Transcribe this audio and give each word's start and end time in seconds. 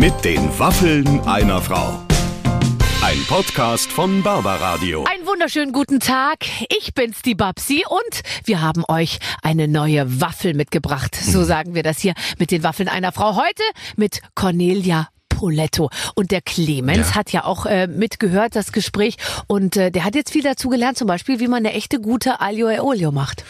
Mit 0.00 0.24
den 0.24 0.58
Waffeln 0.58 1.20
einer 1.26 1.60
Frau. 1.60 2.00
Ein 3.02 3.22
Podcast 3.28 3.92
von 3.92 4.22
Barbaradio. 4.22 5.04
Einen 5.04 5.26
wunderschönen 5.26 5.72
guten 5.74 6.00
Tag. 6.00 6.46
Ich 6.70 6.94
bin's, 6.94 7.20
die 7.20 7.34
Babsi, 7.34 7.84
und 7.86 8.22
wir 8.46 8.62
haben 8.62 8.82
euch 8.88 9.18
eine 9.42 9.68
neue 9.68 10.22
Waffel 10.22 10.54
mitgebracht. 10.54 11.14
So 11.14 11.44
sagen 11.44 11.74
wir 11.74 11.82
das 11.82 11.98
hier 11.98 12.14
mit 12.38 12.50
den 12.50 12.62
Waffeln 12.62 12.88
einer 12.88 13.12
Frau. 13.12 13.36
Heute 13.36 13.62
mit 13.96 14.22
Cornelia 14.34 15.10
Poletto. 15.40 15.88
Und 16.14 16.32
der 16.32 16.42
Clemens 16.42 17.10
Ja. 17.10 17.14
hat 17.14 17.32
ja 17.32 17.44
auch 17.44 17.64
äh, 17.64 17.86
mitgehört, 17.86 18.54
das 18.56 18.72
Gespräch. 18.72 19.16
Und 19.46 19.74
äh, 19.78 19.90
der 19.90 20.04
hat 20.04 20.14
jetzt 20.14 20.30
viel 20.32 20.42
dazu 20.42 20.68
gelernt, 20.68 20.98
zum 20.98 21.06
Beispiel, 21.06 21.40
wie 21.40 21.48
man 21.48 21.64
eine 21.64 21.72
echte 21.72 21.98
gute 21.98 22.42
Aglio 22.42 22.68
e 22.68 22.80
Olio 22.80 23.10
macht. 23.10 23.42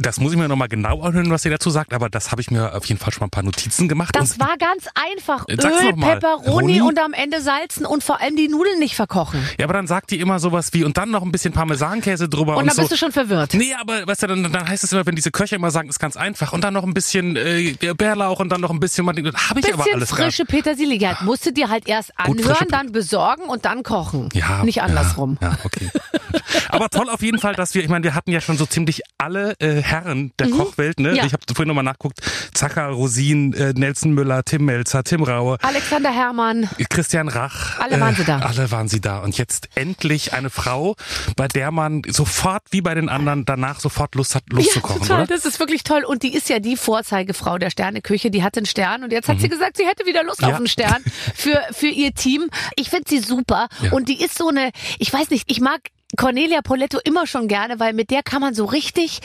Das 0.00 0.18
muss 0.18 0.32
ich 0.32 0.38
mir 0.38 0.48
nochmal 0.48 0.66
genau 0.68 1.00
anhören, 1.02 1.30
was 1.30 1.42
sie 1.42 1.50
dazu 1.50 1.70
sagt, 1.70 1.94
aber 1.94 2.08
das 2.10 2.32
habe 2.32 2.40
ich 2.42 2.50
mir 2.50 2.74
auf 2.74 2.86
jeden 2.86 2.98
Fall 3.00 3.12
schon 3.12 3.20
mal 3.20 3.26
ein 3.28 3.30
paar 3.30 3.44
Notizen 3.44 3.86
gemacht. 3.88 4.16
Das 4.16 4.40
war 4.40 4.56
ganz 4.58 4.88
einfach. 5.12 5.46
Äh, 5.48 5.54
Öl, 5.54 5.90
noch 5.90 5.96
mal. 5.96 6.14
Pepperoni 6.18 6.80
Roni? 6.80 6.80
und 6.80 6.98
am 6.98 7.12
Ende 7.12 7.40
salzen 7.40 7.86
und 7.86 8.02
vor 8.02 8.20
allem 8.20 8.34
die 8.34 8.48
Nudeln 8.48 8.80
nicht 8.80 8.96
verkochen. 8.96 9.40
ja, 9.60 9.64
aber 9.66 9.74
dann 9.74 9.86
sagt 9.86 10.10
die 10.10 10.18
immer 10.18 10.40
sowas 10.40 10.72
wie 10.72 10.82
und 10.82 10.96
dann 10.96 11.12
noch 11.12 11.22
ein 11.22 11.30
bisschen 11.30 11.52
Parmesankäse 11.52 12.28
drüber 12.28 12.54
und, 12.56 12.62
Und 12.62 12.66
dann 12.66 12.74
so. 12.74 12.82
bist 12.82 12.92
du 12.92 12.96
schon 12.96 13.12
verwirrt. 13.12 13.54
Nee, 13.54 13.74
aber 13.80 14.08
weißt 14.08 14.24
du, 14.24 14.26
dann, 14.26 14.52
dann 14.52 14.68
heißt 14.68 14.82
es 14.82 14.92
immer, 14.92 15.06
wenn 15.06 15.14
diese 15.14 15.30
Köche 15.30 15.54
immer 15.54 15.70
sagen, 15.70 15.88
ist 15.88 16.00
ganz 16.00 16.16
einfach 16.16 16.52
und 16.52 16.64
dann 16.64 16.74
noch 16.74 16.82
ein 16.84 16.94
bisschen 16.94 17.36
äh, 17.36 17.76
Bärlauch 17.96 18.40
und 18.40 18.48
dann 18.48 18.60
noch 18.60 18.70
ein 18.70 18.80
bisschen, 18.80 19.06
habe 19.06 19.20
ich 19.20 19.72
aber 19.72 19.84
Bisschen 19.84 19.94
alles 19.94 20.10
frische 20.10 20.44
Petersilie 20.44 20.98
gehabt. 20.98 21.22
Musst 21.28 21.44
du 21.44 21.52
dir 21.52 21.68
halt 21.68 21.86
erst 21.86 22.12
anhören, 22.18 22.68
dann 22.70 22.90
besorgen 22.90 23.42
und 23.44 23.66
dann 23.66 23.82
kochen. 23.82 24.30
Ja, 24.32 24.64
Nicht 24.64 24.80
andersrum. 24.82 25.36
Ja, 25.42 25.50
ja 25.50 25.58
okay. 25.62 25.90
Aber 26.70 26.88
toll 26.88 27.10
auf 27.10 27.20
jeden 27.20 27.38
Fall, 27.38 27.54
dass 27.54 27.74
wir, 27.74 27.82
ich 27.82 27.90
meine, 27.90 28.02
wir 28.04 28.14
hatten 28.14 28.30
ja 28.30 28.40
schon 28.40 28.56
so 28.56 28.64
ziemlich 28.64 29.02
alle 29.18 29.54
äh, 29.60 29.82
Herren 29.82 30.32
der 30.38 30.48
Kochwelt, 30.48 31.00
ne? 31.00 31.10
Mhm. 31.10 31.16
Ja. 31.16 31.24
Ich 31.26 31.34
habe 31.34 31.42
vorhin 31.54 31.68
nochmal 31.68 31.84
nachguckt. 31.84 32.20
Zacher, 32.54 32.86
Rosin, 32.86 33.52
äh, 33.52 33.74
Nelson 33.74 34.12
Müller, 34.12 34.42
Tim 34.44 34.64
Melzer, 34.64 35.04
Tim 35.04 35.22
Raue, 35.22 35.58
Alexander 35.62 36.10
Herrmann. 36.10 36.68
Christian 36.88 37.28
Rach. 37.28 37.78
Alle 37.78 38.00
waren 38.00 38.14
sie 38.14 38.24
da. 38.24 38.38
Alle 38.38 38.70
waren 38.70 38.88
sie 38.88 39.00
da. 39.02 39.18
Und 39.18 39.36
jetzt 39.36 39.68
endlich 39.74 40.32
eine 40.32 40.48
Frau, 40.48 40.96
bei 41.36 41.46
der 41.46 41.70
man 41.72 42.02
sofort, 42.08 42.62
wie 42.70 42.80
bei 42.80 42.94
den 42.94 43.10
anderen, 43.10 43.44
danach 43.44 43.80
sofort 43.80 44.14
Lust 44.14 44.34
hat, 44.34 44.44
Lust 44.50 44.72
zu 44.72 44.80
kochen, 44.80 45.02
total. 45.02 45.24
oder? 45.24 45.26
Das 45.34 45.44
ist 45.44 45.60
wirklich 45.60 45.84
toll. 45.84 46.04
Und 46.04 46.22
die 46.22 46.34
ist 46.34 46.48
ja 46.48 46.58
die 46.58 46.76
Vorzeigefrau 46.76 47.58
der 47.58 47.68
Sterneküche. 47.70 48.30
Die 48.30 48.42
hat 48.42 48.56
einen 48.56 48.66
Stern 48.66 49.04
und 49.04 49.12
jetzt 49.12 49.28
hat 49.28 49.40
sie 49.40 49.48
gesagt, 49.48 49.76
sie 49.76 49.86
hätte 49.86 50.06
wieder 50.06 50.22
Lust 50.24 50.40
Mhm. 50.40 50.46
Ja. 50.48 50.52
auf 50.54 50.58
einen 50.58 50.68
Stern 50.68 51.02
für, 51.34 51.62
für 51.72 51.88
ihr 51.88 52.14
Team. 52.14 52.48
Ich 52.76 52.90
finde 52.90 53.08
sie 53.08 53.18
super. 53.18 53.68
Ja. 53.82 53.92
Und 53.92 54.08
die 54.08 54.22
ist 54.22 54.36
so 54.36 54.48
eine, 54.48 54.70
ich 54.98 55.12
weiß 55.12 55.30
nicht, 55.30 55.50
ich 55.50 55.60
mag 55.60 55.80
Cornelia 56.18 56.62
Poletto 56.62 56.98
immer 57.04 57.28
schon 57.28 57.46
gerne, 57.46 57.78
weil 57.78 57.92
mit 57.92 58.10
der 58.10 58.24
kann 58.24 58.40
man 58.40 58.52
so 58.52 58.64
richtig 58.64 59.20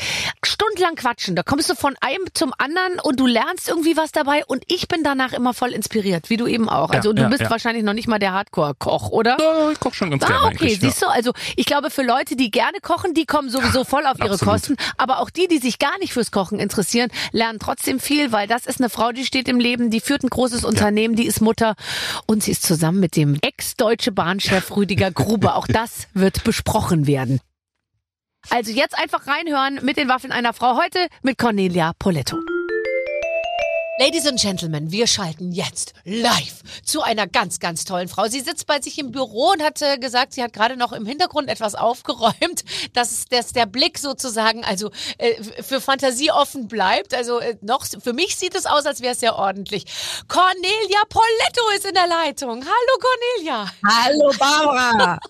stundenlang 0.46 0.94
quatschen. 0.96 1.36
Da 1.36 1.42
kommst 1.42 1.68
du 1.68 1.74
von 1.74 1.96
einem 2.02 2.24
zum 2.36 2.54
anderen 2.60 3.00
und 3.02 3.20
du 3.20 3.26
lernst 3.26 3.68
irgendwie 3.68 3.98
was 3.98 4.12
dabei 4.12 4.46
und 4.46 4.64
ich 4.68 4.88
bin 4.88 5.04
danach 5.04 5.34
immer 5.34 5.56
voll 5.56 5.72
inspiriert, 5.72 6.30
wie 6.30 6.38
du 6.38 6.46
eben 6.46 6.70
auch. 6.70 6.92
Ja, 6.92 6.98
Also 6.98 7.12
du 7.12 7.24
ja, 7.24 7.30
bist 7.30 7.42
ja. 7.42 7.50
wahrscheinlich 7.50 7.84
noch 7.84 7.94
nicht 7.94 8.08
mal 8.08 8.20
der 8.20 8.34
Hardcore-Koch, 8.34 9.10
oder? 9.10 9.38
Ja, 9.40 9.72
ich 9.72 9.80
koche 9.80 9.96
schon 9.96 10.12
ganz 10.12 10.24
gerne 10.24 10.40
Ah, 10.40 10.46
okay, 10.46 10.66
eigentlich. 10.66 10.80
siehst 10.82 11.02
ja. 11.02 11.08
du, 11.08 11.14
also 11.14 11.32
ich 11.56 11.66
glaube 11.66 11.90
für 11.90 12.04
Leute, 12.04 12.36
die 12.36 12.52
gerne 12.52 12.78
kochen, 12.80 13.16
die 13.16 13.26
kommen 13.26 13.50
sowieso 13.50 13.84
voll 13.86 14.06
auf 14.06 14.20
ihre 14.20 14.34
absolut. 14.34 14.54
Kosten, 14.54 14.76
aber 14.98 15.20
auch 15.20 15.32
die, 15.32 15.48
die 15.48 15.58
sich 15.58 15.80
gar 15.80 15.98
nicht 15.98 16.14
fürs 16.14 16.30
Kochen 16.30 16.60
interessieren, 16.60 17.10
lernen 17.32 17.58
trotzdem 17.58 18.00
viel, 18.00 18.32
weil 18.32 18.48
das 18.48 18.68
ist 18.68 18.80
eine 18.80 18.92
Frau, 18.92 19.12
die 19.12 19.26
steht 19.26 19.48
im 19.48 19.60
Leben, 19.60 19.90
die 19.90 20.00
führt 20.00 20.22
ein 20.22 20.30
großes 20.30 20.64
Unternehmen, 20.64 21.16
die 21.16 21.26
ist 21.26 21.42
Mutter 21.42 21.74
und 22.28 22.44
sie 22.44 22.52
ist 22.52 22.62
zusammen 22.62 23.00
mit 23.00 23.16
dem 23.16 23.40
ex-deutsche 23.42 24.12
Bahnchef 24.12 24.76
Rüdiger 24.76 25.10
Grube. 25.10 25.56
Auch 25.56 25.66
das 25.66 26.08
wird 26.14 26.44
besprochen 26.44 26.83
werden. 27.08 27.40
Also 28.50 28.72
jetzt 28.72 28.98
einfach 28.98 29.28
reinhören 29.28 29.80
mit 29.84 29.98
den 29.98 30.10
Waffeln 30.10 30.34
einer 30.34 30.54
Frau 30.54 30.78
heute 30.78 31.08
mit 31.22 31.38
Cornelia 31.38 31.94
Poletto. 31.98 32.38
Ladies 34.00 34.26
and 34.26 34.40
Gentlemen, 34.42 34.92
wir 34.92 35.06
schalten 35.06 35.52
jetzt 35.52 35.94
live 36.04 36.64
zu 36.84 37.04
einer 37.04 37.28
ganz, 37.28 37.60
ganz 37.60 37.86
tollen 37.86 38.08
Frau. 38.08 38.26
Sie 38.28 38.40
sitzt 38.40 38.66
bei 38.66 38.82
sich 38.82 38.98
im 38.98 39.12
Büro 39.12 39.52
und 39.52 39.62
hat 39.62 39.84
äh, 39.84 40.00
gesagt, 40.00 40.34
sie 40.34 40.42
hat 40.42 40.52
gerade 40.52 40.76
noch 40.78 40.94
im 40.94 41.06
Hintergrund 41.06 41.48
etwas 41.48 41.76
aufgeräumt, 41.76 42.64
dass, 42.94 43.26
dass 43.26 43.54
der 43.54 43.68
Blick 43.68 44.00
sozusagen 44.00 44.66
also 44.66 44.90
äh, 45.20 45.36
für 45.62 45.80
Fantasie 45.80 46.32
offen 46.32 46.68
bleibt. 46.68 47.14
Also 47.14 47.38
äh, 47.40 47.56
noch 47.62 47.86
für 47.86 48.14
mich 48.14 48.36
sieht 48.36 48.56
es 48.56 48.66
aus, 48.66 48.88
als 48.88 49.02
wäre 49.02 49.14
es 49.14 49.20
sehr 49.20 49.36
ordentlich. 49.38 49.86
Cornelia 50.28 51.04
Poletto 51.08 51.62
ist 51.76 51.86
in 51.86 51.94
der 51.94 52.08
Leitung. 52.08 52.64
Hallo 52.66 53.00
Cornelia. 53.00 53.72
Hallo 53.88 54.32
Barbara. 54.40 55.20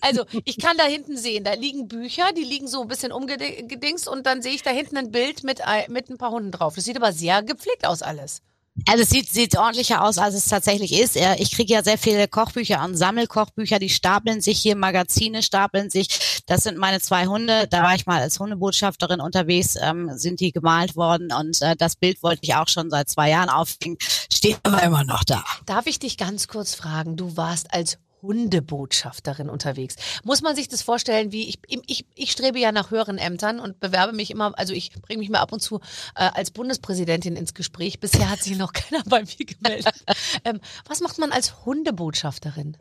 Also 0.00 0.24
ich 0.46 0.58
kann 0.58 0.76
da 0.78 0.84
hinten 0.84 1.16
sehen, 1.18 1.44
da 1.44 1.52
liegen 1.52 1.88
Bücher, 1.88 2.32
die 2.36 2.42
liegen 2.42 2.66
so 2.66 2.80
ein 2.82 2.88
bisschen 2.88 3.12
umgedingst 3.12 4.08
und 4.08 4.24
dann 4.26 4.40
sehe 4.40 4.52
ich 4.54 4.62
da 4.62 4.70
hinten 4.70 4.96
ein 4.96 5.10
Bild 5.12 5.44
mit, 5.44 5.60
ein- 5.60 5.92
mit 5.92 6.08
ein 6.08 6.16
paar 6.16 6.30
Hunden 6.30 6.50
drauf. 6.50 6.74
Das 6.74 6.84
sieht 6.84 6.96
aber 6.96 7.12
sehr 7.12 7.42
gepflegt 7.42 7.86
aus 7.86 7.93
alles. 8.02 8.42
Also 8.88 9.04
es 9.04 9.10
sieht, 9.10 9.30
sieht 9.30 9.56
ordentlicher 9.56 10.02
aus, 10.02 10.18
als 10.18 10.34
es 10.34 10.46
tatsächlich 10.46 10.92
ist. 10.92 11.16
Ich 11.38 11.52
kriege 11.52 11.72
ja 11.72 11.84
sehr 11.84 11.96
viele 11.96 12.26
Kochbücher 12.26 12.84
und 12.84 12.96
Sammelkochbücher, 12.96 13.78
die 13.78 13.88
stapeln 13.88 14.40
sich 14.40 14.58
hier, 14.58 14.74
Magazine 14.74 15.44
stapeln 15.44 15.90
sich. 15.90 16.42
Das 16.46 16.64
sind 16.64 16.76
meine 16.76 17.00
zwei 17.00 17.26
Hunde. 17.26 17.68
Da 17.68 17.84
war 17.84 17.94
ich 17.94 18.06
mal 18.06 18.20
als 18.20 18.40
Hundebotschafterin 18.40 19.20
unterwegs, 19.20 19.76
ähm, 19.80 20.10
sind 20.16 20.40
die 20.40 20.50
gemalt 20.50 20.96
worden 20.96 21.32
und 21.32 21.62
äh, 21.62 21.76
das 21.76 21.94
Bild 21.94 22.20
wollte 22.24 22.40
ich 22.42 22.56
auch 22.56 22.68
schon 22.68 22.90
seit 22.90 23.08
zwei 23.08 23.30
Jahren 23.30 23.48
aufhängen. 23.48 23.96
Steht 24.00 24.58
aber 24.64 24.82
immer 24.82 25.04
noch 25.04 25.22
da. 25.22 25.44
Darf 25.66 25.86
ich 25.86 26.00
dich 26.00 26.18
ganz 26.18 26.48
kurz 26.48 26.74
fragen? 26.74 27.16
Du 27.16 27.36
warst 27.36 27.72
als 27.72 27.98
Hundebotschafterin 28.24 29.50
unterwegs. 29.50 29.96
Muss 30.24 30.42
man 30.42 30.56
sich 30.56 30.68
das 30.68 30.82
vorstellen, 30.82 31.30
wie 31.30 31.48
ich, 31.48 31.58
ich, 31.86 32.06
ich 32.14 32.32
strebe 32.32 32.58
ja 32.58 32.72
nach 32.72 32.90
höheren 32.90 33.18
Ämtern 33.18 33.60
und 33.60 33.80
bewerbe 33.80 34.12
mich 34.12 34.30
immer, 34.30 34.58
also 34.58 34.72
ich 34.72 34.92
bringe 35.02 35.18
mich 35.20 35.28
mal 35.28 35.40
ab 35.40 35.52
und 35.52 35.60
zu 35.60 35.80
äh, 36.16 36.30
als 36.34 36.50
Bundespräsidentin 36.50 37.36
ins 37.36 37.54
Gespräch. 37.54 38.00
Bisher 38.00 38.30
hat 38.30 38.42
sich 38.42 38.56
noch 38.56 38.72
keiner 38.72 39.02
bei 39.04 39.20
mir 39.20 39.46
gemeldet. 39.46 40.04
ähm, 40.44 40.60
was 40.86 41.00
macht 41.00 41.18
man 41.18 41.32
als 41.32 41.64
Hundebotschafterin? 41.64 42.76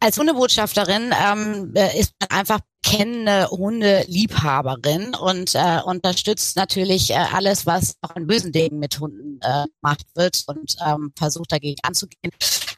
Als 0.00 0.18
Hundebotschafterin 0.18 1.14
ähm, 1.16 1.72
äh, 1.74 1.98
ist 1.98 2.14
man 2.20 2.36
einfach 2.36 2.58
kennende 2.82 3.48
Hundeliebhaberin 3.48 5.14
und 5.14 5.54
äh, 5.54 5.80
unterstützt 5.84 6.56
natürlich 6.56 7.10
äh, 7.10 7.14
alles, 7.14 7.66
was 7.66 7.96
auch 8.02 8.16
an 8.16 8.26
bösen 8.26 8.50
Dingen 8.50 8.80
mit 8.80 8.98
Hunden 8.98 9.38
äh, 9.40 9.66
gemacht 9.80 10.04
wird 10.14 10.42
und 10.46 10.74
ähm, 10.84 11.12
versucht 11.16 11.52
dagegen 11.52 11.80
anzugehen. 11.84 12.32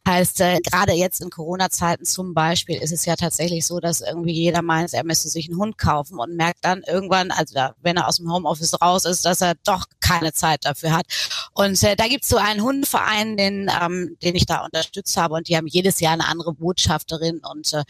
Heißt, 0.06 0.40
äh, 0.40 0.60
gerade 0.60 0.92
jetzt 0.92 1.22
in 1.22 1.30
Corona-Zeiten 1.30 2.04
zum 2.04 2.34
Beispiel 2.34 2.76
ist 2.76 2.92
es 2.92 3.06
ja 3.06 3.16
tatsächlich 3.16 3.66
so, 3.66 3.80
dass 3.80 4.02
irgendwie 4.02 4.32
jeder 4.32 4.60
meint, 4.60 4.92
er 4.92 5.04
müsste 5.04 5.28
sich 5.28 5.48
einen 5.48 5.58
Hund 5.58 5.78
kaufen 5.78 6.18
und 6.18 6.36
merkt 6.36 6.62
dann 6.62 6.82
irgendwann, 6.82 7.30
also 7.30 7.54
wenn 7.80 7.96
er 7.96 8.06
aus 8.06 8.18
dem 8.18 8.30
Homeoffice 8.30 8.80
raus 8.82 9.06
ist, 9.06 9.24
dass 9.24 9.40
er 9.40 9.54
doch 9.64 9.86
keine 10.00 10.34
Zeit 10.34 10.66
dafür 10.66 10.92
hat. 10.92 11.06
Und 11.52 11.82
äh, 11.82 11.96
da 11.96 12.06
gibt's 12.06 12.28
so 12.28 12.36
einen 12.36 12.62
Hundeverein, 12.62 13.38
den, 13.38 13.70
ähm, 13.82 14.16
den 14.22 14.34
ich 14.34 14.44
da 14.44 14.64
unterstützt 14.64 15.16
habe 15.16 15.34
und 15.34 15.48
die 15.48 15.56
haben 15.56 15.66
jedes 15.66 16.00
Jahr 16.00 16.12
eine 16.12 16.28
andere 16.28 16.52
Botschafterin 16.52 17.40
und 17.50 17.72
äh, 17.72 17.84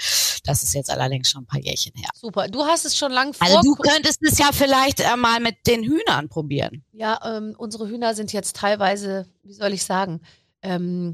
das 0.44 0.62
ist 0.62 0.74
jetzt 0.74 0.90
allerdings 0.90 1.30
schon 1.30 1.42
ein 1.42 1.46
paar 1.46 1.60
Jährchen 1.60 1.94
her. 1.96 2.10
Super. 2.14 2.48
Du 2.48 2.64
hast 2.64 2.84
es 2.84 2.96
schon 2.96 3.10
lange 3.10 3.32
vor. 3.32 3.46
Also 3.46 3.60
du 3.62 3.74
könntest 3.74 4.20
es 4.22 4.38
ja 4.38 4.50
vielleicht 4.52 5.00
äh, 5.00 5.16
mal 5.16 5.40
mit 5.40 5.66
den 5.66 5.82
Hühnern 5.82 6.28
probieren. 6.28 6.84
Ja, 6.92 7.18
ähm, 7.24 7.54
unsere 7.58 7.88
Hühner 7.88 8.14
sind 8.14 8.32
jetzt 8.32 8.56
teilweise, 8.56 9.26
wie 9.42 9.54
soll 9.54 9.72
ich 9.72 9.84
sagen, 9.84 10.20
ähm, 10.62 11.12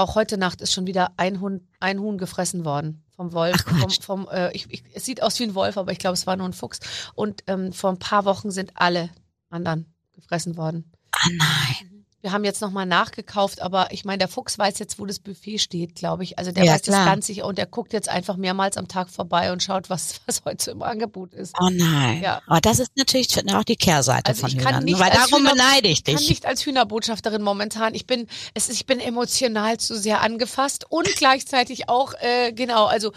auch 0.00 0.14
heute 0.14 0.38
Nacht 0.38 0.60
ist 0.60 0.72
schon 0.72 0.86
wieder 0.86 1.12
ein 1.16 1.40
Hund, 1.40 1.62
ein 1.78 2.00
Huhn 2.00 2.18
gefressen 2.18 2.64
worden 2.64 3.04
vom 3.14 3.32
Wolf. 3.32 3.64
Ach, 3.66 3.78
vom, 3.78 3.90
vom, 3.90 4.28
äh, 4.28 4.50
ich, 4.52 4.70
ich, 4.70 4.82
es 4.94 5.04
sieht 5.04 5.22
aus 5.22 5.38
wie 5.38 5.44
ein 5.44 5.54
Wolf, 5.54 5.76
aber 5.76 5.92
ich 5.92 5.98
glaube, 5.98 6.14
es 6.14 6.26
war 6.26 6.36
nur 6.36 6.46
ein 6.46 6.52
Fuchs. 6.52 6.80
Und 7.14 7.42
ähm, 7.46 7.72
vor 7.72 7.90
ein 7.90 7.98
paar 7.98 8.24
Wochen 8.24 8.50
sind 8.50 8.72
alle 8.74 9.10
anderen 9.50 9.94
gefressen 10.12 10.56
worden. 10.56 10.90
Ah 11.12 11.28
nein. 11.32 11.99
Wir 12.22 12.32
haben 12.32 12.44
jetzt 12.44 12.60
nochmal 12.60 12.84
nachgekauft, 12.84 13.62
aber 13.62 13.88
ich 13.92 14.04
meine, 14.04 14.18
der 14.18 14.28
Fuchs 14.28 14.58
weiß 14.58 14.78
jetzt, 14.78 14.98
wo 14.98 15.06
das 15.06 15.18
Buffet 15.18 15.58
steht, 15.58 15.94
glaube 15.94 16.22
ich. 16.22 16.38
Also 16.38 16.52
der 16.52 16.64
Ja, 16.64 16.74
weiß 16.74 16.82
das 16.82 16.94
klar. 16.94 17.06
ganz 17.06 17.26
sicher 17.26 17.46
und 17.46 17.56
der 17.56 17.64
guckt 17.66 17.94
jetzt 17.94 18.10
einfach 18.10 18.36
mehrmals 18.36 18.76
am 18.76 18.88
Tag 18.88 19.08
vorbei 19.08 19.52
und 19.52 19.62
schaut, 19.62 19.88
was, 19.88 20.20
was 20.26 20.42
heute 20.44 20.72
im 20.72 20.82
Angebot 20.82 21.32
ist. 21.32 21.54
Oh 21.58 21.68
nein. 21.72 22.20
Ja. 22.22 22.42
Aber 22.46 22.60
das 22.60 22.78
ist 22.78 22.90
natürlich 22.96 23.28
auch 23.54 23.64
die 23.64 23.76
Kehrseite 23.76 24.28
Also 24.28 24.42
von 24.42 24.50
ich 24.50 24.58
kann 24.58 24.72
Hühnern. 24.74 24.84
nicht 24.84 24.98
weil 25.00 25.10
darum 25.10 25.42
Hühner- 25.46 25.52
beneide 25.52 25.88
ich 25.88 26.04
kann 26.04 26.16
dich. 26.16 26.28
nicht 26.28 26.44
als 26.46 26.66
Hühnerbotschafterin 26.66 27.40
momentan. 27.40 27.94
Ich 27.94 28.06
bin, 28.06 28.26
es 28.54 28.68
ist, 28.68 28.74
ich 28.76 28.86
bin 28.86 29.00
emotional 29.00 29.78
zu 29.78 29.96
sehr 29.98 30.20
angefasst 30.20 30.84
und 30.90 31.06
gleichzeitig 31.16 31.88
auch, 31.88 32.12
äh, 32.20 32.52
genau, 32.52 32.84
also 32.84 33.12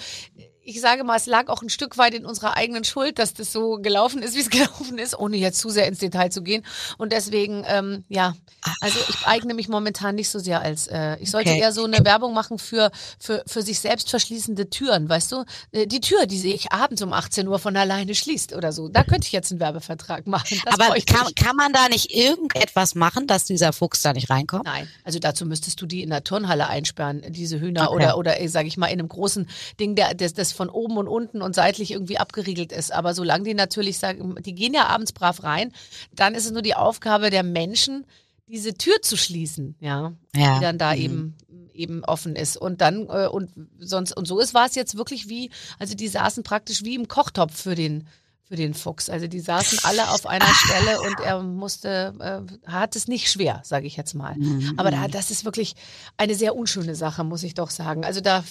ich 0.65 0.79
sage 0.81 1.03
mal, 1.03 1.17
es 1.17 1.25
lag 1.25 1.49
auch 1.49 1.61
ein 1.61 1.69
Stück 1.69 1.97
weit 1.97 2.13
in 2.13 2.25
unserer 2.25 2.55
eigenen 2.55 2.83
Schuld, 2.83 3.19
dass 3.19 3.33
das 3.33 3.51
so 3.51 3.77
gelaufen 3.81 4.21
ist, 4.21 4.35
wie 4.35 4.39
es 4.41 4.49
gelaufen 4.49 4.97
ist, 4.97 5.17
ohne 5.17 5.37
jetzt 5.37 5.59
zu 5.59 5.69
sehr 5.69 5.87
ins 5.87 5.99
Detail 5.99 6.29
zu 6.29 6.41
gehen. 6.41 6.63
Und 6.97 7.11
deswegen, 7.11 7.63
ähm, 7.67 8.03
ja, 8.09 8.35
also 8.79 8.99
ich 9.07 9.15
eigne 9.25 9.53
mich 9.53 9.67
momentan 9.67 10.15
nicht 10.15 10.29
so 10.29 10.39
sehr 10.39 10.61
als, 10.61 10.87
äh, 10.87 11.17
ich 11.19 11.31
sollte 11.31 11.49
Okay. 11.49 11.59
eher 11.59 11.71
so 11.73 11.83
eine 11.83 12.03
Werbung 12.05 12.33
machen 12.33 12.57
für, 12.59 12.91
für, 13.19 13.43
für 13.45 13.61
sich 13.61 13.79
selbst 13.79 14.09
verschließende 14.09 14.69
Türen, 14.69 15.09
weißt 15.09 15.31
du? 15.33 15.43
Äh, 15.71 15.85
Die 15.87 15.99
Tür, 15.99 16.25
die 16.25 16.39
sich 16.39 16.71
abends 16.71 17.01
um 17.01 17.11
18 17.11 17.47
Uhr 17.47 17.59
von 17.59 17.75
alleine 17.75 18.15
schließt 18.15 18.53
oder 18.53 18.71
so. 18.71 18.87
Da 18.87 19.03
könnte 19.03 19.27
ich 19.27 19.33
jetzt 19.33 19.51
einen 19.51 19.59
Werbevertrag 19.59 20.27
machen. 20.27 20.61
Das 20.63 20.79
Aber 20.79 20.95
kann, 21.01 21.27
kann 21.35 21.55
man 21.57 21.73
da 21.73 21.89
nicht 21.89 22.15
irgendetwas 22.15 22.95
machen, 22.95 23.27
dass 23.27 23.43
dieser 23.45 23.73
Fuchs 23.73 24.01
da 24.01 24.13
nicht 24.13 24.29
reinkommt? 24.29 24.63
Nein, 24.65 24.87
also 25.03 25.19
dazu 25.19 25.45
müsstest 25.45 25.81
du 25.81 25.85
die 25.85 26.01
in 26.03 26.09
der 26.09 26.23
Turnhalle 26.23 26.67
einsperren, 26.67 27.21
diese 27.29 27.59
Hühner 27.59 27.87
Okay. 27.91 27.95
oder 27.95 28.17
oder 28.17 28.47
sage 28.47 28.67
ich 28.67 28.77
mal 28.77 28.87
in 28.87 28.99
einem 28.99 29.09
großen 29.09 29.49
Ding, 29.79 29.95
der 29.95 30.13
das, 30.13 30.33
das 30.33 30.52
von 30.53 30.69
oben 30.69 30.97
und 30.97 31.07
unten 31.07 31.41
und 31.41 31.55
seitlich 31.55 31.91
irgendwie 31.91 32.17
abgeriegelt 32.17 32.71
ist. 32.71 32.91
Aber 32.93 33.13
solange 33.13 33.43
die 33.43 33.53
natürlich 33.53 33.97
sagen, 33.97 34.35
die 34.43 34.55
gehen 34.55 34.73
ja 34.73 34.87
abends 34.87 35.11
brav 35.11 35.43
rein, 35.43 35.71
dann 36.15 36.35
ist 36.35 36.45
es 36.45 36.51
nur 36.51 36.61
die 36.61 36.75
Aufgabe 36.75 37.29
der 37.29 37.43
Menschen, 37.43 38.05
diese 38.47 38.73
Tür 38.75 39.01
zu 39.01 39.17
schließen, 39.17 39.75
ja, 39.79 40.13
Ja. 40.35 40.55
die 40.55 40.61
dann 40.61 40.77
da 40.77 40.93
Mhm. 40.93 41.01
eben 41.01 41.35
eben 41.73 42.03
offen 42.05 42.35
ist 42.35 42.55
und 42.55 42.81
dann 42.81 43.07
äh, 43.09 43.27
und 43.27 43.49
sonst 43.79 44.15
und 44.15 44.27
so 44.27 44.39
ist 44.39 44.53
war 44.53 44.67
es 44.67 44.75
jetzt 44.75 44.95
wirklich 44.95 45.27
wie 45.27 45.49
also 45.79 45.95
die 45.95 46.07
saßen 46.07 46.43
praktisch 46.43 46.83
wie 46.83 46.93
im 46.93 47.07
Kochtopf 47.07 47.59
für 47.59 47.73
den 47.73 48.07
für 48.53 48.57
den 48.57 48.75
Fuchs. 48.75 49.09
Also 49.09 49.25
die 49.25 49.39
saßen 49.39 49.79
alle 49.81 50.11
auf 50.11 50.27
einer 50.27 50.45
Stelle 50.45 51.01
und 51.01 51.19
er 51.21 51.41
musste, 51.41 52.13
äh, 52.19 52.69
hat 52.71 52.95
es 52.95 53.07
nicht 53.07 53.31
schwer, 53.31 53.61
sage 53.63 53.87
ich 53.87 53.97
jetzt 53.97 54.13
mal. 54.13 54.35
Mhm. 54.35 54.75
Aber 54.77 54.91
da, 54.91 55.07
das 55.07 55.31
ist 55.31 55.43
wirklich 55.43 55.73
eine 56.17 56.35
sehr 56.35 56.55
unschöne 56.55 56.93
Sache, 56.93 57.23
muss 57.23 57.41
ich 57.41 57.55
doch 57.55 57.71
sagen. 57.71 58.05
Also 58.05 58.21
da 58.21 58.43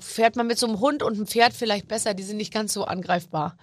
fährt 0.00 0.36
man 0.36 0.46
mit 0.46 0.58
so 0.58 0.66
einem 0.66 0.80
Hund 0.80 1.02
und 1.02 1.16
einem 1.16 1.26
Pferd 1.26 1.52
vielleicht 1.52 1.88
besser, 1.88 2.14
die 2.14 2.22
sind 2.22 2.38
nicht 2.38 2.54
ganz 2.54 2.72
so 2.72 2.86
angreifbar. 2.86 3.58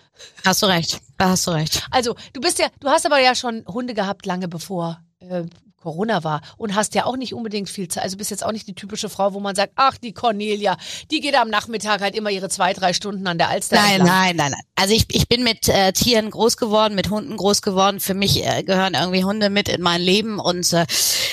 Hast 0.46 0.62
du 0.62 0.68
recht, 0.68 1.02
da 1.18 1.30
hast 1.30 1.48
du 1.48 1.52
recht. 1.52 1.88
Also 1.90 2.16
du 2.34 2.42
bist 2.42 2.60
ja, 2.60 2.68
du 2.80 2.88
hast 2.88 3.08
aber 3.08 3.20
ja 3.20 3.34
schon 3.34 3.66
Hunde 3.66 3.96
gehabt 3.96 4.28
lange 4.28 4.48
bevor 4.48 5.02
äh, 5.18 5.46
Corona 5.82 6.24
war 6.24 6.42
und 6.58 6.76
hast 6.76 6.96
ja 6.96 7.06
auch 7.06 7.18
nicht 7.18 7.34
unbedingt 7.34 7.70
viel 7.70 7.88
Zeit. 7.88 8.04
Also 8.04 8.18
bist 8.18 8.32
jetzt 8.32 8.46
auch 8.46 8.52
nicht 8.52 8.68
die 8.68 8.76
typische 8.76 9.10
Frau, 9.10 9.34
wo 9.34 9.40
man 9.40 9.56
sagt, 9.56 9.74
ach, 9.76 9.98
die 9.98 10.14
Cornelia, 10.14 10.78
die 11.12 11.20
geht 11.20 11.36
am 11.36 11.50
Nachmittag 11.50 12.02
halt 12.02 12.16
immer 12.16 12.30
ihre 12.30 12.50
zwei, 12.50 12.74
drei 12.74 12.94
Stunden 12.94 13.28
an 13.28 13.38
der 13.38 13.50
Alster. 13.50 13.76
Nein, 13.76 14.02
entlang. 14.02 14.08
nein, 14.08 14.36
nein, 14.38 14.52
nein. 14.52 14.62
Also 14.76 14.94
ich, 14.94 15.06
ich 15.12 15.28
bin 15.28 15.44
mit 15.44 15.68
äh, 15.68 15.92
Tieren 15.92 16.30
groß 16.30 16.58
geworden, 16.58 16.96
mit 16.96 17.10
Hunden 17.10 17.36
groß 17.36 17.62
geworden. 17.62 18.00
Für 18.00 18.14
mich 18.14 18.46
äh, 18.46 18.64
gehören 18.64 18.94
irgendwie 18.94 19.24
Hunde 19.24 19.50
mit 19.50 19.70
in 19.70 19.82
mein 19.82 20.02
Leben 20.02 20.40
und 20.40 20.72
äh, 20.74 20.86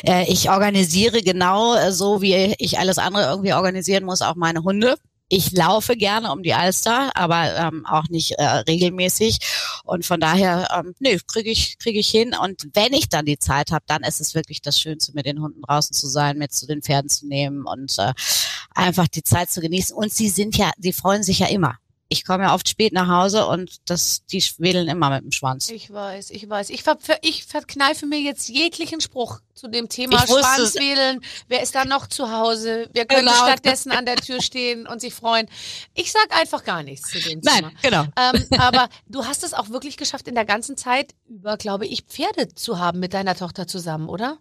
äh, 0.06 0.30
ich 0.30 0.50
organisiere 0.50 1.22
genau 1.22 1.74
äh, 1.74 1.92
so, 1.92 2.20
wie 2.20 2.54
ich 2.58 2.78
alles 2.78 2.98
andere 2.98 3.24
irgendwie 3.24 3.54
organisieren 3.54 4.04
muss, 4.04 4.22
auch 4.22 4.34
meine 4.34 4.64
Hunde. 4.64 4.96
Ich 5.30 5.52
laufe 5.52 5.96
gerne 5.96 6.32
um 6.32 6.42
die 6.42 6.54
Alster, 6.54 7.10
aber 7.14 7.54
ähm, 7.56 7.84
auch 7.86 8.08
nicht 8.08 8.32
äh, 8.32 8.44
regelmäßig. 8.44 9.38
Und 9.84 10.06
von 10.06 10.20
daher, 10.20 10.68
ähm, 10.74 10.94
nee, 11.00 11.18
kriege 11.26 11.50
ich, 11.50 11.78
krieg 11.78 11.96
ich 11.96 12.08
hin. 12.08 12.34
Und 12.34 12.68
wenn 12.72 12.94
ich 12.94 13.10
dann 13.10 13.26
die 13.26 13.38
Zeit 13.38 13.70
habe, 13.70 13.84
dann 13.86 14.02
ist 14.02 14.20
es 14.20 14.34
wirklich 14.34 14.62
das 14.62 14.80
Schönste, 14.80 15.12
mit 15.12 15.26
den 15.26 15.42
Hunden 15.42 15.60
draußen 15.62 15.94
zu 15.94 16.06
sein, 16.06 16.38
mit 16.38 16.52
zu 16.52 16.66
den 16.66 16.82
Pferden 16.82 17.10
zu 17.10 17.26
nehmen 17.26 17.66
und 17.66 17.98
äh, 17.98 18.14
einfach 18.74 19.08
die 19.08 19.22
Zeit 19.22 19.50
zu 19.50 19.60
genießen. 19.60 19.94
Und 19.94 20.12
sie 20.14 20.30
sind 20.30 20.56
ja, 20.56 20.70
sie 20.78 20.92
freuen 20.94 21.22
sich 21.22 21.40
ja 21.40 21.48
immer 21.48 21.78
ich 22.10 22.24
komme 22.24 22.44
ja 22.44 22.54
oft 22.54 22.68
spät 22.68 22.92
nach 22.94 23.08
Hause 23.08 23.46
und 23.46 23.76
das, 23.90 24.24
die 24.26 24.42
wedeln 24.58 24.88
immer 24.88 25.10
mit 25.10 25.24
dem 25.24 25.32
Schwanz. 25.32 25.68
Ich 25.68 25.92
weiß, 25.92 26.30
ich 26.30 26.48
weiß. 26.48 26.70
Ich, 26.70 26.82
ver, 26.82 26.96
ich 27.20 27.44
verkneife 27.44 28.06
mir 28.06 28.18
jetzt 28.18 28.48
jeglichen 28.48 29.00
Spruch 29.00 29.40
zu 29.54 29.68
dem 29.68 29.88
Thema. 29.90 30.26
Schwanzwedeln. 30.26 31.20
Wer 31.48 31.62
ist 31.62 31.74
da 31.74 31.84
noch 31.84 32.06
zu 32.06 32.30
Hause? 32.32 32.88
Wer 32.94 33.04
könnte 33.04 33.24
Genau. 33.26 33.34
stattdessen 33.34 33.92
an 33.92 34.06
der 34.06 34.16
Tür 34.16 34.40
stehen 34.40 34.86
und 34.86 35.00
sich 35.00 35.12
freuen? 35.12 35.48
Ich 35.94 36.10
sag 36.10 36.34
einfach 36.38 36.64
gar 36.64 36.82
nichts 36.82 37.10
zu 37.10 37.20
dem 37.20 37.42
Thema. 37.42 37.60
Nein, 37.60 37.76
genau. 37.82 38.04
Ähm, 38.16 38.46
aber 38.58 38.88
du 39.08 39.26
hast 39.26 39.44
es 39.44 39.52
auch 39.52 39.68
wirklich 39.68 39.96
geschafft, 39.98 40.28
in 40.28 40.34
der 40.34 40.46
ganzen 40.46 40.76
Zeit 40.78 41.14
über, 41.28 41.56
glaube 41.58 41.86
ich, 41.86 42.02
Pferde 42.02 42.54
zu 42.54 42.78
haben 42.78 43.00
mit 43.00 43.12
deiner 43.12 43.34
Tochter 43.34 43.66
zusammen, 43.66 44.08
oder? 44.08 44.38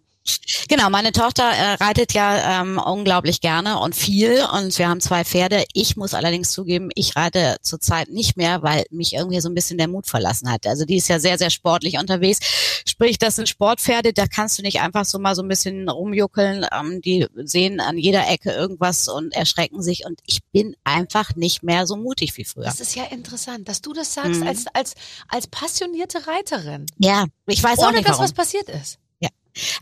Genau, 0.68 0.90
meine 0.90 1.12
Tochter 1.12 1.44
äh, 1.44 1.74
reitet 1.74 2.12
ja 2.12 2.60
ähm, 2.60 2.78
unglaublich 2.78 3.40
gerne 3.40 3.78
und 3.78 3.94
viel 3.94 4.44
und 4.52 4.76
wir 4.78 4.88
haben 4.88 5.00
zwei 5.00 5.24
Pferde. 5.24 5.64
Ich 5.72 5.96
muss 5.96 6.14
allerdings 6.14 6.50
zugeben, 6.52 6.90
ich 6.94 7.16
reite 7.16 7.56
zurzeit 7.62 8.08
nicht 8.10 8.36
mehr, 8.36 8.62
weil 8.62 8.84
mich 8.90 9.12
irgendwie 9.14 9.40
so 9.40 9.48
ein 9.48 9.54
bisschen 9.54 9.78
der 9.78 9.88
Mut 9.88 10.06
verlassen 10.06 10.50
hat. 10.50 10.66
Also 10.66 10.84
die 10.84 10.96
ist 10.96 11.08
ja 11.08 11.18
sehr, 11.18 11.38
sehr 11.38 11.50
sportlich 11.50 11.98
unterwegs. 11.98 12.40
Sprich, 12.86 13.18
das 13.18 13.36
sind 13.36 13.48
Sportpferde, 13.48 14.12
da 14.12 14.26
kannst 14.26 14.58
du 14.58 14.62
nicht 14.62 14.80
einfach 14.80 15.04
so 15.04 15.18
mal 15.18 15.34
so 15.34 15.42
ein 15.42 15.48
bisschen 15.48 15.88
rumjuckeln. 15.88 16.66
Ähm, 16.72 17.00
die 17.00 17.26
sehen 17.36 17.80
an 17.80 17.98
jeder 17.98 18.28
Ecke 18.28 18.50
irgendwas 18.52 19.08
und 19.08 19.34
erschrecken 19.34 19.82
sich 19.82 20.04
und 20.04 20.20
ich 20.26 20.40
bin 20.52 20.76
einfach 20.84 21.34
nicht 21.36 21.62
mehr 21.62 21.86
so 21.86 21.96
mutig 21.96 22.36
wie 22.36 22.44
früher. 22.44 22.64
Das 22.64 22.80
ist 22.80 22.94
ja 22.94 23.04
interessant, 23.04 23.68
dass 23.68 23.80
du 23.82 23.92
das 23.92 24.14
sagst 24.14 24.40
Mhm. 24.40 24.46
als, 24.48 24.66
als, 24.74 24.94
als 25.28 25.46
passionierte 25.46 26.26
Reiterin. 26.26 26.86
Ja, 26.98 27.26
ich 27.46 27.62
weiß 27.62 27.78
auch 27.78 27.84
Ohne 27.88 27.96
nicht 27.96 28.04
dass 28.08 28.12
warum. 28.18 28.24
was 28.24 28.32
passiert 28.32 28.68
ist. 28.68 28.98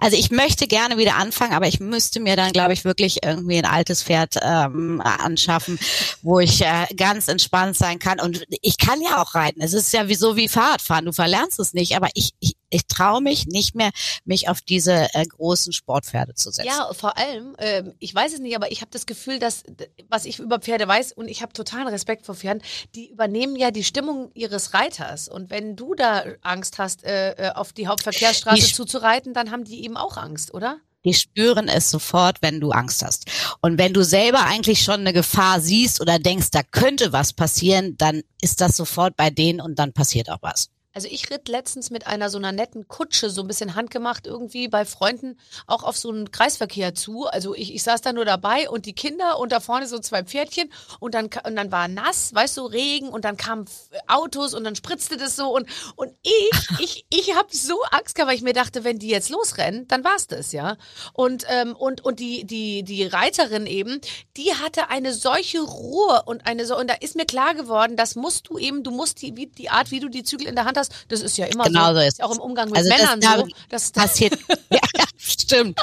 Also 0.01 0.17
ich 0.17 0.31
möchte 0.31 0.67
gerne 0.67 0.99
wieder 0.99 1.17
anfangen, 1.17 1.53
aber 1.53 1.67
ich 1.67 1.81
müsste 1.81 2.21
mir 2.21 2.37
dann, 2.37 2.53
glaube 2.53 2.73
ich, 2.73 2.85
wirklich 2.85 3.25
irgendwie 3.25 3.59
ein 3.59 3.65
altes 3.65 4.03
Pferd 4.03 4.37
ähm, 4.43 5.01
anschaffen, 5.01 5.79
wo 6.23 6.41
ich 6.41 6.63
äh, 6.63 6.87
ganz 6.97 7.29
entspannt 7.29 7.77
sein 7.77 7.99
kann. 7.99 8.21
Und 8.21 8.45
ich 8.63 8.79
kann 8.79 9.01
ja 9.01 9.23
auch 9.23 9.35
reiten. 9.35 9.61
Es 9.61 9.73
ist 9.73 9.93
ja 9.93 10.09
wie 10.09 10.15
so 10.15 10.37
wie 10.37 10.49
Fahrradfahren. 10.49 11.07
Du 11.07 11.13
verlernst 11.13 11.59
es 11.59 11.75
nicht, 11.75 11.97
aber 11.97 12.09
ich, 12.15 12.33
ich, 12.41 12.57
ich 12.77 12.87
traue 12.87 13.21
mich 13.21 13.47
nicht 13.47 13.75
mehr, 13.75 13.91
mich 14.25 14.49
auf 14.49 14.61
diese 14.61 15.09
äh, 15.15 15.25
großen 15.25 15.73
Sportpferde 15.73 16.35
zu 16.35 16.51
setzen. 16.51 16.69
Ja, 16.69 16.93
vor 16.93 17.17
allem, 17.19 17.57
ähm, 17.59 17.95
ich 17.99 18.15
weiß 18.15 18.35
es 18.35 18.39
nicht, 18.41 18.55
aber 18.55 18.71
ich 18.71 18.81
habe 18.83 18.91
das 18.91 19.07
Gefühl, 19.07 19.39
dass, 19.39 19.65
was 20.09 20.25
ich 20.25 20.39
über 20.39 20.59
Pferde 20.61 20.87
weiß, 20.87 21.13
und 21.13 21.29
ich 21.29 21.43
habe 21.43 21.53
totalen 21.53 21.89
Respekt 21.89 22.27
vor 22.27 22.35
Pferden, 22.35 22.63
die 22.95 23.11
übernehmen 23.11 23.57
ja 23.57 23.71
die 23.71 23.85
Stimmung 23.85 24.31
ihres 24.35 24.75
Reiters. 24.75 25.29
Und 25.29 25.51
wenn 25.51 25.75
du 25.77 25.95
da 25.95 26.25
Angst 26.43 26.79
hast, 26.79 27.05
äh, 27.05 27.33
äh, 27.33 27.53
auf 27.55 27.73
die 27.73 27.89
Hauptverkehrsstraße 27.89 28.67
Die- 28.69 28.73
zuzureiten, 28.75 29.35
dann 29.35 29.51
haben 29.51 29.65
die 29.65 29.83
eben 29.85 29.97
auch 29.97 30.17
Angst, 30.17 30.53
oder? 30.55 30.79
Die 31.05 31.15
spüren 31.15 31.69
es 31.69 31.91
sofort, 31.91 32.39
wenn 32.43 32.61
du 32.61 32.71
Angst 32.73 33.03
hast. 33.05 33.27
Und 33.61 33.79
wenn 33.79 33.95
du 33.95 34.03
selber 34.03 34.45
eigentlich 34.45 34.83
schon 34.83 35.01
eine 35.01 35.13
Gefahr 35.13 35.61
siehst 35.61 36.01
oder 36.01 36.19
denkst, 36.19 36.51
da 36.51 36.63
könnte 36.65 37.13
was 37.13 37.33
passieren, 37.33 37.97
dann 37.97 38.23
ist 38.41 38.61
das 38.61 38.77
sofort 38.77 39.17
bei 39.17 39.31
denen 39.31 39.61
und 39.61 39.79
dann 39.79 39.93
passiert 39.93 40.29
auch 40.31 40.43
was. 40.43 40.69
Also 40.97 41.09
ich 41.11 41.29
ritt 41.31 41.47
letztens 41.49 41.91
mit 41.91 42.07
einer 42.07 42.31
so 42.31 42.39
einer 42.39 42.53
netten 42.53 42.89
Kutsche, 42.89 43.29
so 43.29 43.43
ein 43.43 43.47
bisschen 43.47 43.75
handgemacht 43.75 44.27
irgendwie 44.27 44.67
bei 44.67 44.87
Freunden 44.87 45.39
auch 45.67 45.83
auf 45.83 45.99
so 45.99 46.09
einen 46.09 46.31
Kreisverkehr 46.31 46.95
zu. 46.95 47.27
Also 47.27 47.55
ich, 47.55 47.75
ich 47.75 47.83
saß 47.83 48.01
da 48.01 48.15
nur 48.15 48.25
dabei 48.25 48.71
und 48.71 48.87
die 48.87 48.95
Kinder 48.95 49.39
und 49.39 49.53
da 49.53 49.61
vorne 49.61 49.87
so 49.89 49.99
zwei 49.99 50.23
Pferdchen 50.23 50.73
und 50.99 51.15
dann, 51.15 51.29
und 51.45 51.55
dann 51.55 51.71
war 51.71 51.87
nass, 51.89 52.35
weißt 52.35 52.57
du, 52.57 52.63
Regen 52.63 53.11
und 53.11 53.27
dann 53.27 53.37
kamen 53.37 53.67
Autos 54.07 54.55
und 54.55 54.65
dann 54.65 54.75
spritzte 54.75 55.19
das 55.19 55.37
so 55.37 55.55
und, 55.55 55.69
und 55.97 56.15
ich, 56.23 56.51
ich, 56.79 57.07
ich 57.11 57.37
habe 57.37 57.55
so 57.55 57.79
Angst 57.91 58.15
gehabt, 58.15 58.31
weil 58.31 58.37
ich 58.39 58.43
mir 58.43 58.55
dachte, 58.55 58.83
wenn 58.83 58.99
die 58.99 59.09
jetzt 59.09 59.29
losrennen, 59.29 59.87
dann 59.89 60.03
war's 60.03 60.29
das, 60.29 60.53
ja. 60.53 60.79
Und, 61.13 61.45
ähm, 61.51 61.77
und, 61.77 62.07
und 62.07 62.21
die, 62.21 62.47
die, 62.47 62.85
die 62.85 63.05
Reiterin 63.05 63.67
eben, 63.67 64.01
die 64.39 64.55
hatte 64.55 64.89
eine 64.89 65.13
solche 65.13 65.61
Ruhe 65.61 66.23
und 66.25 66.47
eine 66.47 66.65
so, 66.65 66.75
und 66.79 66.89
da 66.89 66.95
ist 66.95 67.17
mir 67.17 67.27
klar 67.27 67.55
geworden, 67.55 67.97
das 67.97 68.17
musst 68.17 68.49
du 68.49 68.57
eben, 68.57 68.83
du 68.83 68.93
musst 68.93 69.21
die, 69.21 69.37
wie, 69.37 69.47
die 69.47 69.69
Art, 69.69 69.91
wie 69.91 70.01
du 70.01 70.09
die 70.09 70.25
Zügel 70.25 70.47
in 70.47 70.55
der 70.55 70.65
Hand 70.65 70.79
hast, 70.79 70.86
das 71.09 71.21
ist 71.21 71.37
ja 71.39 71.47
immer 71.47 71.65
Genau 71.65 71.89
so, 71.89 72.01
so 72.01 72.07
ist 72.07 72.23
auch 72.23 72.33
im 72.33 72.41
Umgang 72.41 72.69
mit 72.69 72.79
Also 72.79 72.91
das 72.91 72.99
Männern 72.99 73.21
da- 73.21 73.39
so. 73.39 73.47
Das, 73.69 73.93
das, 73.93 74.05
passiert. 74.05 74.39
ja, 74.71 74.81
stimmt. 75.17 75.81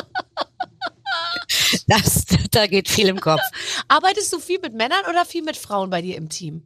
Das, 1.88 2.25
da 2.51 2.67
geht 2.67 2.89
viel 2.89 3.07
im 3.07 3.19
Kopf. 3.19 3.41
arbeitest 3.88 4.31
du 4.33 4.39
viel 4.39 4.59
mit 4.59 4.73
Männern 4.73 5.01
oder 5.09 5.25
viel 5.25 5.44
mit 5.44 5.57
Frauen 5.57 5.89
bei 5.89 6.01
dir 6.01 6.17
im 6.17 6.29
Team? 6.29 6.63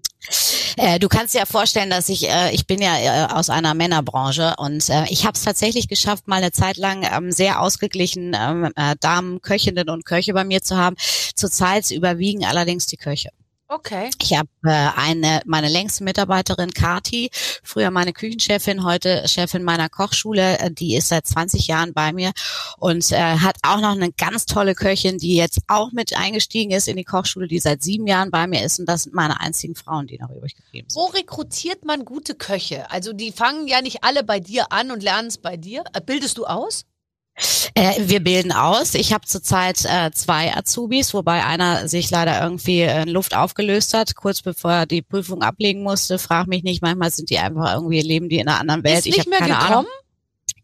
Äh, 0.78 1.00
du 1.00 1.08
kannst 1.08 1.34
dir 1.34 1.40
ja 1.40 1.46
vorstellen, 1.46 1.90
dass 1.90 2.10
ich, 2.10 2.30
äh, 2.30 2.52
ich 2.54 2.68
bin 2.68 2.82
ja 2.82 2.98
äh, 2.98 3.34
aus 3.34 3.50
einer 3.50 3.74
Männerbranche 3.74 4.56
und 4.58 4.90
äh, 4.90 5.06
ich 5.10 5.26
habe 5.26 5.36
es 5.36 5.44
tatsächlich 5.44 5.88
geschafft, 5.88 6.28
mal 6.28 6.38
eine 6.38 6.52
Zeit 6.52 6.78
lang 6.78 7.08
ähm, 7.10 7.32
sehr 7.32 7.62
ausgeglichen 7.62 8.36
ähm, 8.38 8.72
äh, 8.76 8.96
Damen, 9.00 9.42
Köchinnen 9.42 9.90
und 9.90 10.06
Köche 10.06 10.34
bei 10.34 10.44
mir 10.44 10.62
zu 10.62 10.78
haben. 10.78 10.96
Zurzeit 11.36 11.92
überwiegen 11.92 12.46
allerdings 12.46 12.86
die 12.86 12.98
Köche. 12.98 13.30
Okay. 13.70 14.10
Ich 14.22 14.34
habe 14.34 14.48
äh, 14.64 14.70
eine 14.96 15.42
meine 15.46 15.68
längste 15.68 16.06
Mitarbeiterin 16.06 16.72
Kati, 16.72 17.30
früher 17.64 17.92
meine 17.92 18.14
Küchenchefin, 18.14 18.86
heute 18.86 19.28
Chefin 19.28 19.64
meiner 19.64 19.90
Kochschule, 19.90 20.58
äh, 20.60 20.72
die 20.72 20.96
ist 20.96 21.10
seit 21.10 21.28
20 21.28 21.68
Jahren 21.68 21.94
bei 21.94 22.14
mir 22.14 22.32
und 22.78 23.12
äh, 23.12 23.18
hat 23.18 23.58
auch 23.64 23.82
noch 23.82 23.92
eine 23.92 24.14
ganz 24.14 24.46
tolle 24.46 24.74
Köchin, 24.74 25.18
die 25.18 25.36
jetzt 25.36 25.60
auch 25.68 25.92
mit 25.92 26.18
eingestiegen 26.18 26.72
ist 26.72 26.88
in 26.88 26.96
die 26.96 27.04
Kochschule, 27.04 27.50
die 27.50 27.60
seit 27.60 27.84
sieben 27.84 28.08
Jahren 28.08 28.32
bei 28.32 28.48
mir 28.48 28.64
ist 28.64 28.80
und 28.80 28.86
das 28.86 29.04
sind 29.04 29.14
meine 29.14 29.42
einzigen 29.42 29.76
Frauen, 29.76 30.08
die 30.08 30.18
noch 30.18 30.30
übrig 30.30 30.56
geblieben 30.56 30.90
sind. 30.90 31.02
Wo 31.02 31.08
rekrutiert 31.08 31.84
man 31.84 32.06
gute 32.06 32.36
Köche? 32.36 32.90
Also 32.90 33.12
die 33.12 33.34
fangen 33.34 33.68
ja 33.68 33.82
nicht 33.82 34.02
alle 34.06 34.24
bei 34.24 34.40
dir 34.40 34.72
an 34.72 34.92
und 34.92 35.04
lernen 35.04 35.28
es 35.28 35.38
bei 35.38 35.58
dir. 35.58 35.84
Äh, 35.92 36.00
Bildest 36.00 36.38
du 36.38 36.46
aus? 36.46 36.86
Äh, 37.76 37.94
wir 38.00 38.20
bilden 38.20 38.52
aus. 38.52 38.96
Ich 38.96 39.14
habe 39.14 39.26
zurzeit 39.26 39.86
äh, 39.86 40.12
zwei 40.12 40.56
Azubis, 40.56 41.14
wobei 41.14 41.46
einer 41.46 41.88
sich 41.88 42.10
leider 42.10 42.42
irgendwie 42.42 42.82
in 42.82 43.10
Luft 43.10 43.36
aufgelöst 43.36 43.94
hat, 43.94 44.16
kurz 44.16 44.42
bevor 44.42 44.72
er 44.72 44.86
die 44.86 45.04
Prüfung 45.04 45.44
ablegen 45.44 45.84
musste. 45.84 46.18
Frag 46.18 46.48
mich 46.48 46.64
nicht, 46.64 46.82
manchmal 46.82 47.12
sind 47.12 47.30
die 47.30 47.38
einfach 47.38 47.74
irgendwie, 47.74 48.02
leben 48.02 48.30
die 48.30 48.40
in 48.40 48.48
einer 48.48 48.60
anderen 48.60 48.84
Welt. 48.84 49.06
Ist 49.06 49.18
ich 49.18 49.28
mehr 49.28 49.40
keine 49.40 49.54
gekommen? 49.54 49.72
Ahnung. 49.72 49.86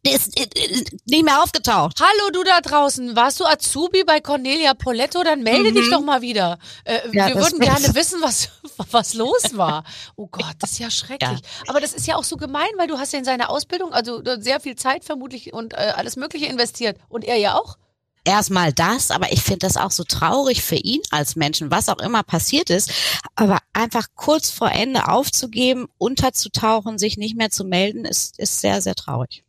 Der 0.05 0.15
ist, 0.15 0.37
äh, 0.37 0.43
äh, 0.43 0.83
nicht 1.05 1.23
mehr 1.23 1.41
aufgetaucht. 1.41 1.99
Hallo 2.01 2.31
du 2.33 2.43
da 2.43 2.59
draußen, 2.59 3.15
warst 3.15 3.39
du 3.39 3.45
Azubi 3.45 4.03
bei 4.03 4.19
Cornelia 4.19 4.73
Poletto? 4.73 5.23
Dann 5.23 5.43
melde 5.43 5.71
dich 5.71 5.89
doch 5.89 6.01
mal 6.01 6.21
wieder. 6.21 6.59
Äh, 6.83 7.07
Mhm. 7.07 7.13
Ja, 7.13 7.27
wir 7.27 7.35
würden 7.35 7.59
gerne 7.59 7.95
wissen, 7.95 8.21
was, 8.21 8.49
was 8.91 9.13
los 9.13 9.55
war. 9.57 9.83
Oh 10.17 10.27
Gott, 10.27 10.55
das 10.59 10.71
ist 10.73 10.79
ja 10.79 10.89
schrecklich. 10.91 11.39
Aber 11.67 11.79
das 11.79 11.93
ist 11.93 12.05
ja 12.05 12.15
auch 12.17 12.23
so 12.25 12.35
gemein, 12.37 12.69
weil 12.77 12.87
du 12.87 12.97
hast 12.97 13.13
ja 13.13 13.19
in 13.19 13.25
seine 13.25 13.47
Ausbildung 13.49 13.93
also 13.93 14.21
äh, 14.23 14.41
sehr 14.41 14.59
viel 14.59 14.75
Zeit 14.75 15.05
vermutlich 15.05 15.53
und 15.53 15.73
äh, 15.73 15.93
alles 15.95 16.17
Mögliche 16.17 16.47
investiert. 16.47 16.97
Und 17.07 17.23
er 17.23 17.37
ja 17.37 17.55
auch. 17.55 17.77
Erstmal 18.25 18.71
das, 18.73 19.11
aber 19.11 19.31
ich 19.33 19.41
finde 19.41 19.59
das 19.59 19.75
auch 19.77 19.91
so 19.91 20.03
traurig 20.05 20.63
für 20.63 20.77
ihn 20.77 21.01
als 21.11 21.35
Menschen, 21.35 21.71
was 21.71 21.89
auch 21.89 21.99
immer 21.99 22.23
passiert 22.23 22.69
ist. 22.69 22.91
Aber 23.35 23.59
einfach 23.73 24.07
kurz 24.15 24.49
vor 24.49 24.71
Ende 24.71 25.07
aufzugeben, 25.09 25.87
unterzutauchen, 25.97 26.97
sich 26.97 27.17
nicht 27.17 27.35
mehr 27.35 27.49
zu 27.51 27.63
melden, 27.65 28.05
ist, 28.05 28.39
ist 28.39 28.61
sehr, 28.61 28.81
sehr 28.81 28.95
traurig. 28.95 29.43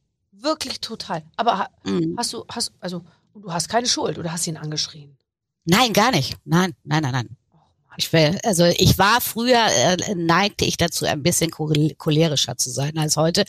Wirklich 0.45 0.81
total. 0.81 1.23
Aber 1.37 1.69
Mhm. 1.85 2.15
hast 2.19 2.33
du, 2.33 2.45
hast, 2.49 2.73
also, 2.81 3.03
du 3.35 3.53
hast 3.53 3.69
keine 3.69 3.87
Schuld 3.87 4.19
oder 4.19 4.31
hast 4.33 4.47
ihn 4.47 4.57
angeschrien? 4.57 5.17
Nein, 5.65 5.93
gar 5.93 6.11
nicht. 6.11 6.37
Nein, 6.45 6.75
nein, 6.85 7.03
nein, 7.03 7.13
nein. 7.13 7.37
Ich 7.97 8.13
will, 8.13 8.39
also 8.43 8.65
ich 8.65 8.99
war 8.99 9.21
früher, 9.21 9.65
äh, 9.69 10.15
neigte 10.17 10.65
ich 10.65 10.77
dazu, 10.77 11.07
ein 11.07 11.23
bisschen 11.23 11.53
cholerischer 11.53 12.57
zu 12.57 12.71
sein 12.71 12.99
als 12.99 13.17
heute. 13.17 13.45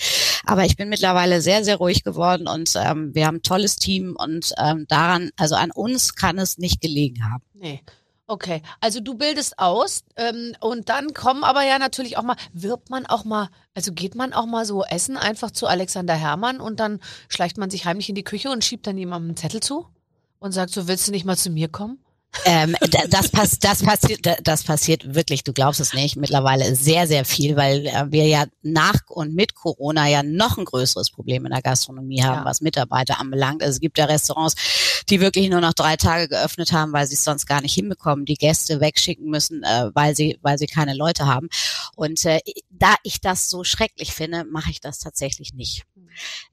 Aber 0.46 0.66
ich 0.66 0.78
bin 0.78 0.88
mittlerweile 0.90 1.42
sehr, 1.42 1.64
sehr 1.64 1.78
ruhig 1.78 2.04
geworden 2.04 2.48
und 2.48 2.72
ähm, 2.76 3.16
wir 3.16 3.26
haben 3.26 3.38
ein 3.38 3.42
tolles 3.42 3.76
Team 3.76 4.16
und 4.16 4.54
ähm, 4.60 4.86
daran, 4.88 5.32
also 5.36 5.56
an 5.56 5.72
uns 5.72 6.14
kann 6.14 6.38
es 6.38 6.60
nicht 6.60 6.80
gelegen 6.80 7.24
haben. 7.24 7.44
Nee. 7.56 7.82
Okay, 8.28 8.64
also 8.82 9.02
du 9.02 9.14
bildest 9.14 9.60
aus 9.60 10.04
ähm, 10.16 10.54
und 10.60 10.90
dann 10.90 11.14
kommen 11.14 11.44
aber 11.44 11.64
ja 11.64 11.78
natürlich 11.78 12.18
auch 12.18 12.24
mal, 12.24 12.38
wirbt 12.54 12.90
man 12.90 13.06
auch 13.06 13.24
mal, 13.24 13.50
also 13.76 13.92
geht 13.92 14.16
man 14.16 14.34
auch 14.34 14.48
mal 14.48 14.66
so 14.66 14.84
essen 14.84 15.16
einfach 15.16 15.52
zu 15.52 15.68
Alexander 15.68 16.16
Herrmann 16.16 16.60
und 16.60 16.80
dann 16.80 17.00
schleicht 17.30 17.60
man 17.60 17.70
sich 17.70 17.86
heimlich 17.86 18.10
in 18.10 18.16
die 18.16 18.24
Küche 18.24 18.50
und 18.50 18.64
schiebt 18.64 18.88
dann 18.88 18.98
jemandem 18.98 19.30
einen 19.30 19.38
Zettel 19.38 19.60
zu 19.60 19.88
und 20.40 20.54
sagt 20.54 20.72
so, 20.72 20.88
willst 20.88 21.08
du 21.08 21.12
nicht 21.12 21.26
mal 21.26 21.38
zu 21.38 21.52
mir 21.52 21.68
kommen? 21.68 22.00
Ähm, 22.44 22.76
das, 23.10 23.30
pass, 23.30 23.60
das, 23.60 23.84
passiert, 23.84 24.28
das 24.44 24.64
passiert 24.64 25.16
wirklich, 25.16 25.44
du 25.44 25.54
glaubst 25.54 25.80
es 25.80 25.94
nicht, 25.94 26.16
mittlerweile 26.18 26.76
sehr, 26.76 27.08
sehr 27.08 27.26
viel, 27.26 27.56
weil 27.56 27.88
äh, 27.88 28.06
wir 28.10 28.26
ja 28.28 28.46
nach 28.62 28.96
und 29.08 29.34
mit 29.34 29.56
Corona 29.56 30.08
ja 30.08 30.24
noch 30.24 30.58
ein 30.58 30.66
größeres 30.66 31.12
Problem 31.12 31.46
in 31.46 31.52
der 31.52 31.62
Gastronomie 31.62 32.24
haben, 32.24 32.40
ja. 32.40 32.46
was 32.46 32.62
Mitarbeiter 32.62 33.20
anbelangt. 33.20 33.64
Also 33.64 33.76
es 33.76 33.80
gibt 33.80 33.98
ja 33.98 34.06
Restaurants, 34.06 34.56
die 35.10 35.22
wirklich 35.22 35.50
nur 35.50 35.62
noch 35.62 35.74
drei 35.74 35.96
Tage 35.96 36.28
geöffnet 36.28 36.72
haben, 36.72 36.94
weil 36.94 37.08
sie 37.08 37.16
es 37.16 37.24
sonst 37.24 37.46
gar 37.46 37.62
nicht 37.62 37.74
hinbekommen, 37.74 38.26
die 38.26 38.36
Gäste 38.36 38.80
wegschicken 38.82 39.30
müssen, 39.30 39.64
äh, 39.64 39.90
weil 39.94 40.16
sie, 40.16 40.38
weil 40.42 40.58
sie 40.58 40.68
keine 40.68 40.94
Leute 40.94 41.26
haben. 41.26 41.50
Und 41.96 42.26
äh, 42.26 42.40
da 42.70 42.96
ich 43.04 43.22
das 43.22 43.50
so 43.50 43.64
schrecklich 43.64 44.14
finde, 44.14 44.44
mache 44.46 44.72
ich 44.72 44.82
das 44.82 45.00
tatsächlich 45.00 45.54
nicht. 45.54 45.84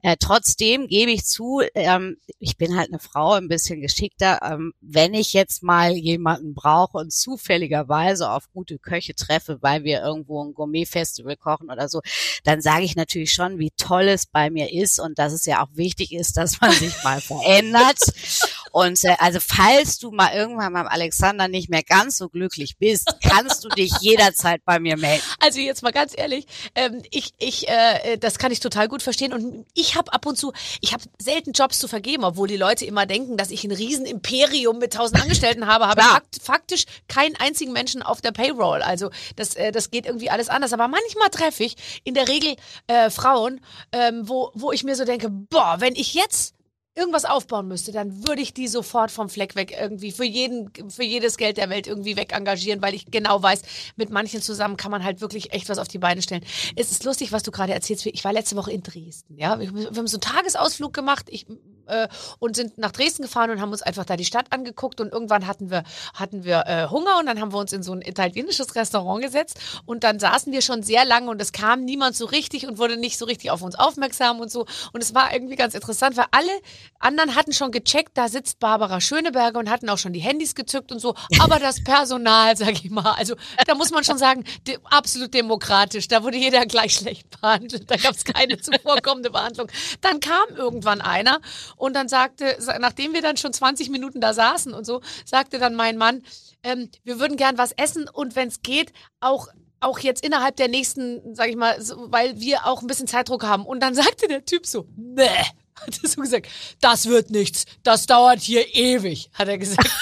Äh, 0.01 0.17
trotzdem 0.19 0.87
gebe 0.87 1.11
ich 1.11 1.25
zu, 1.25 1.61
ähm, 1.75 2.17
ich 2.39 2.57
bin 2.57 2.77
halt 2.77 2.89
eine 2.89 2.99
Frau, 2.99 3.33
ein 3.33 3.47
bisschen 3.47 3.81
geschickter. 3.81 4.39
Ähm, 4.43 4.73
wenn 4.81 5.13
ich 5.13 5.33
jetzt 5.33 5.63
mal 5.63 5.72
jemanden 5.89 6.53
brauche 6.53 6.97
und 6.97 7.11
zufälligerweise 7.11 8.29
auf 8.29 8.51
gute 8.51 8.79
Köche 8.79 9.15
treffe, 9.15 9.59
weil 9.61 9.83
wir 9.83 10.01
irgendwo 10.01 10.43
ein 10.43 10.53
Gourmet-Festival 10.53 11.37
kochen 11.37 11.69
oder 11.69 11.89
so, 11.89 12.01
dann 12.43 12.61
sage 12.61 12.83
ich 12.83 12.95
natürlich 12.95 13.33
schon, 13.33 13.59
wie 13.59 13.71
toll 13.71 14.07
es 14.07 14.25
bei 14.25 14.49
mir 14.49 14.71
ist 14.71 14.99
und 14.99 15.19
dass 15.19 15.33
es 15.33 15.45
ja 15.45 15.63
auch 15.63 15.69
wichtig 15.73 16.13
ist, 16.13 16.37
dass 16.37 16.59
man 16.61 16.71
sich 16.71 17.03
mal 17.03 17.21
verändert. 17.21 17.97
Und 18.73 19.03
äh, 19.03 19.15
also 19.19 19.39
falls 19.39 19.99
du 19.99 20.09
mal 20.09 20.33
irgendwann 20.33 20.73
beim 20.73 20.87
Alexander 20.87 21.47
nicht 21.47 21.69
mehr 21.69 21.83
ganz 21.83 22.17
so 22.17 22.27
glücklich 22.27 22.77
bist, 22.79 23.07
kannst 23.23 23.63
du 23.63 23.69
dich 23.69 23.93
jederzeit 24.01 24.65
bei 24.65 24.79
mir 24.79 24.97
melden. 24.97 25.21
Also 25.39 25.59
jetzt 25.59 25.83
mal 25.83 25.91
ganz 25.91 26.13
ehrlich, 26.17 26.47
ähm, 26.73 27.03
ich, 27.11 27.33
ich, 27.37 27.69
äh, 27.69 28.17
das 28.17 28.39
kann 28.39 28.51
ich 28.51 28.59
total 28.59 28.87
gut 28.87 29.03
verstehen. 29.03 29.31
Und 29.31 29.67
ich 29.75 29.95
habe 29.95 30.11
ab 30.11 30.25
und 30.25 30.39
zu, 30.39 30.53
ich 30.81 30.91
habe 30.91 31.03
selten 31.19 31.51
Jobs 31.51 31.77
zu 31.77 31.87
vergeben, 31.87 32.23
obwohl 32.23 32.47
die 32.47 32.57
Leute 32.57 32.83
immer 32.85 33.05
denken, 33.05 33.37
dass 33.37 33.51
ich 33.51 33.63
ein 33.63 33.71
Riesenimperium 33.71 34.79
mit 34.79 34.93
tausend 34.93 35.21
Angestellten 35.21 35.67
habe, 35.67 35.87
habe 35.87 36.01
ich 36.01 36.41
faktisch 36.41 36.85
keinen 37.07 37.35
einzigen 37.35 37.73
Menschen 37.73 38.01
auf 38.01 38.21
der 38.21 38.31
Payroll. 38.31 38.81
Also 38.81 39.11
das, 39.35 39.53
äh, 39.53 39.71
das 39.71 39.91
geht 39.91 40.07
irgendwie 40.07 40.31
alles 40.31 40.49
anders. 40.49 40.73
Aber 40.73 40.87
manchmal 40.87 41.29
treffe 41.29 41.63
ich 41.63 41.75
in 42.03 42.15
der 42.15 42.27
Regel 42.27 42.55
äh, 42.87 43.11
Frauen, 43.11 43.61
ähm, 43.91 44.27
wo, 44.27 44.49
wo 44.55 44.71
ich 44.71 44.83
mir 44.83 44.95
so 44.95 45.05
denke, 45.05 45.29
boah, 45.29 45.75
wenn 45.77 45.95
ich 45.95 46.15
jetzt 46.15 46.55
irgendwas 46.95 47.25
aufbauen 47.25 47.67
müsste, 47.67 47.91
dann 47.91 48.27
würde 48.27 48.41
ich 48.41 48.53
die 48.53 48.67
sofort 48.67 49.09
vom 49.09 49.29
Fleck 49.29 49.55
weg 49.55 49.75
irgendwie 49.79 50.11
für 50.11 50.25
jeden, 50.25 50.69
für 50.89 51.03
jedes 51.03 51.37
Geld 51.37 51.57
der 51.57 51.69
Welt 51.69 51.87
irgendwie 51.87 52.15
weg 52.15 52.33
engagieren, 52.33 52.81
weil 52.81 52.93
ich 52.93 53.07
genau 53.07 53.41
weiß, 53.41 53.61
mit 53.95 54.11
manchen 54.11 54.41
zusammen 54.41 54.77
kann 54.77 54.91
man 54.91 55.03
halt 55.03 55.21
wirklich 55.21 55.53
echt 55.53 55.69
was 55.69 55.79
auf 55.79 55.87
die 55.87 55.97
Beine 55.97 56.21
stellen. 56.21 56.43
Es 56.75 56.91
ist 56.91 57.03
lustig, 57.03 57.31
was 57.31 57.43
du 57.43 57.51
gerade 57.51 57.73
erzählst. 57.73 58.05
Ich 58.05 58.23
war 58.23 58.33
letzte 58.33 58.55
Woche 58.55 58.71
in 58.71 58.83
Dresden, 58.83 59.37
ja. 59.37 59.59
Wir, 59.59 59.67
haben 59.69 60.07
so 60.07 60.17
einen 60.17 60.21
Tagesausflug 60.21 60.93
gemacht. 60.93 61.25
Ich 61.29 61.47
äh, 61.87 62.07
und 62.39 62.55
sind 62.55 62.77
nach 62.77 62.91
Dresden 62.91 63.23
gefahren 63.23 63.51
und 63.51 63.61
haben 63.61 63.71
uns 63.71 63.81
einfach 63.81 64.05
da 64.05 64.17
die 64.17 64.25
Stadt 64.25 64.47
angeguckt. 64.51 65.01
Und 65.01 65.11
irgendwann 65.11 65.47
hatten 65.47 65.69
wir 65.69 65.83
hatten 66.13 66.43
wir 66.43 66.63
äh, 66.67 66.87
Hunger 66.89 67.19
und 67.19 67.25
dann 67.25 67.39
haben 67.39 67.53
wir 67.53 67.59
uns 67.59 67.73
in 67.73 67.83
so 67.83 67.93
ein 67.93 68.01
italienisches 68.01 68.75
Restaurant 68.75 69.23
gesetzt. 69.23 69.59
Und 69.85 70.03
dann 70.03 70.19
saßen 70.19 70.51
wir 70.51 70.61
schon 70.61 70.83
sehr 70.83 71.05
lange 71.05 71.29
und 71.29 71.41
es 71.41 71.51
kam 71.51 71.83
niemand 71.85 72.15
so 72.15 72.25
richtig 72.25 72.67
und 72.67 72.77
wurde 72.77 72.97
nicht 72.97 73.17
so 73.17 73.25
richtig 73.25 73.51
auf 73.51 73.61
uns 73.61 73.75
aufmerksam 73.75 74.39
und 74.39 74.51
so. 74.51 74.65
Und 74.91 75.01
es 75.01 75.13
war 75.13 75.33
irgendwie 75.33 75.55
ganz 75.55 75.73
interessant, 75.73 76.17
weil 76.17 76.25
alle 76.31 76.51
anderen 76.99 77.35
hatten 77.35 77.53
schon 77.53 77.71
gecheckt, 77.71 78.11
da 78.17 78.29
sitzt 78.29 78.59
Barbara 78.59 79.01
Schöneberger 79.01 79.59
und 79.59 79.69
hatten 79.69 79.89
auch 79.89 79.97
schon 79.97 80.13
die 80.13 80.19
Handys 80.19 80.55
gezückt 80.55 80.91
und 80.91 80.99
so, 80.99 81.15
aber 81.39 81.59
das 81.59 81.83
Personal, 81.83 82.55
sag 82.57 82.71
ich 82.71 82.89
mal, 82.89 83.13
also 83.13 83.35
da 83.67 83.75
muss 83.75 83.91
man 83.91 84.03
schon 84.03 84.17
sagen, 84.17 84.43
de 84.67 84.77
absolut 84.85 85.33
demokratisch, 85.33 86.07
da 86.07 86.23
wurde 86.23 86.37
jeder 86.37 86.65
gleich 86.65 86.93
schlecht 86.93 87.29
behandelt, 87.41 87.89
da 87.89 87.97
gab 87.97 88.15
es 88.15 88.23
keine 88.23 88.57
zuvorkommende 88.61 89.29
Behandlung. 89.29 89.67
Dann 90.01 90.19
kam 90.19 90.55
irgendwann 90.55 91.01
einer 91.01 91.39
und 91.77 91.95
dann 91.95 92.07
sagte, 92.07 92.57
nachdem 92.79 93.13
wir 93.13 93.21
dann 93.21 93.37
schon 93.37 93.53
20 93.53 93.89
Minuten 93.89 94.21
da 94.21 94.33
saßen 94.33 94.73
und 94.73 94.85
so, 94.85 95.01
sagte 95.25 95.59
dann 95.59 95.75
mein 95.75 95.97
Mann, 95.97 96.23
ähm, 96.63 96.89
wir 97.03 97.19
würden 97.19 97.37
gern 97.37 97.57
was 97.57 97.71
essen 97.73 98.07
und 98.09 98.35
wenn 98.35 98.47
es 98.47 98.61
geht, 98.61 98.93
auch 99.19 99.47
auch 99.83 99.99
jetzt 99.99 100.23
innerhalb 100.23 100.55
der 100.55 100.69
nächsten, 100.69 101.35
sag 101.35 101.49
ich 101.49 101.57
mal, 101.57 101.81
so, 101.81 102.09
weil 102.09 102.39
wir 102.39 102.65
auch 102.65 102.81
ein 102.81 102.87
bisschen 102.87 103.07
Zeitdruck 103.07 103.43
haben. 103.43 103.65
Und 103.65 103.81
dann 103.81 103.93
sagte 103.95 104.27
der 104.27 104.45
Typ 104.45 104.65
so, 104.65 104.87
nee, 104.95 105.27
hat 105.27 105.99
er 106.01 106.09
so 106.09 106.21
gesagt, 106.21 106.47
das 106.81 107.05
wird 107.07 107.29
nichts, 107.29 107.65
das 107.83 108.05
dauert 108.05 108.39
hier 108.39 108.73
ewig, 108.73 109.29
hat 109.33 109.47
er 109.47 109.57
gesagt. 109.57 109.89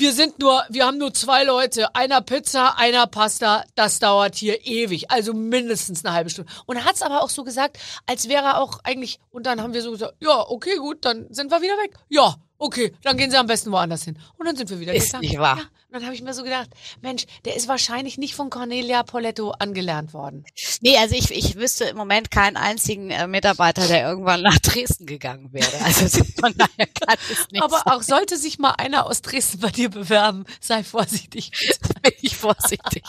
wir 0.00 0.12
sind 0.12 0.38
nur, 0.38 0.64
wir 0.70 0.86
haben 0.86 0.98
nur 0.98 1.12
zwei 1.12 1.44
Leute, 1.44 1.94
einer 1.94 2.22
Pizza, 2.22 2.78
einer 2.78 3.06
Pasta, 3.06 3.64
das 3.74 3.98
dauert 3.98 4.34
hier 4.34 4.64
ewig, 4.66 5.10
also 5.10 5.34
mindestens 5.34 6.04
eine 6.04 6.14
halbe 6.14 6.30
Stunde. 6.30 6.50
Und 6.66 6.76
er 6.76 6.84
hat 6.84 6.94
es 6.94 7.02
aber 7.02 7.22
auch 7.22 7.28
so 7.28 7.44
gesagt, 7.44 7.78
als 8.06 8.28
wäre 8.28 8.44
er 8.44 8.58
auch 8.60 8.80
eigentlich, 8.82 9.20
und 9.30 9.44
dann 9.46 9.60
haben 9.60 9.74
wir 9.74 9.82
so 9.82 9.92
gesagt, 9.92 10.14
ja, 10.20 10.40
okay, 10.48 10.76
gut, 10.76 11.04
dann 11.04 11.26
sind 11.30 11.50
wir 11.50 11.60
wieder 11.60 11.74
weg. 11.74 11.94
Ja, 12.08 12.34
okay, 12.58 12.94
dann 13.02 13.16
gehen 13.16 13.30
Sie 13.30 13.36
am 13.36 13.46
besten 13.46 13.70
woanders 13.72 14.04
hin. 14.04 14.18
Und 14.38 14.46
dann 14.46 14.56
sind 14.56 14.70
wir 14.70 14.80
wieder 14.80 14.94
Ist 14.94 15.06
gegangen. 15.06 15.20
nicht 15.22 15.38
wahr. 15.38 15.58
Ja, 15.58 15.64
und 15.90 15.94
dann 15.94 16.04
habe 16.04 16.14
ich 16.14 16.22
mir 16.22 16.34
so 16.34 16.44
gedacht, 16.44 16.70
Mensch, 17.00 17.26
der 17.44 17.56
ist 17.56 17.66
wahrscheinlich 17.66 18.16
nicht 18.16 18.36
von 18.36 18.48
Cornelia 18.48 19.02
Poletto 19.02 19.50
angelernt 19.50 20.14
worden. 20.14 20.44
Nee, 20.82 20.96
also 20.98 21.16
ich, 21.16 21.32
ich 21.32 21.56
wüsste 21.56 21.84
im 21.86 21.96
Moment 21.96 22.30
keinen 22.30 22.56
einzigen 22.56 23.10
äh, 23.10 23.26
Mitarbeiter, 23.26 23.88
der 23.88 24.08
irgendwann 24.08 24.42
nach 24.42 24.60
Dresden 24.60 25.06
gegangen 25.06 25.52
wäre. 25.52 25.66
Also 25.84 26.22
von 26.40 26.54
daher 26.56 26.86
kann 26.86 27.16
es 27.32 27.50
nicht 27.50 27.60
Aber 27.60 27.78
sein. 27.78 27.92
auch 27.92 28.02
sollte 28.02 28.36
sich 28.36 28.60
mal 28.60 28.70
einer 28.78 29.04
aus 29.06 29.20
Dresden 29.20 29.58
bei 29.58 29.70
dir 29.70 29.88
bewerben, 29.88 30.44
sei 30.60 30.84
vorsichtig. 30.84 31.50
Bin 32.02 32.12
ich 32.22 32.36
vorsichtig. 32.36 33.02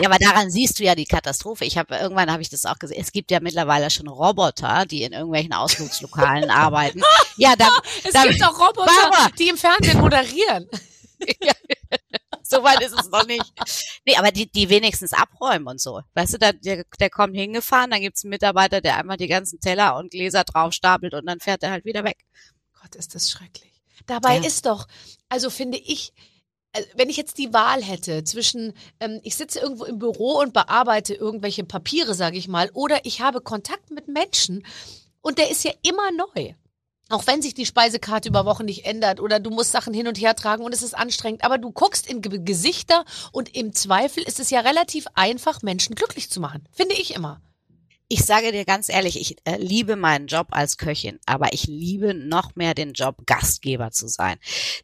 ja, 0.00 0.08
aber 0.08 0.18
daran 0.18 0.50
siehst 0.50 0.80
du 0.80 0.84
ja 0.84 0.96
die 0.96 1.04
Katastrophe. 1.04 1.64
Ich 1.64 1.78
habe 1.78 1.94
irgendwann 1.94 2.30
habe 2.32 2.42
ich 2.42 2.50
das 2.50 2.66
auch 2.66 2.80
gesehen. 2.80 3.00
Es 3.00 3.12
gibt 3.12 3.30
ja 3.30 3.38
mittlerweile 3.38 3.88
schon 3.90 4.08
Roboter, 4.08 4.84
die 4.84 5.04
in 5.04 5.12
irgendwelchen 5.12 5.52
Ausflugslokalen 5.52 6.50
arbeiten. 6.50 7.02
Ja, 7.36 7.54
dann, 7.56 7.70
es 8.02 8.12
dann, 8.12 8.28
gibt 8.28 8.42
auch 8.42 8.58
Roboter, 8.58 8.86
Barbara. 8.86 9.30
die 9.38 9.48
im 9.48 9.56
Fernsehen 9.56 10.00
moderieren. 10.00 10.68
ja. 11.42 11.52
So 12.42 12.62
weit 12.62 12.82
ist 12.82 12.92
es 12.98 13.08
noch 13.10 13.26
nicht. 13.26 13.52
Nee, 14.04 14.16
aber 14.16 14.30
die, 14.30 14.50
die 14.50 14.68
wenigstens 14.68 15.12
abräumen 15.12 15.66
und 15.66 15.80
so. 15.80 16.02
Weißt 16.14 16.34
du, 16.34 16.38
da, 16.38 16.52
der, 16.52 16.84
der 17.00 17.10
kommt 17.10 17.34
hingefahren, 17.34 17.90
dann 17.90 18.02
gibt's 18.02 18.22
einen 18.22 18.30
Mitarbeiter, 18.30 18.80
der 18.80 18.98
einmal 18.98 19.16
die 19.16 19.28
ganzen 19.28 19.60
Teller 19.60 19.96
und 19.96 20.10
Gläser 20.10 20.44
draufstapelt 20.44 21.14
und 21.14 21.26
dann 21.26 21.40
fährt 21.40 21.62
er 21.62 21.70
halt 21.70 21.84
wieder 21.84 22.04
weg. 22.04 22.18
Gott, 22.80 22.94
ist 22.96 23.14
das 23.14 23.30
schrecklich. 23.30 23.72
Dabei 24.06 24.36
Ja. 24.36 24.44
ist 24.44 24.66
doch, 24.66 24.86
also 25.28 25.48
finde 25.48 25.78
ich, 25.78 26.12
also 26.72 26.88
wenn 26.96 27.08
ich 27.08 27.16
jetzt 27.16 27.38
die 27.38 27.52
Wahl 27.54 27.82
hätte 27.82 28.24
zwischen, 28.24 28.74
ähm, 29.00 29.20
ich 29.22 29.36
sitze 29.36 29.60
irgendwo 29.60 29.84
im 29.84 29.98
Büro 29.98 30.38
und 30.40 30.52
bearbeite 30.52 31.14
irgendwelche 31.14 31.64
Papiere, 31.64 32.14
sage 32.14 32.36
ich 32.36 32.48
mal, 32.48 32.70
oder 32.74 33.06
ich 33.06 33.20
habe 33.22 33.40
Kontakt 33.40 33.90
mit 33.90 34.08
Menschen 34.08 34.66
und 35.22 35.38
der 35.38 35.50
ist 35.50 35.64
ja 35.64 35.72
immer 35.82 36.10
neu. 36.12 36.54
Auch 37.10 37.26
wenn 37.26 37.42
sich 37.42 37.54
die 37.54 37.66
Speisekarte 37.66 38.28
über 38.28 38.46
Wochen 38.46 38.64
nicht 38.64 38.86
ändert 38.86 39.20
oder 39.20 39.38
du 39.38 39.50
musst 39.50 39.72
Sachen 39.72 39.92
hin 39.92 40.08
und 40.08 40.18
her 40.18 40.34
tragen 40.34 40.64
und 40.64 40.72
es 40.72 40.82
ist 40.82 40.94
anstrengend, 40.94 41.44
aber 41.44 41.58
du 41.58 41.70
guckst 41.70 42.06
in 42.06 42.22
Ge 42.22 42.40
Gesichter 42.42 43.04
und 43.30 43.54
im 43.54 43.74
Zweifel 43.74 44.22
ist 44.22 44.40
es 44.40 44.50
ja 44.50 44.60
relativ 44.60 45.06
einfach, 45.14 45.62
Menschen 45.62 45.94
glücklich 45.94 46.30
zu 46.30 46.40
machen. 46.40 46.66
Finde 46.72 46.94
ich 46.94 47.14
immer. 47.14 47.40
Ich 48.08 48.22
sage 48.26 48.52
dir 48.52 48.66
ganz 48.66 48.90
ehrlich, 48.90 49.18
ich 49.18 49.36
äh, 49.44 49.56
liebe 49.56 49.96
meinen 49.96 50.26
Job 50.26 50.48
als 50.50 50.76
Köchin, 50.76 51.18
aber 51.24 51.54
ich 51.54 51.66
liebe 51.66 52.12
noch 52.12 52.54
mehr 52.54 52.74
den 52.74 52.92
Job, 52.92 53.16
Gastgeber 53.24 53.92
zu 53.92 54.08
sein. 54.08 54.36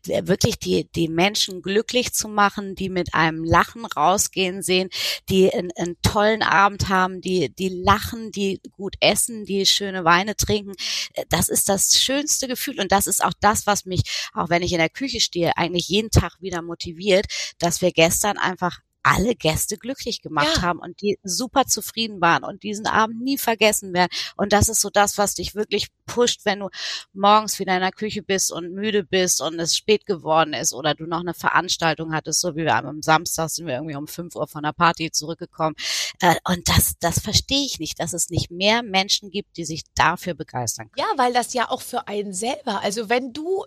Wirklich 0.06 0.58
die, 0.58 0.90
die 0.92 1.08
Menschen 1.08 1.60
glücklich 1.60 2.14
zu 2.14 2.28
machen, 2.28 2.74
die 2.74 2.88
mit 2.88 3.14
einem 3.14 3.44
Lachen 3.44 3.84
rausgehen 3.84 4.62
sehen, 4.62 4.88
die 5.28 5.52
einen, 5.52 5.70
einen 5.76 5.96
tollen 6.00 6.42
Abend 6.42 6.88
haben, 6.88 7.20
die, 7.20 7.54
die 7.54 7.68
lachen, 7.68 8.30
die 8.32 8.58
gut 8.72 8.96
essen, 9.00 9.44
die 9.44 9.66
schöne 9.66 10.04
Weine 10.04 10.34
trinken. 10.34 10.72
Äh, 11.12 11.24
Das 11.28 11.50
ist 11.50 11.68
das 11.68 12.00
schönste 12.00 12.48
Gefühl 12.48 12.80
und 12.80 12.90
das 12.90 13.06
ist 13.06 13.22
auch 13.22 13.34
das, 13.40 13.66
was 13.66 13.84
mich, 13.84 14.00
auch 14.32 14.48
wenn 14.48 14.62
ich 14.62 14.72
in 14.72 14.78
der 14.78 14.88
Küche 14.88 15.20
stehe, 15.20 15.58
eigentlich 15.58 15.88
jeden 15.88 16.10
Tag 16.10 16.40
wieder 16.40 16.62
motiviert, 16.62 17.26
dass 17.58 17.82
wir 17.82 17.92
gestern 17.92 18.38
einfach 18.38 18.80
alle 19.02 19.34
Gäste 19.34 19.76
glücklich 19.78 20.20
gemacht 20.22 20.56
Ja. 20.56 20.62
haben 20.62 20.78
und 20.80 21.00
die 21.00 21.18
super 21.22 21.66
zufrieden 21.66 22.20
waren 22.20 22.44
und 22.44 22.62
diesen 22.62 22.86
Abend 22.86 23.22
nie 23.22 23.38
vergessen 23.38 23.92
werden. 23.92 24.10
Und 24.36 24.52
das 24.52 24.68
ist 24.68 24.80
so 24.80 24.90
das, 24.90 25.16
was 25.18 25.34
dich 25.34 25.54
wirklich 25.54 25.88
pusht, 26.06 26.40
wenn 26.44 26.60
du 26.60 26.68
morgens 27.12 27.58
wieder 27.58 27.74
in 27.74 27.80
der 27.80 27.92
Küche 27.92 28.22
bist 28.22 28.52
und 28.52 28.72
müde 28.72 29.04
bist 29.04 29.40
und 29.40 29.58
es 29.60 29.76
spät 29.76 30.06
geworden 30.06 30.52
ist 30.54 30.72
oder 30.74 30.94
du 30.94 31.06
noch 31.06 31.20
eine 31.20 31.34
Veranstaltung 31.34 32.12
hattest, 32.12 32.40
so 32.40 32.56
wie 32.56 32.64
wir 32.64 32.74
am 32.74 33.02
Samstag 33.02 33.50
sind 33.50 33.66
wir 33.66 33.74
irgendwie 33.74 33.96
um 33.96 34.06
5 34.06 34.34
Uhr 34.36 34.46
von 34.48 34.62
der 34.62 34.72
Party 34.72 35.10
zurückgekommen. 35.10 35.76
Äh, 36.20 36.34
Und 36.44 36.68
das, 36.68 36.94
das 37.00 37.20
verstehe 37.20 37.64
ich 37.64 37.78
nicht, 37.78 38.00
dass 38.00 38.12
es 38.12 38.30
nicht 38.30 38.50
mehr 38.50 38.82
Menschen 38.82 39.30
gibt, 39.30 39.56
die 39.56 39.64
sich 39.64 39.82
dafür 39.94 40.34
begeistern 40.34 40.90
können. 40.90 41.06
Ja, 41.08 41.18
weil 41.22 41.32
das 41.32 41.54
ja 41.54 41.68
auch 41.70 41.82
für 41.82 42.08
einen 42.08 42.32
selber, 42.32 42.80
also 42.82 43.08
wenn 43.08 43.32
du 43.32 43.64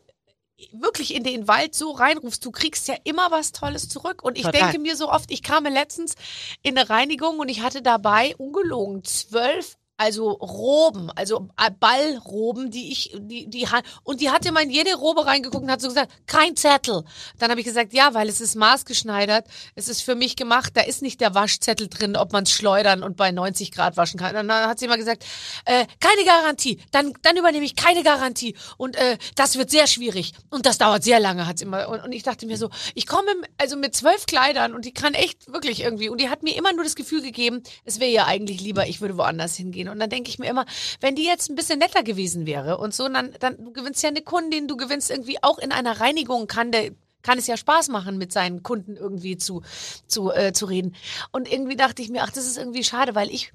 wirklich 0.72 1.14
in 1.14 1.24
den 1.24 1.48
Wald 1.48 1.76
so 1.76 1.92
reinrufst, 1.92 2.44
du 2.46 2.52
kriegst 2.52 2.88
ja 2.88 2.96
immer 3.04 3.32
was 3.32 3.52
Tolles 3.52 3.90
zurück. 3.90 4.24
Und 4.24 4.38
ich 4.38 4.44
Total. 4.44 4.62
denke 4.62 4.80
mir 4.80 4.96
so 4.96 5.10
oft, 5.10 5.32
ich 5.32 5.44
kam 5.44 5.66
letztens 5.66 6.16
in 6.62 6.78
eine 6.78 6.90
Reinigung 6.90 7.40
und 7.40 7.50
ich 7.50 7.62
hatte 7.62 7.82
dabei 7.82 8.36
ungelogen 8.38 9.04
zwölf 9.04 9.78
also 10.04 10.32
Roben, 10.32 11.10
also 11.12 11.48
äh, 11.58 11.72
Ballroben, 11.80 12.72
die 12.72 12.92
ich, 12.92 13.16
die, 13.18 13.50
die, 13.50 13.66
und 14.04 14.20
die 14.20 14.30
hat 14.30 14.46
immer 14.46 14.62
in 14.62 14.70
jede 14.70 14.96
Robe 14.96 15.26
reingeguckt 15.26 15.64
und 15.64 15.72
hat 15.72 15.80
so 15.80 15.88
gesagt, 15.88 16.12
kein 16.28 16.58
Zettel. 16.58 17.06
Dann 17.40 17.50
habe 17.50 17.62
ich 17.62 17.66
gesagt, 17.66 17.94
ja, 17.94 18.14
weil 18.14 18.28
es 18.28 18.42
ist 18.42 18.56
maßgeschneidert, 18.56 19.48
es 19.76 19.88
ist 19.88 20.02
für 20.02 20.16
mich 20.16 20.36
gemacht, 20.36 20.74
da 20.76 20.82
ist 20.82 21.02
nicht 21.02 21.22
der 21.22 21.34
Waschzettel 21.36 21.88
drin, 21.88 22.18
ob 22.18 22.34
man 22.34 22.44
es 22.44 22.52
schleudern 22.52 23.02
und 23.02 23.16
bei 23.16 23.32
90 23.32 23.72
Grad 23.72 23.96
waschen 23.96 24.20
kann. 24.20 24.36
Und 24.36 24.50
dann 24.50 24.68
hat 24.68 24.80
sie 24.80 24.86
immer 24.86 24.98
gesagt, 24.98 25.24
äh, 25.64 25.86
keine 26.02 26.26
Garantie, 26.26 26.82
dann, 26.92 27.14
dann 27.22 27.38
übernehme 27.38 27.64
ich 27.64 27.78
keine 27.78 28.04
Garantie 28.04 28.56
und 28.76 28.98
äh, 28.98 29.18
das 29.36 29.58
wird 29.58 29.72
sehr 29.72 29.88
schwierig 29.88 30.34
und 30.50 30.66
das 30.66 30.78
dauert 30.78 31.06
sehr 31.06 31.22
lange, 31.22 31.48
hat 31.48 31.60
sie 31.60 31.66
immer. 31.66 31.88
Und, 31.88 32.02
und 32.02 32.12
ich 32.12 32.24
dachte 32.24 32.46
mir 32.46 32.58
so, 32.58 32.70
ich 32.94 33.08
komme 33.08 33.32
also 33.58 33.78
mit 33.78 33.96
zwölf 33.96 34.26
Kleidern 34.26 34.74
und 34.74 34.84
die 34.84 34.94
kann 34.94 35.14
echt 35.14 35.52
wirklich 35.52 35.82
irgendwie, 35.82 36.10
und 36.10 36.20
die 36.20 36.30
hat 36.30 36.44
mir 36.44 36.58
immer 36.58 36.74
nur 36.74 36.84
das 36.84 36.96
Gefühl 36.96 37.22
gegeben, 37.22 37.64
es 37.86 38.02
wäre 38.02 38.12
ja 38.12 38.26
eigentlich 38.26 38.60
lieber, 38.60 38.86
ich 38.86 39.00
würde 39.00 39.18
woanders 39.18 39.56
hingehen. 39.56 39.93
Und 39.94 40.00
dann 40.00 40.10
denke 40.10 40.30
ich 40.30 40.40
mir 40.40 40.50
immer, 40.50 40.66
wenn 41.00 41.16
die 41.16 41.26
jetzt 41.26 41.50
ein 41.50 41.56
bisschen 41.56 41.80
netter 41.80 42.04
gewesen 42.04 42.46
wäre 42.46 42.78
und 42.78 42.94
so, 42.94 43.08
dann, 43.08 43.34
dann 43.40 43.58
du 43.64 43.72
gewinnst 43.72 44.04
ja 44.04 44.10
eine 44.10 44.22
Kundin, 44.22 44.68
du 44.68 44.76
gewinnst 44.76 45.10
irgendwie 45.10 45.42
auch 45.42 45.60
in 45.60 45.72
einer 45.72 46.00
Reinigung, 46.00 46.48
kann 46.48 46.72
der 46.72 46.92
kann 47.24 47.38
es 47.38 47.48
ja 47.48 47.56
Spaß 47.56 47.88
machen, 47.88 48.18
mit 48.18 48.34
seinen 48.34 48.64
Kunden 48.64 48.98
irgendwie 48.98 49.38
zu, 49.38 49.64
zu, 50.08 50.32
äh, 50.32 50.52
zu 50.52 50.66
reden. 50.66 50.94
Und 51.32 51.50
irgendwie 51.50 51.78
dachte 51.78 52.02
ich 52.02 52.10
mir, 52.10 52.22
ach, 52.22 52.32
das 52.32 52.46
ist 52.46 52.58
irgendwie 52.58 52.84
schade, 52.84 53.16
weil 53.16 53.32
ich, 53.32 53.54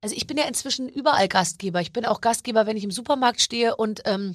also 0.00 0.16
ich 0.16 0.26
bin 0.26 0.38
ja 0.38 0.44
inzwischen 0.44 0.88
überall 0.88 1.28
Gastgeber. 1.28 1.82
Ich 1.82 1.92
bin 1.92 2.06
auch 2.06 2.22
Gastgeber, 2.22 2.64
wenn 2.66 2.78
ich 2.78 2.84
im 2.84 2.90
Supermarkt 2.90 3.42
stehe 3.42 3.76
und 3.76 4.00
ähm, 4.06 4.34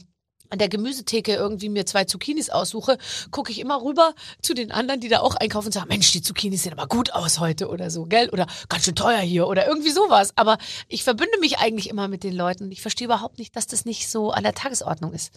an 0.50 0.60
der 0.60 0.70
Gemüsetheke 0.70 1.34
irgendwie 1.34 1.70
mir 1.70 1.86
zwei 1.86 2.06
Zucchinis 2.06 2.50
aussuche, 2.50 2.98
gucke 3.32 3.52
ich 3.52 3.60
immer 3.60 3.82
rüber 3.82 4.14
zu 4.42 4.54
den 4.54 4.72
anderen, 4.72 5.02
die 5.02 5.10
da 5.10 5.20
auch 5.20 5.36
einkaufen 5.36 5.68
und 5.68 5.74
sage, 5.74 5.88
Mensch, 5.88 6.12
die 6.12 6.22
Zucchinis 6.22 6.64
sehen 6.64 6.74
aber 6.74 6.88
gut 6.88 7.12
aus 7.14 7.40
heute 7.40 7.68
oder 7.70 7.90
so, 7.90 8.06
gell? 8.06 8.30
Oder 8.30 8.48
ganz 8.70 8.86
schön 8.86 8.96
teuer 8.96 9.20
hier 9.20 9.48
oder 9.48 9.68
irgendwie 9.68 9.92
sowas. 9.92 10.32
Aber 10.36 10.58
ich 10.88 11.04
verbünde 11.04 11.38
mich 11.40 11.58
eigentlich 11.60 11.90
immer 11.90 12.08
mit 12.08 12.24
den 12.24 12.34
Leuten 12.34 12.68
ich 12.78 12.82
verstehe 12.82 13.06
überhaupt 13.06 13.40
nicht, 13.40 13.56
dass 13.56 13.66
das 13.66 13.86
nicht 13.86 14.10
so 14.10 14.32
an 14.32 14.44
der 14.44 14.54
Tagesordnung 14.54 15.14
ist. 15.14 15.32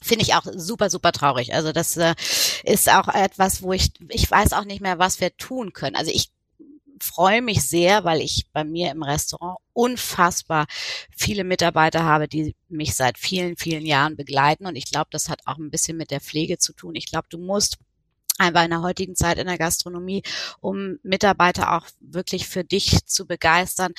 Finde 0.00 0.22
ich 0.22 0.34
auch 0.34 0.44
super, 0.54 0.90
super 0.90 1.10
traurig. 1.10 1.54
Also 1.54 1.72
das 1.72 1.96
äh, 1.96 2.14
ist 2.64 2.88
auch 2.88 3.08
etwas, 3.08 3.62
wo 3.62 3.72
ich, 3.72 3.90
ich 4.10 4.30
weiß 4.30 4.52
auch 4.52 4.64
nicht 4.64 4.80
mehr, 4.80 4.98
was 4.98 5.20
wir 5.20 5.36
tun 5.36 5.72
können. 5.72 5.96
Also 5.96 6.12
ich 6.12 6.30
freue 7.04 7.42
mich 7.42 7.62
sehr, 7.62 8.04
weil 8.04 8.20
ich 8.20 8.46
bei 8.52 8.64
mir 8.64 8.90
im 8.90 9.02
Restaurant 9.02 9.58
unfassbar 9.72 10.66
viele 11.16 11.44
Mitarbeiter 11.44 12.04
habe, 12.04 12.28
die 12.28 12.54
mich 12.68 12.94
seit 12.94 13.18
vielen, 13.18 13.56
vielen 13.56 13.86
Jahren 13.86 14.16
begleiten. 14.16 14.66
Und 14.66 14.76
ich 14.76 14.90
glaube, 14.90 15.08
das 15.10 15.28
hat 15.28 15.40
auch 15.46 15.58
ein 15.58 15.70
bisschen 15.70 15.96
mit 15.96 16.10
der 16.10 16.20
Pflege 16.20 16.58
zu 16.58 16.72
tun. 16.72 16.94
Ich 16.94 17.06
glaube, 17.06 17.28
du 17.30 17.38
musst 17.38 17.78
einfach 18.38 18.64
in 18.64 18.70
der 18.70 18.82
heutigen 18.82 19.16
Zeit 19.16 19.38
in 19.38 19.46
der 19.46 19.58
Gastronomie, 19.58 20.22
um 20.60 20.98
Mitarbeiter 21.02 21.76
auch 21.76 21.86
wirklich 22.00 22.46
für 22.48 22.64
dich 22.64 23.04
zu 23.06 23.26
begeistern, 23.26 23.92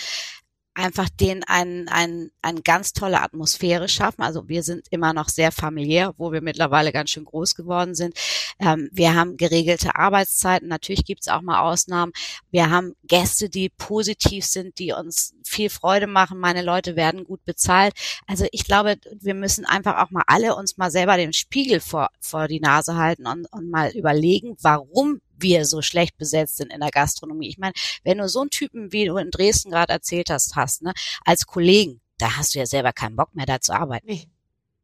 einfach 0.79 1.09
denen 1.09 1.43
ein, 1.43 1.88
ein, 1.89 2.31
eine 2.41 2.62
ganz 2.62 2.93
tolle 2.93 3.21
Atmosphäre 3.21 3.89
schaffen. 3.89 4.21
Also 4.21 4.48
wir 4.48 4.63
sind 4.63 4.88
immer 4.89 5.13
noch 5.13 5.27
sehr 5.27 5.51
familiär, 5.51 6.13
wo 6.17 6.31
wir 6.31 6.41
mittlerweile 6.41 6.91
ganz 6.91 7.09
schön 7.09 7.25
groß 7.25 7.55
geworden 7.55 7.95
sind. 7.95 8.15
Ähm, 8.59 8.89
wir 8.91 9.13
haben 9.13 9.36
geregelte 9.36 9.95
Arbeitszeiten. 9.95 10.69
Natürlich 10.69 11.03
gibt 11.03 11.21
es 11.21 11.27
auch 11.27 11.41
mal 11.41 11.59
Ausnahmen. 11.59 12.13
Wir 12.50 12.69
haben 12.69 12.95
Gäste, 13.03 13.50
die 13.50 13.69
positiv 13.69 14.45
sind, 14.45 14.79
die 14.79 14.93
uns 14.93 15.33
viel 15.43 15.69
Freude 15.69 16.07
machen. 16.07 16.39
Meine 16.39 16.62
Leute 16.62 16.95
werden 16.95 17.25
gut 17.25 17.43
bezahlt. 17.43 17.93
Also 18.25 18.45
ich 18.51 18.63
glaube, 18.63 18.98
wir 19.19 19.33
müssen 19.33 19.65
einfach 19.65 19.98
auch 19.98 20.12
mal 20.12 20.24
alle 20.27 20.55
uns 20.55 20.77
mal 20.77 20.91
selber 20.91 21.17
den 21.17 21.33
Spiegel 21.33 21.81
vor, 21.81 22.09
vor 22.21 22.48
die 22.48 22.62
Nase 22.62 22.95
halten 22.95 23.27
und, 23.27 23.51
und 23.51 23.69
mal 23.69 23.91
überlegen, 23.91 24.55
warum 24.62 25.19
wir 25.39 25.65
so 25.65 25.81
schlecht 25.81 26.17
besetzt 26.17 26.58
sind 26.58 26.72
in 26.72 26.79
der 26.79 26.91
Gastronomie. 26.91 27.50
Ich 27.50 27.58
meine, 27.58 27.74
wenn 28.03 28.17
du 28.17 28.27
so 28.29 28.41
einen 28.41 28.50
Typen, 28.50 28.91
wie 28.91 29.05
du 29.05 29.17
in 29.17 29.31
Dresden 29.31 29.72
gerade 29.72 29.93
erzählt 29.93 30.29
hast, 30.29 30.55
hast, 30.55 30.81
ne, 30.81 30.93
als 31.25 31.46
Kollegen, 31.46 32.01
da 32.17 32.38
hast 32.38 32.55
du 32.55 32.60
ja 32.60 32.65
selber 32.65 32.93
keinen 32.93 33.15
Bock 33.15 33.34
mehr 33.36 33.46
da 33.46 33.62
zu 33.62 33.74
arbeiten. 33.74 34.08
Nee. 34.08 34.27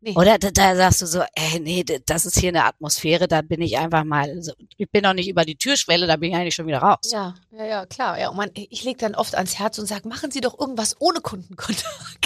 Nee. 0.05 0.13
Oder 0.15 0.37
da, 0.37 0.51
da 0.51 0.75
sagst 0.75 1.01
du 1.01 1.07
so, 1.07 1.23
ey, 1.33 1.59
nee, 1.59 1.83
das 1.83 2.27
ist 2.27 2.37
hier 2.37 2.49
eine 2.49 2.65
Atmosphäre, 2.65 3.27
da 3.27 3.41
bin 3.41 3.59
ich 3.59 3.79
einfach 3.79 4.03
mal, 4.03 4.39
so, 4.39 4.53
ich 4.77 4.87
bin 4.91 5.01
noch 5.01 5.13
nicht 5.13 5.27
über 5.27 5.45
die 5.45 5.55
Türschwelle, 5.55 6.05
da 6.05 6.15
bin 6.17 6.29
ich 6.29 6.35
eigentlich 6.35 6.53
schon 6.53 6.67
wieder 6.67 6.77
raus. 6.77 7.09
Ja, 7.11 7.33
ja, 7.57 7.65
ja, 7.65 7.85
klar. 7.87 8.19
Ja, 8.19 8.29
und 8.29 8.37
man, 8.37 8.51
ich 8.53 8.83
lege 8.83 8.99
dann 8.99 9.15
oft 9.15 9.33
ans 9.33 9.57
Herz 9.57 9.79
und 9.79 9.87
sage, 9.87 10.07
machen 10.07 10.29
Sie 10.29 10.41
doch 10.41 10.59
irgendwas 10.59 10.95
ohne 10.99 11.21
Kundenkontakt. 11.21 11.87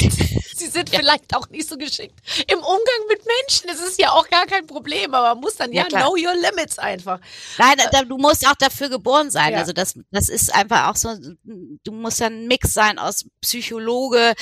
Sie 0.59 0.67
sind 0.67 0.89
vielleicht 0.89 1.33
auch 1.33 1.49
nicht 1.49 1.69
so 1.69 1.77
geschickt 1.77 2.19
im 2.47 2.57
Umgang 2.57 3.07
mit 3.07 3.21
Menschen. 3.25 3.67
Das 3.67 3.79
ist 3.79 3.97
ja 3.97 4.11
auch 4.11 4.27
gar 4.27 4.45
kein 4.45 4.67
Problem, 4.67 5.13
aber 5.13 5.35
man 5.35 5.39
muss 5.39 5.55
dann 5.55 5.71
ja, 5.71 5.85
Ja, 5.89 6.01
know 6.01 6.17
your 6.17 6.35
limits 6.35 6.79
einfach. 6.79 7.21
Nein, 7.57 7.75
da, 7.93 8.03
du 8.03 8.17
musst 8.17 8.45
auch 8.45 8.55
dafür 8.55 8.89
geboren 8.89 9.31
sein. 9.31 9.53
Ja. 9.53 9.59
Also 9.59 9.71
das, 9.71 9.97
das 10.11 10.27
ist 10.27 10.53
einfach 10.53 10.89
auch 10.89 10.97
so, 10.97 11.15
du 11.45 11.91
musst 11.93 12.19
ja 12.19 12.27
ein 12.27 12.45
Mix 12.47 12.73
sein 12.73 12.99
aus 12.99 13.25
Psychologe, 13.39 14.33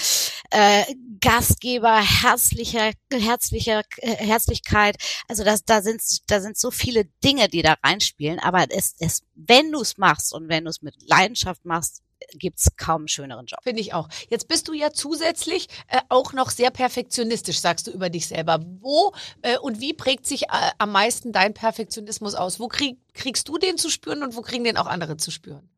äh, 0.50 0.86
Gastgeber, 1.22 2.02
herzlicher, 2.02 2.92
herzlicher, 3.28 3.84
äh, 3.98 4.16
Herzlichkeit. 4.16 4.98
Also 5.28 5.44
das, 5.44 5.66
da 5.66 5.82
sind, 5.82 6.02
da 6.28 6.40
sind 6.40 6.58
so 6.58 6.72
viele 6.72 7.06
Dinge, 7.24 7.48
die 7.50 7.62
da 7.62 7.76
reinspielen. 7.84 8.40
Aber 8.40 8.66
es, 8.70 8.96
es, 9.00 9.24
wenn 9.36 9.72
du 9.72 9.82
es 9.82 9.98
machst 9.98 10.34
und 10.34 10.50
wenn 10.50 10.66
du 10.66 10.70
es 10.70 10.82
mit 10.82 10.96
Leidenschaft 11.08 11.66
machst, 11.66 12.02
gibt's 12.34 12.70
kaum 12.78 13.02
einen 13.02 13.08
schöneren 13.08 13.46
Job. 13.46 13.60
Finde 13.64 13.82
ich 13.82 13.94
auch. 13.94 14.10
Jetzt 14.30 14.48
bist 14.48 14.68
du 14.68 14.74
ja 14.74 14.92
zusätzlich 14.92 15.68
äh, 15.88 16.02
auch 16.10 16.34
noch 16.34 16.50
sehr 16.50 16.72
perfektionistisch, 16.72 17.60
sagst 17.60 17.88
du 17.88 17.92
über 17.92 18.10
dich 18.10 18.28
selber. 18.28 18.60
Wo 18.80 19.14
äh, 19.42 19.58
und 19.58 19.80
wie 19.80 19.94
prägt 19.94 20.26
sich 20.26 20.44
äh, 20.44 20.72
am 20.78 20.92
meisten 20.92 21.32
dein 21.32 21.54
Perfektionismus 21.54 22.36
aus? 22.36 22.60
Wo 22.60 22.68
krieg, 22.68 22.98
kriegst 23.14 23.48
du 23.48 23.58
den 23.58 23.78
zu 23.78 23.90
spüren 23.90 24.24
und 24.24 24.36
wo 24.36 24.42
kriegen 24.42 24.64
den 24.64 24.78
auch 24.78 24.88
andere 24.88 25.18
zu 25.18 25.32
spüren? 25.32 25.70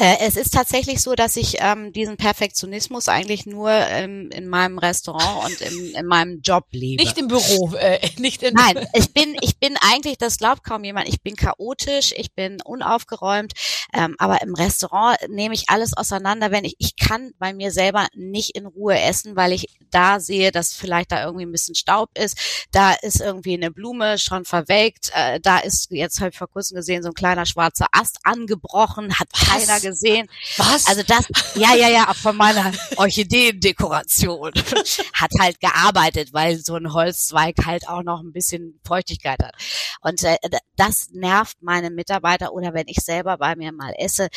Äh, 0.00 0.16
es 0.20 0.36
ist 0.36 0.52
tatsächlich 0.52 1.00
so, 1.00 1.14
dass 1.14 1.36
ich 1.36 1.56
ähm, 1.60 1.92
diesen 1.92 2.16
Perfektionismus 2.16 3.08
eigentlich 3.08 3.46
nur 3.46 3.70
ähm, 3.70 4.30
in 4.32 4.48
meinem 4.48 4.78
Restaurant 4.78 5.44
und 5.44 5.60
in, 5.60 5.94
in 5.94 6.06
meinem 6.06 6.40
Job 6.40 6.66
lebe. 6.72 7.02
Nicht 7.02 7.16
im 7.18 7.28
Büro, 7.28 7.74
äh, 7.76 8.00
nicht 8.18 8.42
in 8.42 8.54
Nein, 8.54 8.86
ich 8.94 9.12
bin, 9.12 9.36
ich 9.40 9.58
bin 9.58 9.76
eigentlich, 9.80 10.18
das 10.18 10.38
glaubt 10.38 10.64
kaum 10.64 10.82
jemand, 10.82 11.08
ich 11.08 11.22
bin 11.22 11.36
chaotisch, 11.36 12.12
ich 12.16 12.32
bin 12.32 12.60
unaufgeräumt, 12.62 13.52
ähm, 13.92 14.16
aber 14.18 14.42
im 14.42 14.54
Restaurant 14.54 15.16
nehme 15.28 15.54
ich 15.54 15.68
alles 15.68 15.96
auseinander, 15.96 16.50
wenn 16.50 16.64
ich, 16.64 16.74
ich 16.78 16.96
kann 16.96 17.32
bei 17.38 17.52
mir 17.52 17.70
selber 17.70 18.08
nicht 18.14 18.56
in 18.56 18.66
Ruhe 18.66 18.98
essen, 18.98 19.36
weil 19.36 19.52
ich 19.52 19.68
da 19.90 20.18
sehe, 20.18 20.50
dass 20.50 20.72
vielleicht 20.72 21.12
da 21.12 21.24
irgendwie 21.24 21.46
ein 21.46 21.52
bisschen 21.52 21.76
Staub 21.76 22.10
ist, 22.18 22.66
da 22.72 22.94
ist 22.94 23.20
irgendwie 23.20 23.54
eine 23.54 23.70
Blume 23.70 24.18
schon 24.18 24.44
verwelkt, 24.44 25.12
äh, 25.14 25.38
da 25.40 25.58
ist, 25.58 25.90
jetzt 25.92 26.18
habe 26.20 26.30
ich 26.30 26.38
vor 26.38 26.48
kurzem 26.48 26.76
gesehen, 26.76 27.02
so 27.02 27.10
ein 27.10 27.14
kleiner 27.14 27.46
schwarzer 27.46 27.86
Ast 27.92 28.18
angebrochen, 28.24 29.18
hat 29.20 29.28
keiner 29.34 29.80
gesehen. 29.80 30.28
Was? 30.56 30.86
Also 30.86 31.02
das, 31.02 31.26
ja, 31.54 31.74
ja, 31.74 31.88
ja, 31.88 32.14
von 32.14 32.36
meiner 32.36 32.72
Orchideendekoration 32.96 34.52
hat 35.14 35.30
halt 35.38 35.60
gearbeitet, 35.60 36.32
weil 36.32 36.58
so 36.58 36.74
ein 36.74 36.92
Holzzweig 36.92 37.56
halt 37.64 37.88
auch 37.88 38.02
noch 38.02 38.20
ein 38.20 38.32
bisschen 38.32 38.80
Feuchtigkeit 38.86 39.42
hat. 39.42 39.54
Und 40.00 40.22
äh, 40.22 40.36
das 40.76 41.10
nervt 41.10 41.56
meine 41.62 41.90
Mitarbeiter 41.90 42.52
oder 42.52 42.74
wenn 42.74 42.88
ich 42.88 42.98
selber 42.98 43.38
bei 43.38 43.56
mir 43.56 43.72
mal 43.72 43.92
esse, 43.96 44.28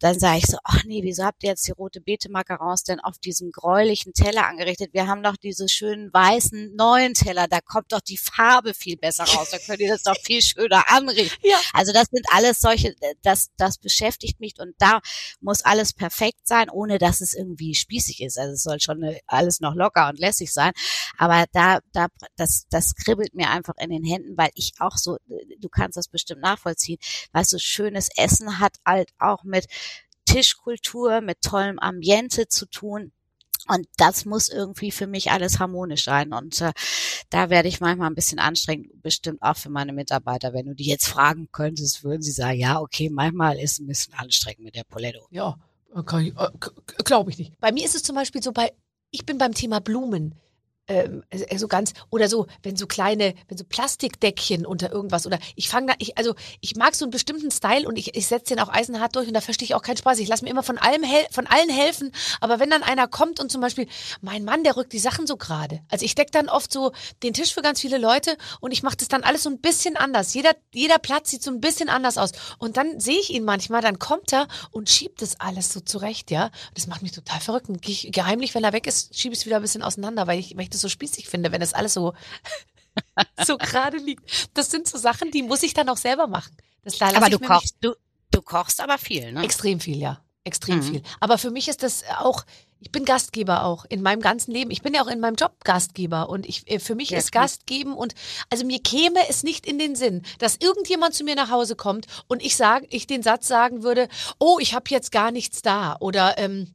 dann 0.00 0.18
sage 0.18 0.38
ich 0.38 0.46
so, 0.46 0.58
ach 0.64 0.84
nee, 0.84 1.02
wieso 1.02 1.24
habt 1.24 1.42
ihr 1.42 1.50
jetzt 1.50 1.66
die 1.66 1.72
rote 1.72 2.00
Beete 2.00 2.30
Macarons 2.30 2.84
denn 2.84 3.00
auf 3.00 3.18
diesem 3.18 3.50
gräulichen 3.50 4.12
Teller 4.12 4.46
angerichtet? 4.46 4.90
Wir 4.92 5.06
haben 5.06 5.22
doch 5.22 5.36
diese 5.36 5.68
schönen 5.68 6.12
weißen 6.12 6.74
neuen 6.76 7.14
Teller, 7.14 7.48
da 7.48 7.60
kommt 7.60 7.92
doch 7.92 8.00
die 8.00 8.18
Farbe 8.18 8.74
viel 8.74 8.96
besser 8.96 9.24
raus, 9.24 9.48
da 9.50 9.58
könnt 9.58 9.80
ihr 9.80 9.88
das 9.88 10.02
doch 10.02 10.16
viel 10.22 10.42
schöner 10.42 10.90
anrichten. 10.90 11.38
Ja. 11.42 11.56
Also 11.72 11.92
das 11.92 12.08
sind 12.10 12.26
alles 12.30 12.60
solche, 12.60 12.94
das, 13.22 13.50
das 13.56 13.78
beschäftigt 13.78 14.40
mich 14.40 14.45
und 14.60 14.74
da 14.78 15.00
muss 15.40 15.62
alles 15.62 15.92
perfekt 15.92 16.46
sein, 16.46 16.70
ohne 16.70 16.98
dass 16.98 17.20
es 17.20 17.34
irgendwie 17.34 17.74
spießig 17.74 18.22
ist. 18.22 18.38
Also 18.38 18.52
es 18.54 18.62
soll 18.62 18.80
schon 18.80 19.02
äh, 19.02 19.20
alles 19.26 19.60
noch 19.60 19.74
locker 19.74 20.08
und 20.08 20.18
lässig 20.18 20.52
sein. 20.52 20.72
Aber 21.18 21.46
da, 21.52 21.80
da, 21.92 22.08
das, 22.36 22.66
das 22.70 22.94
kribbelt 22.94 23.34
mir 23.34 23.50
einfach 23.50 23.74
in 23.78 23.90
den 23.90 24.04
Händen, 24.04 24.36
weil 24.36 24.50
ich 24.54 24.72
auch 24.78 24.96
so, 24.96 25.16
äh, 25.16 25.56
du 25.58 25.68
kannst 25.68 25.96
das 25.96 26.08
bestimmt 26.08 26.42
nachvollziehen, 26.42 26.98
weißt 27.32 27.52
du, 27.52 27.58
schönes 27.58 28.08
Essen 28.16 28.58
hat 28.58 28.76
halt 28.84 29.10
auch 29.18 29.44
mit 29.44 29.66
Tischkultur, 30.26 31.20
mit 31.20 31.40
tollem 31.40 31.78
Ambiente 31.78 32.48
zu 32.48 32.66
tun. 32.66 33.12
Und 33.68 33.86
das 33.96 34.24
muss 34.24 34.48
irgendwie 34.48 34.90
für 34.90 35.06
mich 35.06 35.30
alles 35.30 35.58
harmonisch 35.58 36.04
sein. 36.04 36.32
Und 36.32 36.60
äh, 36.60 36.72
da 37.30 37.50
werde 37.50 37.68
ich 37.68 37.80
manchmal 37.80 38.08
ein 38.08 38.14
bisschen 38.14 38.38
anstrengend, 38.38 39.02
bestimmt 39.02 39.42
auch 39.42 39.56
für 39.56 39.70
meine 39.70 39.92
Mitarbeiter. 39.92 40.52
Wenn 40.52 40.66
du 40.66 40.74
die 40.74 40.86
jetzt 40.86 41.08
fragen 41.08 41.48
könntest, 41.52 42.04
würden 42.04 42.22
sie 42.22 42.32
sagen, 42.32 42.58
ja, 42.58 42.80
okay, 42.80 43.10
manchmal 43.10 43.58
ist 43.58 43.80
ein 43.80 43.86
bisschen 43.86 44.14
anstrengend 44.14 44.64
mit 44.64 44.76
der 44.76 44.84
Poletto. 44.84 45.26
Ja, 45.30 45.56
glaube 47.04 47.30
ich 47.30 47.38
nicht. 47.38 47.58
Bei 47.60 47.72
mir 47.72 47.84
ist 47.84 47.94
es 47.94 48.02
zum 48.02 48.16
Beispiel 48.16 48.42
so, 48.42 48.52
bei, 48.52 48.72
ich 49.10 49.24
bin 49.24 49.38
beim 49.38 49.54
Thema 49.54 49.80
Blumen 49.80 50.34
ähm, 50.88 51.24
äh, 51.30 51.58
so 51.58 51.68
ganz 51.68 51.92
oder 52.10 52.28
so, 52.28 52.46
wenn 52.62 52.76
so 52.76 52.86
kleine, 52.86 53.34
wenn 53.48 53.58
so 53.58 53.64
Plastikdeckchen 53.64 54.66
unter 54.66 54.92
irgendwas 54.92 55.26
oder 55.26 55.38
ich 55.54 55.68
fange 55.68 55.88
da, 55.88 55.94
ich, 55.98 56.16
also 56.18 56.34
ich 56.60 56.76
mag 56.76 56.94
so 56.94 57.04
einen 57.04 57.10
bestimmten 57.10 57.50
Style 57.50 57.88
und 57.88 57.96
ich, 57.96 58.16
ich 58.16 58.26
setze 58.26 58.54
den 58.54 58.62
auch 58.62 58.68
eisenhart 58.68 59.16
durch 59.16 59.28
und 59.28 59.34
da 59.34 59.40
verstehe 59.40 59.66
ich 59.66 59.74
auch 59.74 59.82
keinen 59.82 59.96
Spaß. 59.96 60.18
Ich 60.18 60.28
lasse 60.28 60.44
mir 60.44 60.50
immer 60.50 60.62
von 60.62 60.78
allem 60.78 61.04
von 61.30 61.46
allen 61.46 61.70
helfen, 61.70 62.12
aber 62.40 62.60
wenn 62.60 62.70
dann 62.70 62.82
einer 62.82 63.08
kommt 63.08 63.40
und 63.40 63.50
zum 63.50 63.60
Beispiel, 63.60 63.86
mein 64.20 64.44
Mann, 64.44 64.64
der 64.64 64.76
rückt 64.76 64.92
die 64.92 64.98
Sachen 64.98 65.26
so 65.26 65.36
gerade. 65.36 65.80
Also 65.88 66.04
ich 66.04 66.14
decke 66.14 66.30
dann 66.30 66.48
oft 66.48 66.72
so 66.72 66.92
den 67.22 67.32
Tisch 67.32 67.54
für 67.54 67.62
ganz 67.62 67.80
viele 67.80 67.98
Leute 67.98 68.36
und 68.60 68.72
ich 68.72 68.82
mache 68.82 68.96
das 68.96 69.08
dann 69.08 69.22
alles 69.22 69.42
so 69.42 69.50
ein 69.50 69.60
bisschen 69.60 69.96
anders. 69.96 70.34
Jeder, 70.34 70.52
jeder 70.72 70.98
Platz 70.98 71.30
sieht 71.30 71.42
so 71.42 71.50
ein 71.50 71.60
bisschen 71.60 71.88
anders 71.88 72.18
aus. 72.18 72.32
Und 72.58 72.76
dann 72.76 73.00
sehe 73.00 73.18
ich 73.18 73.30
ihn 73.30 73.44
manchmal, 73.44 73.82
dann 73.82 73.98
kommt 73.98 74.32
er 74.32 74.48
und 74.70 74.88
schiebt 74.90 75.22
das 75.22 75.40
alles 75.40 75.72
so 75.72 75.80
zurecht, 75.80 76.30
ja. 76.30 76.50
Das 76.74 76.86
macht 76.86 77.02
mich 77.02 77.12
total 77.12 77.40
verrückt. 77.40 77.68
Und 77.68 77.82
geheimlich, 77.82 78.54
wenn 78.54 78.64
er 78.64 78.72
weg 78.72 78.86
ist, 78.86 79.16
schiebe 79.18 79.34
ich 79.34 79.40
es 79.40 79.46
wieder 79.46 79.56
ein 79.56 79.62
bisschen 79.62 79.82
auseinander, 79.82 80.26
weil 80.26 80.38
ich, 80.38 80.56
ich 80.58 80.75
das 80.76 80.82
so 80.82 80.88
spießig 80.88 81.28
finde, 81.28 81.52
wenn 81.52 81.60
das 81.60 81.74
alles 81.74 81.94
so, 81.94 82.14
so 83.44 83.56
gerade 83.58 83.98
liegt. 83.98 84.50
Das 84.54 84.70
sind 84.70 84.88
so 84.88 84.98
Sachen, 84.98 85.30
die 85.30 85.42
muss 85.42 85.62
ich 85.62 85.74
dann 85.74 85.88
auch 85.88 85.96
selber 85.96 86.26
machen. 86.26 86.56
Das, 86.84 86.98
da 86.98 87.08
aber 87.08 87.30
du 87.30 87.38
kochst, 87.38 87.76
du, 87.80 87.94
du 88.30 88.42
kochst 88.42 88.80
aber 88.80 88.98
viel, 88.98 89.32
ne? 89.32 89.42
Extrem 89.42 89.80
viel, 89.80 89.98
ja. 89.98 90.22
Extrem 90.44 90.76
mhm. 90.76 90.82
viel. 90.82 91.02
Aber 91.18 91.38
für 91.38 91.50
mich 91.50 91.66
ist 91.66 91.82
das 91.82 92.04
auch, 92.20 92.44
ich 92.78 92.92
bin 92.92 93.04
Gastgeber 93.04 93.64
auch 93.64 93.84
in 93.88 94.00
meinem 94.00 94.20
ganzen 94.20 94.52
Leben. 94.52 94.70
Ich 94.70 94.82
bin 94.82 94.94
ja 94.94 95.02
auch 95.02 95.08
in 95.08 95.18
meinem 95.18 95.34
Job 95.34 95.64
Gastgeber 95.64 96.28
und 96.28 96.46
ich 96.46 96.70
äh, 96.70 96.78
für 96.78 96.94
mich 96.94 97.10
ja, 97.10 97.18
ist 97.18 97.32
Gastgeben 97.32 97.94
und 97.94 98.14
also 98.48 98.64
mir 98.64 98.80
käme 98.80 99.18
es 99.28 99.42
nicht 99.42 99.66
in 99.66 99.80
den 99.80 99.96
Sinn, 99.96 100.22
dass 100.38 100.56
irgendjemand 100.60 101.14
zu 101.14 101.24
mir 101.24 101.34
nach 101.34 101.50
Hause 101.50 101.74
kommt 101.74 102.06
und 102.28 102.44
ich 102.44 102.54
sage, 102.54 102.86
ich 102.90 103.08
den 103.08 103.24
Satz 103.24 103.48
sagen 103.48 103.82
würde, 103.82 104.08
oh, 104.38 104.58
ich 104.60 104.72
habe 104.74 104.84
jetzt 104.90 105.10
gar 105.10 105.32
nichts 105.32 105.62
da 105.62 105.96
oder 105.98 106.38
ähm, 106.38 106.74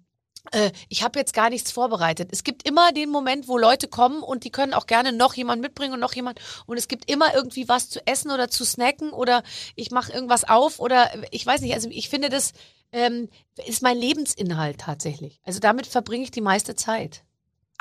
äh, 0.51 0.71
ich 0.89 1.03
habe 1.03 1.19
jetzt 1.19 1.33
gar 1.33 1.49
nichts 1.49 1.71
vorbereitet. 1.71 2.29
Es 2.31 2.43
gibt 2.43 2.67
immer 2.67 2.91
den 2.91 3.09
Moment, 3.09 3.47
wo 3.47 3.57
Leute 3.57 3.87
kommen 3.87 4.23
und 4.23 4.43
die 4.43 4.51
können 4.51 4.73
auch 4.73 4.87
gerne 4.87 5.13
noch 5.13 5.33
jemand 5.33 5.61
mitbringen 5.61 5.93
und 5.93 5.99
noch 5.99 6.13
jemand. 6.13 6.39
Und 6.65 6.77
es 6.77 6.87
gibt 6.87 7.09
immer 7.09 7.33
irgendwie 7.33 7.69
was 7.69 7.89
zu 7.89 8.05
essen 8.07 8.31
oder 8.31 8.49
zu 8.49 8.65
snacken 8.65 9.11
oder 9.11 9.43
ich 9.75 9.91
mache 9.91 10.11
irgendwas 10.11 10.43
auf 10.47 10.79
oder 10.79 11.09
ich 11.31 11.45
weiß 11.45 11.61
nicht. 11.61 11.73
Also 11.73 11.89
ich 11.89 12.09
finde, 12.09 12.29
das 12.29 12.53
ähm, 12.91 13.29
ist 13.65 13.81
mein 13.83 13.97
Lebensinhalt 13.97 14.79
tatsächlich. 14.79 15.39
Also 15.43 15.59
damit 15.59 15.87
verbringe 15.87 16.23
ich 16.23 16.31
die 16.31 16.41
meiste 16.41 16.75
Zeit. 16.75 17.23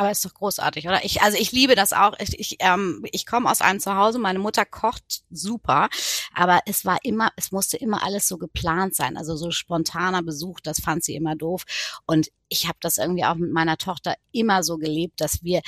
Aber 0.00 0.10
ist 0.10 0.24
doch 0.24 0.32
großartig, 0.32 0.88
oder? 0.88 1.04
Ich, 1.04 1.20
also 1.20 1.36
ich 1.36 1.52
liebe 1.52 1.74
das 1.74 1.92
auch. 1.92 2.14
Ich, 2.20 2.40
ich, 2.40 2.56
ähm, 2.60 3.04
ich 3.12 3.26
komme 3.26 3.50
aus 3.50 3.60
einem 3.60 3.80
Zuhause, 3.80 4.18
meine 4.18 4.38
Mutter 4.38 4.64
kocht 4.64 5.24
super, 5.28 5.90
aber 6.32 6.60
es 6.64 6.86
war 6.86 7.00
immer, 7.02 7.32
es 7.36 7.52
musste 7.52 7.76
immer 7.76 8.02
alles 8.02 8.26
so 8.26 8.38
geplant 8.38 8.94
sein. 8.94 9.18
Also 9.18 9.36
so 9.36 9.50
spontaner 9.50 10.22
Besuch, 10.22 10.60
das 10.60 10.80
fand 10.80 11.04
sie 11.04 11.16
immer 11.16 11.36
doof. 11.36 11.64
Und 12.06 12.28
ich 12.48 12.66
habe 12.66 12.78
das 12.80 12.96
irgendwie 12.96 13.26
auch 13.26 13.34
mit 13.34 13.52
meiner 13.52 13.76
Tochter 13.76 14.14
immer 14.32 14.62
so 14.62 14.78
gelebt, 14.78 15.20
dass 15.20 15.44
wir 15.44 15.60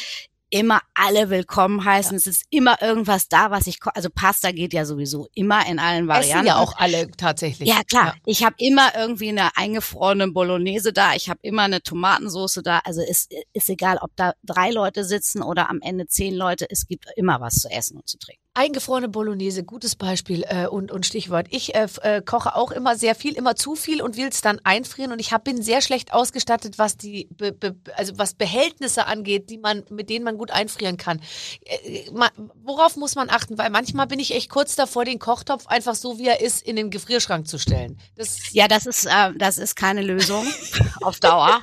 immer 0.52 0.80
alle 0.94 1.30
willkommen 1.30 1.84
heißen. 1.84 2.12
Ja. 2.12 2.16
Es 2.18 2.26
ist 2.26 2.44
immer 2.50 2.80
irgendwas 2.82 3.28
da, 3.28 3.50
was 3.50 3.66
ich, 3.66 3.78
also 3.94 4.10
Pasta 4.14 4.52
geht 4.52 4.74
ja 4.74 4.84
sowieso 4.84 5.28
immer 5.34 5.66
in 5.66 5.78
allen 5.78 6.08
Varianten. 6.08 6.46
Essen 6.46 6.46
ja 6.46 6.56
auch 6.58 6.76
alle 6.76 7.10
tatsächlich. 7.10 7.68
Ja, 7.68 7.82
klar. 7.88 8.08
Ja. 8.08 8.14
Ich 8.26 8.44
habe 8.44 8.54
immer 8.58 8.94
irgendwie 8.94 9.30
eine 9.30 9.56
eingefrorene 9.56 10.28
Bolognese 10.28 10.92
da. 10.92 11.14
Ich 11.14 11.30
habe 11.30 11.40
immer 11.42 11.62
eine 11.62 11.82
Tomatensauce 11.82 12.60
da. 12.62 12.80
Also 12.84 13.00
es 13.00 13.28
ist 13.54 13.70
egal, 13.70 13.98
ob 14.02 14.10
da 14.14 14.34
drei 14.42 14.70
Leute 14.70 15.04
sitzen 15.04 15.42
oder 15.42 15.70
am 15.70 15.80
Ende 15.80 16.06
zehn 16.06 16.34
Leute. 16.34 16.66
Es 16.68 16.86
gibt 16.86 17.06
immer 17.16 17.40
was 17.40 17.54
zu 17.54 17.70
essen 17.70 17.96
und 17.96 18.08
zu 18.08 18.18
trinken. 18.18 18.41
Eingefrorene 18.54 19.08
Bolognese, 19.08 19.64
gutes 19.64 19.96
Beispiel 19.96 20.44
äh, 20.46 20.66
und, 20.66 20.92
und 20.92 21.06
Stichwort. 21.06 21.46
Ich 21.48 21.74
äh, 21.74 21.86
äh, 22.02 22.20
koche 22.20 22.54
auch 22.54 22.70
immer 22.70 22.96
sehr 22.96 23.14
viel, 23.14 23.34
immer 23.34 23.56
zu 23.56 23.76
viel 23.76 24.02
und 24.02 24.18
will 24.18 24.28
es 24.28 24.42
dann 24.42 24.60
einfrieren 24.62 25.10
und 25.10 25.20
ich 25.20 25.32
hab, 25.32 25.44
bin 25.44 25.62
sehr 25.62 25.80
schlecht 25.80 26.12
ausgestattet, 26.12 26.76
was 26.76 26.98
die 26.98 27.28
be, 27.30 27.52
be, 27.52 27.74
also 27.96 28.18
was 28.18 28.34
Behältnisse 28.34 29.06
angeht, 29.06 29.48
die 29.48 29.56
man 29.56 29.84
mit 29.88 30.10
denen 30.10 30.26
man 30.26 30.36
gut 30.36 30.50
einfrieren 30.50 30.98
kann. 30.98 31.22
Äh, 31.64 32.10
ma, 32.10 32.28
worauf 32.62 32.96
muss 32.96 33.14
man 33.14 33.30
achten? 33.30 33.56
Weil 33.56 33.70
manchmal 33.70 34.06
bin 34.06 34.20
ich 34.20 34.34
echt 34.34 34.50
kurz 34.50 34.76
davor, 34.76 35.06
den 35.06 35.18
Kochtopf 35.18 35.66
einfach 35.66 35.94
so 35.94 36.18
wie 36.18 36.26
er 36.26 36.42
ist 36.42 36.62
in 36.62 36.76
den 36.76 36.90
Gefrierschrank 36.90 37.48
zu 37.48 37.58
stellen. 37.58 37.98
Das 38.16 38.52
ja, 38.52 38.68
das 38.68 38.84
ist 38.84 39.06
äh, 39.06 39.32
das 39.34 39.56
ist 39.56 39.76
keine 39.76 40.02
Lösung 40.02 40.46
auf 41.00 41.20
Dauer. 41.20 41.62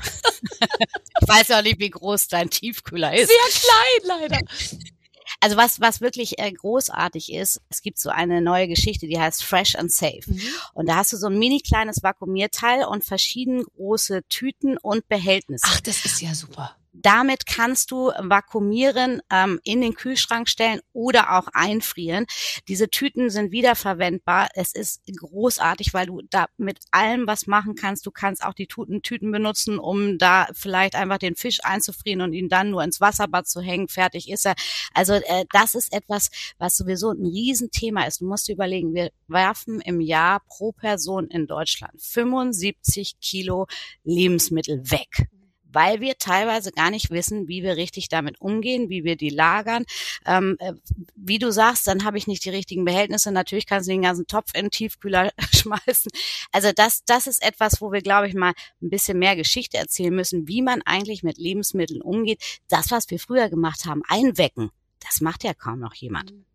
ich 1.21 1.27
weiß 1.27 1.49
ja 1.49 1.61
nicht, 1.61 1.79
wie 1.79 1.91
groß 1.91 2.29
dein 2.29 2.49
Tiefkühler 2.49 3.13
ist. 3.13 3.29
Sehr 3.29 3.61
klein 3.61 4.19
leider. 4.21 4.39
Also 5.41 5.55
was, 5.55 5.79
was 5.79 6.01
wirklich 6.01 6.39
äh, 6.39 6.51
großartig 6.51 7.31
ist, 7.33 7.61
es 7.69 7.81
gibt 7.81 7.97
so 7.99 8.09
eine 8.09 8.41
neue 8.41 8.67
Geschichte, 8.67 9.07
die 9.07 9.19
heißt 9.19 9.43
Fresh 9.43 9.75
and 9.75 9.91
Safe. 9.91 10.21
Mhm. 10.25 10.41
Und 10.73 10.89
da 10.89 10.97
hast 10.97 11.13
du 11.13 11.17
so 11.17 11.27
ein 11.27 11.39
mini 11.39 11.61
kleines 11.61 12.03
Vakuumierteil 12.03 12.83
und 12.83 13.05
verschieden 13.05 13.63
große 13.63 14.23
Tüten 14.27 14.77
und 14.77 15.07
Behältnisse. 15.07 15.65
Ach, 15.67 15.79
das 15.79 16.03
ist 16.05 16.21
ja 16.21 16.35
super. 16.35 16.75
Damit 16.91 17.45
kannst 17.45 17.91
du 17.91 18.11
vakuumieren, 18.17 19.21
ähm, 19.31 19.59
in 19.63 19.81
den 19.81 19.93
Kühlschrank 19.93 20.49
stellen 20.49 20.79
oder 20.91 21.37
auch 21.37 21.47
einfrieren. 21.53 22.25
Diese 22.67 22.89
Tüten 22.89 23.29
sind 23.29 23.51
wiederverwendbar. 23.51 24.49
Es 24.55 24.73
ist 24.73 25.01
großartig, 25.15 25.93
weil 25.93 26.07
du 26.07 26.21
da 26.29 26.47
mit 26.57 26.79
allem 26.91 27.27
was 27.27 27.45
machen 27.47 27.75
kannst. 27.75 28.05
Du 28.05 28.11
kannst 28.11 28.43
auch 28.43 28.53
die 28.53 28.67
Tüten, 28.67 29.01
Tüten 29.03 29.31
benutzen, 29.31 29.77
um 29.77 30.17
da 30.17 30.47
vielleicht 30.53 30.95
einfach 30.95 31.19
den 31.19 31.35
Fisch 31.35 31.59
einzufrieren 31.63 32.21
und 32.21 32.33
ihn 32.33 32.49
dann 32.49 32.71
nur 32.71 32.83
ins 32.83 32.99
Wasserbad 32.99 33.47
zu 33.47 33.61
hängen. 33.61 33.87
Fertig 33.87 34.29
ist 34.29 34.45
er. 34.45 34.55
Also 34.93 35.13
äh, 35.13 35.45
das 35.51 35.75
ist 35.75 35.93
etwas, 35.93 36.29
was 36.57 36.75
sowieso 36.75 37.11
ein 37.11 37.25
Riesenthema 37.25 38.03
ist. 38.05 38.21
Du 38.21 38.25
musst 38.25 38.47
dir 38.47 38.53
überlegen, 38.53 38.93
wir 38.93 39.11
werfen 39.27 39.79
im 39.81 40.01
Jahr 40.01 40.41
pro 40.47 40.71
Person 40.71 41.27
in 41.27 41.45
Deutschland 41.45 42.01
75 42.01 43.19
Kilo 43.19 43.67
Lebensmittel 44.03 44.89
weg 44.89 45.29
weil 45.71 46.01
wir 46.01 46.17
teilweise 46.17 46.71
gar 46.71 46.89
nicht 46.89 47.09
wissen, 47.09 47.47
wie 47.47 47.63
wir 47.63 47.77
richtig 47.77 48.09
damit 48.09 48.39
umgehen, 48.41 48.89
wie 48.89 49.03
wir 49.03 49.15
die 49.15 49.29
lagern. 49.29 49.85
Ähm, 50.25 50.57
äh, 50.59 50.73
wie 51.15 51.39
du 51.39 51.51
sagst, 51.51 51.87
dann 51.87 52.03
habe 52.03 52.17
ich 52.17 52.27
nicht 52.27 52.45
die 52.45 52.49
richtigen 52.49 52.85
Behältnisse. 52.85 53.31
Natürlich 53.31 53.65
kannst 53.65 53.87
du 53.87 53.91
den 53.91 54.01
ganzen 54.01 54.27
Topf 54.27 54.53
in 54.53 54.65
den 54.65 54.71
Tiefkühler 54.71 55.31
schmeißen. 55.53 56.11
Also 56.51 56.71
das, 56.73 57.03
das 57.05 57.27
ist 57.27 57.43
etwas, 57.43 57.81
wo 57.81 57.91
wir, 57.91 58.01
glaube 58.01 58.27
ich, 58.27 58.33
mal 58.33 58.53
ein 58.81 58.89
bisschen 58.89 59.19
mehr 59.19 59.35
Geschichte 59.35 59.77
erzählen 59.77 60.13
müssen, 60.13 60.47
wie 60.47 60.61
man 60.61 60.81
eigentlich 60.83 61.23
mit 61.23 61.37
Lebensmitteln 61.37 62.01
umgeht. 62.01 62.41
Das, 62.67 62.91
was 62.91 63.09
wir 63.09 63.19
früher 63.19 63.49
gemacht 63.49 63.85
haben, 63.85 64.01
einwecken, 64.07 64.71
das 64.99 65.21
macht 65.21 65.43
ja 65.43 65.53
kaum 65.53 65.79
noch 65.79 65.93
jemand. 65.93 66.31
Mhm. 66.31 66.48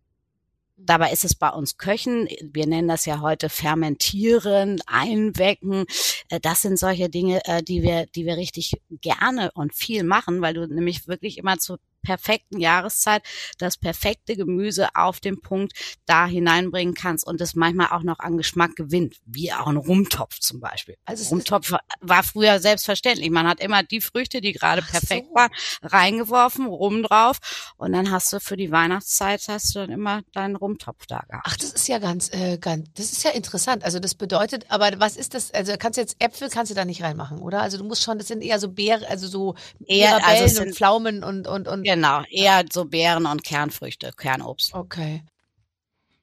Dabei 0.77 1.11
ist 1.11 1.23
es 1.23 1.35
bei 1.35 1.49
uns 1.49 1.77
Köchen, 1.77 2.27
wir 2.41 2.67
nennen 2.67 2.89
das 2.89 3.05
ja 3.05 3.21
heute 3.21 3.47
fermentieren, 3.49 4.81
einwecken. 4.85 5.85
Äh, 6.29 6.39
das 6.41 6.61
sind 6.61 6.77
solche 6.77 7.09
Dinge, 7.09 7.41
äh, 7.45 7.63
die 7.63 7.81
wir, 7.81 8.07
die 8.07 8.25
wir 8.25 8.35
richtig 8.35 8.73
gerne 8.89 9.51
und 9.53 9.73
viel 9.73 10.03
machen, 10.03 10.41
weil 10.41 10.53
du 10.53 10.67
nämlich 10.67 11.07
wirklich 11.07 11.37
immer 11.37 11.57
zu 11.57 11.77
perfekten 12.05 12.59
Jahreszeit 12.59 13.23
das 13.57 13.77
perfekte 13.77 14.37
Gemüse 14.37 14.87
auf 14.93 15.19
den 15.19 15.41
Punkt 15.41 15.73
da 16.05 16.25
hineinbringen 16.25 16.93
kannst 16.93 17.27
und 17.27 17.41
es 17.41 17.55
manchmal 17.55 17.87
auch 17.89 18.03
noch 18.03 18.19
an 18.19 18.37
Geschmack 18.37 18.75
gewinnt, 18.75 19.17
wie 19.25 19.51
auch 19.51 19.67
ein 19.67 19.77
Rumtopf 19.77 20.39
zum 20.39 20.59
Beispiel. 20.59 20.95
Also 21.05 21.29
Rumtopf 21.29 21.73
war 21.99 22.23
früher 22.23 22.59
selbstverständlich. 22.59 23.29
Man 23.29 23.47
hat 23.47 23.59
immer 23.59 23.83
die 23.83 24.01
Früchte, 24.01 24.39
die 24.39 24.53
gerade 24.53 24.81
perfekt 24.81 25.27
so. 25.27 25.35
waren, 25.35 25.51
reingeworfen, 25.81 26.67
Rum 26.67 27.03
drauf 27.03 27.39
und 27.77 27.91
dann 27.91 28.11
hast 28.11 28.31
du 28.31 28.39
für 28.39 28.55
die 28.55 28.71
Weihnachtszeit 28.71 29.41
hast 29.47 29.75
du 29.75 29.79
dann 29.79 29.89
immer 29.89 30.21
deinen 30.33 30.55
Rumtopf 30.55 31.05
da 31.07 31.19
gehabt. 31.27 31.45
Ach, 31.47 31.57
das 31.57 31.73
ist 31.73 31.87
ja 31.87 31.99
ganz, 31.99 32.31
äh, 32.31 32.57
ganz, 32.57 32.87
das 32.93 33.11
ist 33.11 33.23
ja 33.23 33.31
interessant. 33.31 33.83
Also 33.83 33.99
das 33.99 34.15
bedeutet, 34.15 34.65
aber 34.69 34.91
was 34.99 35.17
ist 35.17 35.33
das? 35.33 35.53
Also 35.53 35.73
kannst 35.77 35.97
du 35.97 36.01
jetzt 36.01 36.15
Äpfel 36.19 36.49
kannst 36.49 36.71
du 36.71 36.75
da 36.75 36.85
nicht 36.85 37.01
reinmachen, 37.01 37.39
oder? 37.39 37.61
Also 37.61 37.77
du 37.77 37.83
musst 37.83 38.03
schon, 38.03 38.17
das 38.17 38.27
sind 38.27 38.41
eher 38.41 38.59
so 38.59 38.69
Beeren, 38.69 39.03
also 39.05 39.27
so 39.27 39.55
eher 39.85 40.25
also 40.25 40.61
und 40.61 40.75
Pflaumen 40.75 41.23
und 41.23 41.47
und 41.47 41.67
und. 41.67 41.85
Ja, 41.85 41.94
Genau, 41.95 42.23
eher 42.29 42.65
so 42.69 42.83
Beeren 42.83 43.25
und 43.25 43.45
Kernfrüchte, 43.45 44.11
Kernobst. 44.17 44.73
Okay. 44.73 45.23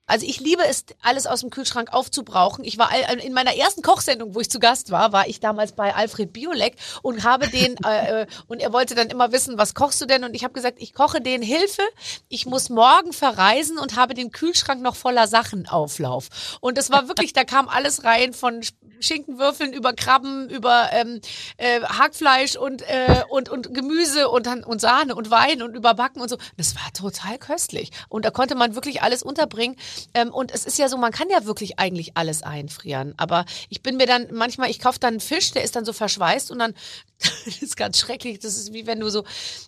Also 0.06 0.26
ich 0.26 0.40
liebe 0.40 0.62
es, 0.64 0.84
alles 1.00 1.26
aus 1.26 1.40
dem 1.40 1.50
Kühlschrank 1.50 1.92
aufzubrauchen. 1.92 2.64
Ich 2.64 2.76
war 2.76 2.90
in 3.22 3.32
meiner 3.32 3.56
ersten 3.56 3.82
Kochsendung, 3.82 4.34
wo 4.34 4.40
ich 4.40 4.50
zu 4.50 4.58
Gast 4.58 4.90
war, 4.90 5.12
war 5.12 5.28
ich 5.28 5.40
damals 5.40 5.72
bei 5.72 5.94
Alfred 5.94 6.32
Biolek 6.32 6.76
und 7.02 7.24
habe 7.24 7.48
den 7.48 7.76
äh, 7.84 8.22
äh, 8.22 8.26
und 8.48 8.60
er 8.60 8.72
wollte 8.72 8.94
dann 8.94 9.08
immer 9.08 9.32
wissen, 9.32 9.58
was 9.58 9.74
kochst 9.74 10.00
du 10.00 10.06
denn? 10.06 10.24
Und 10.24 10.34
ich 10.34 10.44
habe 10.44 10.54
gesagt, 10.54 10.78
ich 10.80 10.92
koche 10.92 11.20
den 11.20 11.42
Hilfe. 11.42 11.82
Ich 12.28 12.46
muss 12.46 12.68
morgen 12.68 13.12
verreisen 13.12 13.78
und 13.78 13.96
habe 13.96 14.14
den 14.14 14.32
Kühlschrank 14.32 14.82
noch 14.82 14.96
voller 14.96 15.26
Sachen 15.26 15.68
Auflauf. 15.68 16.28
Und 16.60 16.78
das 16.78 16.90
war 16.90 17.08
wirklich, 17.08 17.32
da 17.32 17.44
kam 17.44 17.68
alles 17.68 18.04
rein 18.04 18.32
von 18.32 18.62
Schinkenwürfeln 19.00 19.72
über 19.72 19.92
Krabben, 19.92 20.48
über 20.48 20.90
ähm, 20.92 21.20
äh, 21.56 21.80
Hackfleisch 21.80 22.56
und, 22.56 22.82
äh, 22.82 23.22
und, 23.28 23.48
und 23.48 23.74
Gemüse 23.74 24.28
und, 24.28 24.46
dann, 24.46 24.64
und 24.64 24.80
Sahne 24.80 25.14
und 25.14 25.30
Wein 25.30 25.62
und 25.62 25.74
überbacken 25.74 26.22
und 26.22 26.28
so. 26.28 26.38
Das 26.56 26.74
war 26.76 26.92
total 26.92 27.38
köstlich. 27.38 27.90
Und 28.08 28.24
da 28.24 28.30
konnte 28.30 28.54
man 28.54 28.74
wirklich 28.74 29.02
alles 29.02 29.22
unterbringen. 29.22 29.76
Ähm, 30.14 30.32
und 30.32 30.52
es 30.52 30.64
ist 30.64 30.78
ja 30.78 30.88
so, 30.88 30.96
man 30.96 31.12
kann 31.12 31.28
ja 31.30 31.44
wirklich 31.44 31.78
eigentlich 31.78 32.16
alles 32.16 32.42
einfrieren. 32.42 33.14
Aber 33.16 33.44
ich 33.68 33.82
bin 33.82 33.96
mir 33.96 34.06
dann 34.06 34.28
manchmal, 34.32 34.70
ich 34.70 34.80
kaufe 34.80 34.98
dann 34.98 35.14
einen 35.14 35.20
Fisch, 35.20 35.52
der 35.52 35.64
ist 35.64 35.76
dann 35.76 35.84
so 35.84 35.92
verschweißt 35.92 36.50
und 36.50 36.58
dann, 36.58 36.74
das 37.44 37.62
ist 37.62 37.76
ganz 37.76 37.98
schrecklich. 37.98 38.38
Das 38.38 38.56
ist 38.56 38.72
wie 38.72 38.86
wenn 38.86 39.00
du 39.00 39.08
so, 39.08 39.24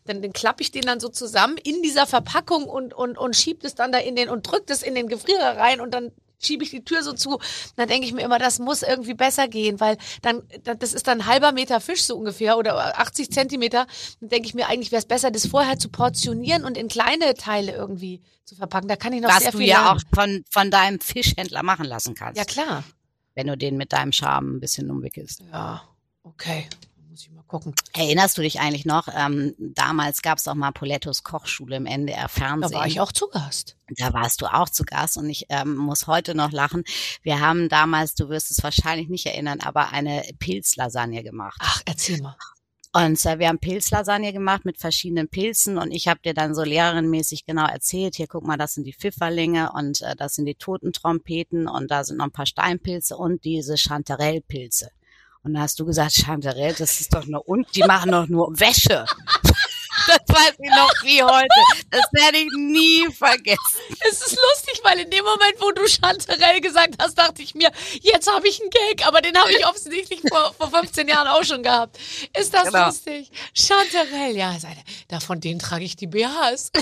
dann, 0.07 0.23
dann 0.23 0.33
klappe 0.33 0.63
ich 0.63 0.71
den 0.71 0.83
dann 0.83 1.01
so 1.01 1.09
zusammen 1.09 1.57
in 1.59 1.83
dieser 1.83 2.07
Verpackung 2.07 2.65
und, 2.65 2.95
und, 2.95 3.19
und 3.19 3.37
schiebt 3.37 3.65
es 3.65 3.75
dann 3.75 3.93
da 3.93 3.99
in 3.99 4.17
den 4.17 4.29
und 4.29 4.51
drückt 4.51 4.71
es 4.71 4.83
in 4.83 4.95
den 4.95 5.09
Gefrierer 5.09 5.57
rein 5.57 5.81
und 5.81 5.93
dann 5.93 6.13
schiebe 6.45 6.65
ich 6.65 6.71
die 6.71 6.85
Tür 6.85 7.03
so 7.03 7.13
zu. 7.13 7.39
Dann 7.77 7.89
denke 7.89 8.07
ich 8.07 8.13
mir 8.13 8.23
immer, 8.23 8.39
das 8.39 8.59
muss 8.59 8.83
irgendwie 8.83 9.15
besser 9.15 9.49
gehen, 9.49 9.81
weil 9.81 9.97
dann, 10.23 10.43
das 10.63 10.93
ist 10.93 11.07
dann 11.07 11.23
ein 11.23 11.27
halber 11.27 11.53
Meter 11.53 11.81
Fisch 11.81 12.05
so 12.05 12.17
ungefähr 12.17 12.59
oder 12.59 12.99
80 12.99 13.31
Zentimeter. 13.31 13.87
Dann 14.21 14.29
denke 14.29 14.49
ich 14.49 14.55
mir, 14.55 14.69
eigentlich 14.69 14.93
wäre 14.93 15.01
es 15.01 15.07
besser, 15.07 15.31
das 15.31 15.47
vorher 15.47 15.79
zu 15.79 15.89
portionieren 15.89 16.65
und 16.65 16.77
in 16.77 16.89
kleine 16.89 17.35
Teile 17.35 17.73
irgendwie 17.73 18.23
zu 18.45 18.57
verpacken. 18.57 18.89
Da 18.89 18.97
kann 18.97 19.13
ich 19.13 19.21
noch 19.21 19.31
Was 19.31 19.43
sehr 19.43 19.53
du 19.53 19.59
viel 19.59 19.69
ja 19.69 19.83
lernen. 19.83 19.99
auch 19.99 20.15
von, 20.15 20.45
von 20.51 20.71
deinem 20.71 21.01
Fischhändler 21.01 21.63
machen 21.63 21.87
lassen 21.87 22.15
kannst. 22.15 22.39
Ja, 22.39 22.45
klar. 22.45 22.85
Wenn 23.35 23.47
du 23.47 23.57
den 23.57 23.77
mit 23.77 23.93
deinem 23.93 24.13
Charme 24.13 24.57
ein 24.57 24.61
bisschen 24.61 24.91
umwickelst. 24.91 25.43
Ja, 25.53 25.83
okay. 26.23 26.69
Gucken. 27.47 27.75
Erinnerst 27.93 28.39
du 28.39 28.43
dich 28.43 28.59
eigentlich 28.61 28.85
noch? 28.85 29.09
Ähm, 29.15 29.55
damals 29.59 30.23
gab 30.23 30.39
es 30.39 30.49
auch 30.49 30.55
mal 30.55 30.73
Polettos 30.73 31.23
Kochschule 31.23 31.77
im 31.77 31.87
NDR 31.87 32.23
Da 32.23 32.29
Fernsehen. 32.29 32.73
war 32.79 32.87
ich 32.87 33.01
auch 33.01 33.13
zu 33.13 33.29
Gast. 33.29 33.77
Da 33.99 34.13
warst 34.13 34.41
du 34.41 34.47
auch 34.47 34.69
zu 34.69 34.85
Gast 34.85 35.17
und 35.17 35.29
ich 35.29 35.47
ähm, 35.51 35.77
muss 35.77 36.07
heute 36.07 36.35
noch 36.35 36.53
lachen. 36.53 36.85
Wir 37.23 37.41
haben 37.41 37.69
damals, 37.69 38.15
du 38.15 38.29
wirst 38.29 38.51
es 38.51 38.63
wahrscheinlich 38.63 39.09
nicht 39.09 39.27
erinnern, 39.27 39.61
aber 39.61 39.91
eine 39.93 40.23
Pilzlasagne 40.39 41.23
gemacht. 41.23 41.59
Ach, 41.61 41.83
erzähl 41.85 42.21
mal. 42.21 42.37
Und 42.97 43.25
äh, 43.27 43.41
wir 43.41 43.49
haben 43.49 43.59
Pilzlasagne 43.59 44.33
gemacht 44.33 44.65
mit 44.65 44.79
verschiedenen 44.79 45.29
Pilzen 45.29 45.79
und 45.79 45.91
ich 45.91 46.07
habe 46.07 46.21
dir 46.25 46.33
dann 46.33 46.55
so 46.55 46.63
lehrerinmäßig 46.63 47.45
genau 47.45 47.67
erzählt, 47.67 48.15
hier 48.15 48.29
guck 48.29 48.47
mal, 48.47 48.57
das 48.57 48.75
sind 48.75 48.85
die 48.85 48.93
Pfifferlinge 48.95 49.73
und 49.73 50.01
äh, 50.03 50.15
das 50.15 50.35
sind 50.35 50.47
die 50.47 50.55
Totentrompeten 50.55 51.67
und 51.67 51.91
da 51.91 52.05
sind 52.05 52.19
noch 52.19 52.27
ein 52.27 52.31
paar 52.33 52.47
Steinpilze 52.47 53.17
und 53.17 53.45
diese 53.45 53.77
Chanterellpilze. 53.77 54.91
Und 55.45 55.55
da 55.55 55.61
hast 55.61 55.79
du 55.79 55.85
gesagt, 55.85 56.13
Chanterelle, 56.15 56.75
das 56.75 57.01
ist 57.01 57.15
doch 57.15 57.27
nur 57.27 57.47
und 57.47 57.67
die 57.77 57.83
machen 57.83 58.11
doch 58.13 58.27
nur 58.29 58.59
Wäsche. 58.59 59.05
Das 60.07 60.37
weiß 60.37 60.55
ich 60.59 60.71
noch 60.71 60.93
wie 61.05 61.23
heute. 61.23 61.49
Das 61.91 62.03
werde 62.13 62.37
ich 62.37 62.49
nie 62.59 63.07
vergessen. 63.11 63.57
Es 64.11 64.21
ist 64.21 64.37
lustig, 64.37 64.81
weil 64.83 64.99
in 64.99 65.09
dem 65.09 65.25
Moment, 65.25 65.55
wo 65.61 65.71
du 65.71 65.87
Chanterelle 65.89 66.61
gesagt 66.61 66.97
hast, 67.01 67.17
dachte 67.17 67.41
ich 67.41 67.55
mir, 67.55 67.71
jetzt 68.03 68.31
habe 68.31 68.47
ich 68.47 68.61
einen 68.61 68.69
Gag, 68.71 69.07
aber 69.07 69.23
den 69.23 69.35
habe 69.39 69.51
ich 69.53 69.65
offensichtlich 69.65 70.21
vor, 70.29 70.53
vor 70.59 70.69
15 70.79 71.09
Jahren 71.09 71.29
auch 71.29 71.45
schon 71.45 71.63
gehabt. 71.63 71.97
Ist 72.39 72.53
das 72.53 72.65
Genau. 72.65 72.87
lustig? 72.87 73.31
Chanterelle, 73.55 74.37
ja, 74.37 74.55
ist 74.55 74.67
eine, 74.67 74.83
da 75.09 75.21
von 75.21 75.41
denen 75.41 75.59
trage 75.59 75.85
ich 75.85 75.97
die 75.97 76.07
BHs. 76.07 76.71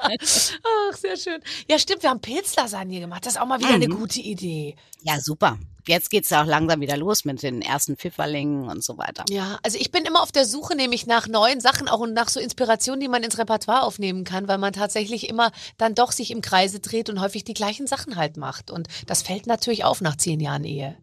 Ach, 0.00 0.96
sehr 0.96 1.16
schön. 1.16 1.40
Ja, 1.68 1.78
stimmt, 1.78 2.02
wir 2.02 2.10
haben 2.10 2.20
Pilzlasagne 2.20 3.00
gemacht. 3.00 3.26
Das 3.26 3.34
ist 3.34 3.40
auch 3.40 3.46
mal 3.46 3.58
wieder 3.60 3.74
eine 3.74 3.88
gute 3.88 4.20
Idee. 4.20 4.76
Ja, 5.02 5.20
super. 5.20 5.58
Jetzt 5.88 6.10
geht's 6.10 6.30
ja 6.30 6.42
auch 6.42 6.46
langsam 6.46 6.80
wieder 6.80 6.96
los 6.96 7.24
mit 7.24 7.42
den 7.42 7.62
ersten 7.62 7.96
Pfifferlingen 7.96 8.68
und 8.68 8.82
so 8.82 8.98
weiter. 8.98 9.24
Ja, 9.30 9.58
also 9.62 9.78
ich 9.78 9.92
bin 9.92 10.04
immer 10.04 10.20
auf 10.20 10.32
der 10.32 10.44
Suche 10.44 10.74
nämlich 10.74 11.06
nach 11.06 11.28
neuen 11.28 11.60
Sachen 11.60 11.88
auch 11.88 12.00
und 12.00 12.12
nach 12.12 12.28
so 12.28 12.40
Inspirationen, 12.40 13.00
die 13.00 13.08
man 13.08 13.22
ins 13.22 13.38
Repertoire 13.38 13.84
aufnehmen 13.84 14.24
kann, 14.24 14.48
weil 14.48 14.58
man 14.58 14.72
tatsächlich 14.72 15.28
immer 15.28 15.52
dann 15.78 15.94
doch 15.94 16.10
sich 16.10 16.32
im 16.32 16.40
Kreise 16.40 16.80
dreht 16.80 17.08
und 17.08 17.20
häufig 17.20 17.44
die 17.44 17.54
gleichen 17.54 17.86
Sachen 17.86 18.16
halt 18.16 18.36
macht. 18.36 18.70
Und 18.72 18.88
das 19.06 19.22
fällt 19.22 19.46
natürlich 19.46 19.84
auf 19.84 20.00
nach 20.00 20.16
zehn 20.16 20.40
Jahren 20.40 20.64
Ehe. 20.64 20.96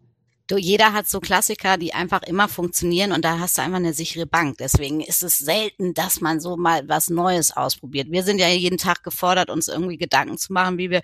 Du, 0.53 0.59
jeder 0.59 0.93
hat 0.93 1.07
so 1.07 1.19
Klassiker, 1.19 1.77
die 1.77 1.95
einfach 1.95 2.21
immer 2.21 2.47
funktionieren 2.47 3.11
und 3.11 3.25
da 3.25 3.39
hast 3.39 3.57
du 3.57 3.63
einfach 3.63 3.77
eine 3.77 3.95
sichere 3.95 4.27
Bank. 4.27 4.59
Deswegen 4.59 5.01
ist 5.01 5.23
es 5.23 5.39
selten, 5.39 5.95
dass 5.95 6.21
man 6.21 6.39
so 6.39 6.57
mal 6.57 6.87
was 6.87 7.09
Neues 7.09 7.57
ausprobiert. 7.57 8.11
Wir 8.11 8.21
sind 8.21 8.37
ja 8.37 8.47
jeden 8.49 8.77
Tag 8.77 9.01
gefordert, 9.01 9.49
uns 9.49 9.67
irgendwie 9.67 9.97
Gedanken 9.97 10.37
zu 10.37 10.53
machen, 10.53 10.77
wie 10.77 10.91
wir 10.91 11.01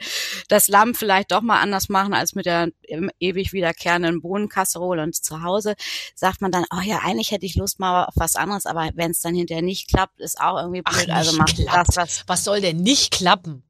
das 0.49 0.67
Lamm 0.67 0.93
vielleicht 0.93 1.31
doch 1.31 1.41
mal 1.41 1.61
anders 1.61 1.89
machen 1.89 2.13
als 2.13 2.35
mit 2.35 2.45
der 2.45 2.69
ähm, 2.89 3.09
ewig 3.19 3.51
wiederkehrenden 3.51 4.21
Bohnenkasserole. 4.21 5.01
Und 5.01 5.15
zu 5.15 5.41
Hause 5.41 5.73
sagt 6.13 6.41
man 6.41 6.51
dann, 6.51 6.65
oh 6.69 6.81
ja, 6.83 6.99
eigentlich 6.99 7.31
hätte 7.31 7.47
ich 7.47 7.55
Lust 7.55 7.79
mal 7.79 8.05
auf 8.05 8.13
was 8.17 8.35
anderes, 8.35 8.67
aber 8.67 8.91
wenn 8.93 9.09
es 9.09 9.19
dann 9.21 9.33
hinterher 9.33 9.63
nicht 9.63 9.89
klappt, 9.89 10.19
ist 10.19 10.39
auch 10.39 10.59
irgendwie 10.59 10.83
Ach, 10.83 10.95
blöd. 10.95 11.09
also 11.09 11.31
nicht 11.31 11.39
mach 11.39 11.71
klappt. 11.71 11.87
das, 11.87 11.97
was 11.97 12.23
Was 12.27 12.43
soll 12.43 12.61
denn 12.61 12.77
nicht 12.77 13.09
klappen? 13.09 13.63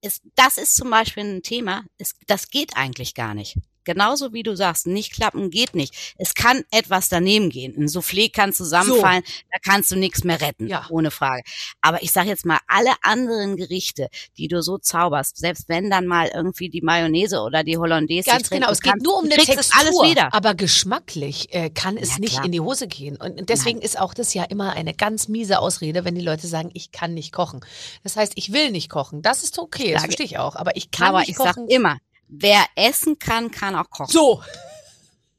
ist, 0.00 0.22
das 0.36 0.58
ist 0.58 0.76
zum 0.76 0.90
Beispiel 0.90 1.24
ein 1.24 1.42
Thema, 1.42 1.84
ist, 1.98 2.16
das 2.26 2.50
geht 2.50 2.76
eigentlich 2.76 3.14
gar 3.14 3.34
nicht. 3.34 3.56
Genauso 3.88 4.34
wie 4.34 4.42
du 4.42 4.54
sagst, 4.54 4.86
nicht 4.86 5.12
klappen 5.14 5.48
geht 5.48 5.74
nicht. 5.74 6.14
Es 6.18 6.34
kann 6.34 6.62
etwas 6.70 7.08
daneben 7.08 7.48
gehen. 7.48 7.74
Ein 7.74 7.86
Soufflé 7.88 8.30
kann 8.30 8.52
zusammenfallen, 8.52 9.22
da 9.50 9.58
kannst 9.64 9.90
du 9.90 9.96
nichts 9.96 10.24
mehr 10.24 10.40
retten, 10.42 10.66
Ja. 10.68 10.84
ohne 10.90 11.10
Frage. 11.10 11.42
Aber 11.80 12.02
ich 12.02 12.12
sage 12.12 12.28
jetzt 12.28 12.44
mal, 12.44 12.58
alle 12.66 12.90
anderen 13.02 13.56
Gerichte, 13.56 14.08
die 14.36 14.46
du 14.48 14.60
so 14.62 14.76
zauberst, 14.76 15.38
selbst 15.38 15.68
wenn 15.70 15.88
dann 15.88 16.06
mal 16.06 16.30
irgendwie 16.34 16.68
die 16.68 16.82
Mayonnaise 16.82 17.40
oder 17.40 17.64
die 17.64 17.78
Hollandaise 17.78 18.28
Ganz 18.30 18.50
genau, 18.50 18.70
es 18.70 18.80
geht 18.82 18.92
kannst, 18.92 19.06
nur 19.06 19.16
um 19.18 19.24
eine 19.24 19.34
Textur. 19.36 19.58
es 19.58 19.70
alles 19.74 19.94
wieder. 20.10 20.34
Aber 20.34 20.54
geschmacklich 20.54 21.52
äh, 21.54 21.70
kann 21.70 21.96
es 21.96 22.10
Ja, 22.12 22.18
nicht 22.18 22.32
klar. 22.34 22.44
in 22.44 22.52
die 22.52 22.60
Hose 22.60 22.88
gehen. 22.88 23.16
Und 23.16 23.48
deswegen 23.48 23.80
ist 23.80 23.98
auch 23.98 24.12
das 24.14 24.34
ja 24.34 24.44
immer 24.44 24.74
eine 24.74 24.92
ganz 24.94 25.28
miese 25.28 25.60
Ausrede, 25.60 26.04
wenn 26.04 26.14
die 26.14 26.20
Leute 26.20 26.46
sagen, 26.46 26.70
ich 26.74 26.92
kann 26.92 27.14
nicht 27.14 27.32
kochen. 27.32 27.60
Das 28.04 28.16
heißt, 28.16 28.32
ich 28.36 28.52
will 28.52 28.70
nicht 28.70 28.90
kochen. 28.90 29.22
Das 29.22 29.42
ist 29.42 29.58
okay, 29.58 29.92
das 29.94 30.04
verstehe 30.04 30.26
ich 30.26 30.38
auch. 30.38 30.56
Aber 30.56 30.76
ich 30.76 30.90
kann 30.90 31.08
Aber 31.08 31.20
nicht 31.20 31.30
ich 31.30 31.36
sag 31.36 31.54
kochen. 31.54 31.68
immer, 31.68 31.98
wer 32.28 32.64
essen 32.74 33.18
kann, 33.18 33.50
kann 33.50 33.74
auch 33.74 33.90
kochen. 33.90 34.12
so. 34.12 34.42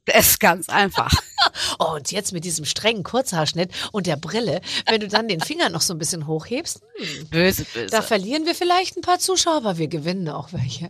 Das 0.05 0.29
ist 0.29 0.39
ganz 0.39 0.69
einfach. 0.69 1.11
Oh, 1.79 1.93
und 1.95 2.11
jetzt 2.11 2.33
mit 2.33 2.43
diesem 2.43 2.65
strengen 2.65 3.03
Kurzhaarschnitt 3.03 3.71
und 3.91 4.07
der 4.07 4.17
Brille, 4.17 4.61
wenn 4.87 4.99
du 4.99 5.07
dann 5.07 5.27
den 5.27 5.39
Finger 5.39 5.69
noch 5.69 5.81
so 5.81 5.93
ein 5.93 5.97
bisschen 5.97 6.27
hochhebst, 6.27 6.81
hm, 6.95 7.27
Böse, 7.27 7.65
böse. 7.73 7.87
da 7.87 8.01
verlieren 8.01 8.45
wir 8.45 8.55
vielleicht 8.55 8.97
ein 8.97 9.01
paar 9.01 9.19
Zuschauer, 9.19 9.57
aber 9.57 9.77
wir 9.77 9.87
gewinnen 9.87 10.27
auch 10.29 10.49
welche. 10.51 10.89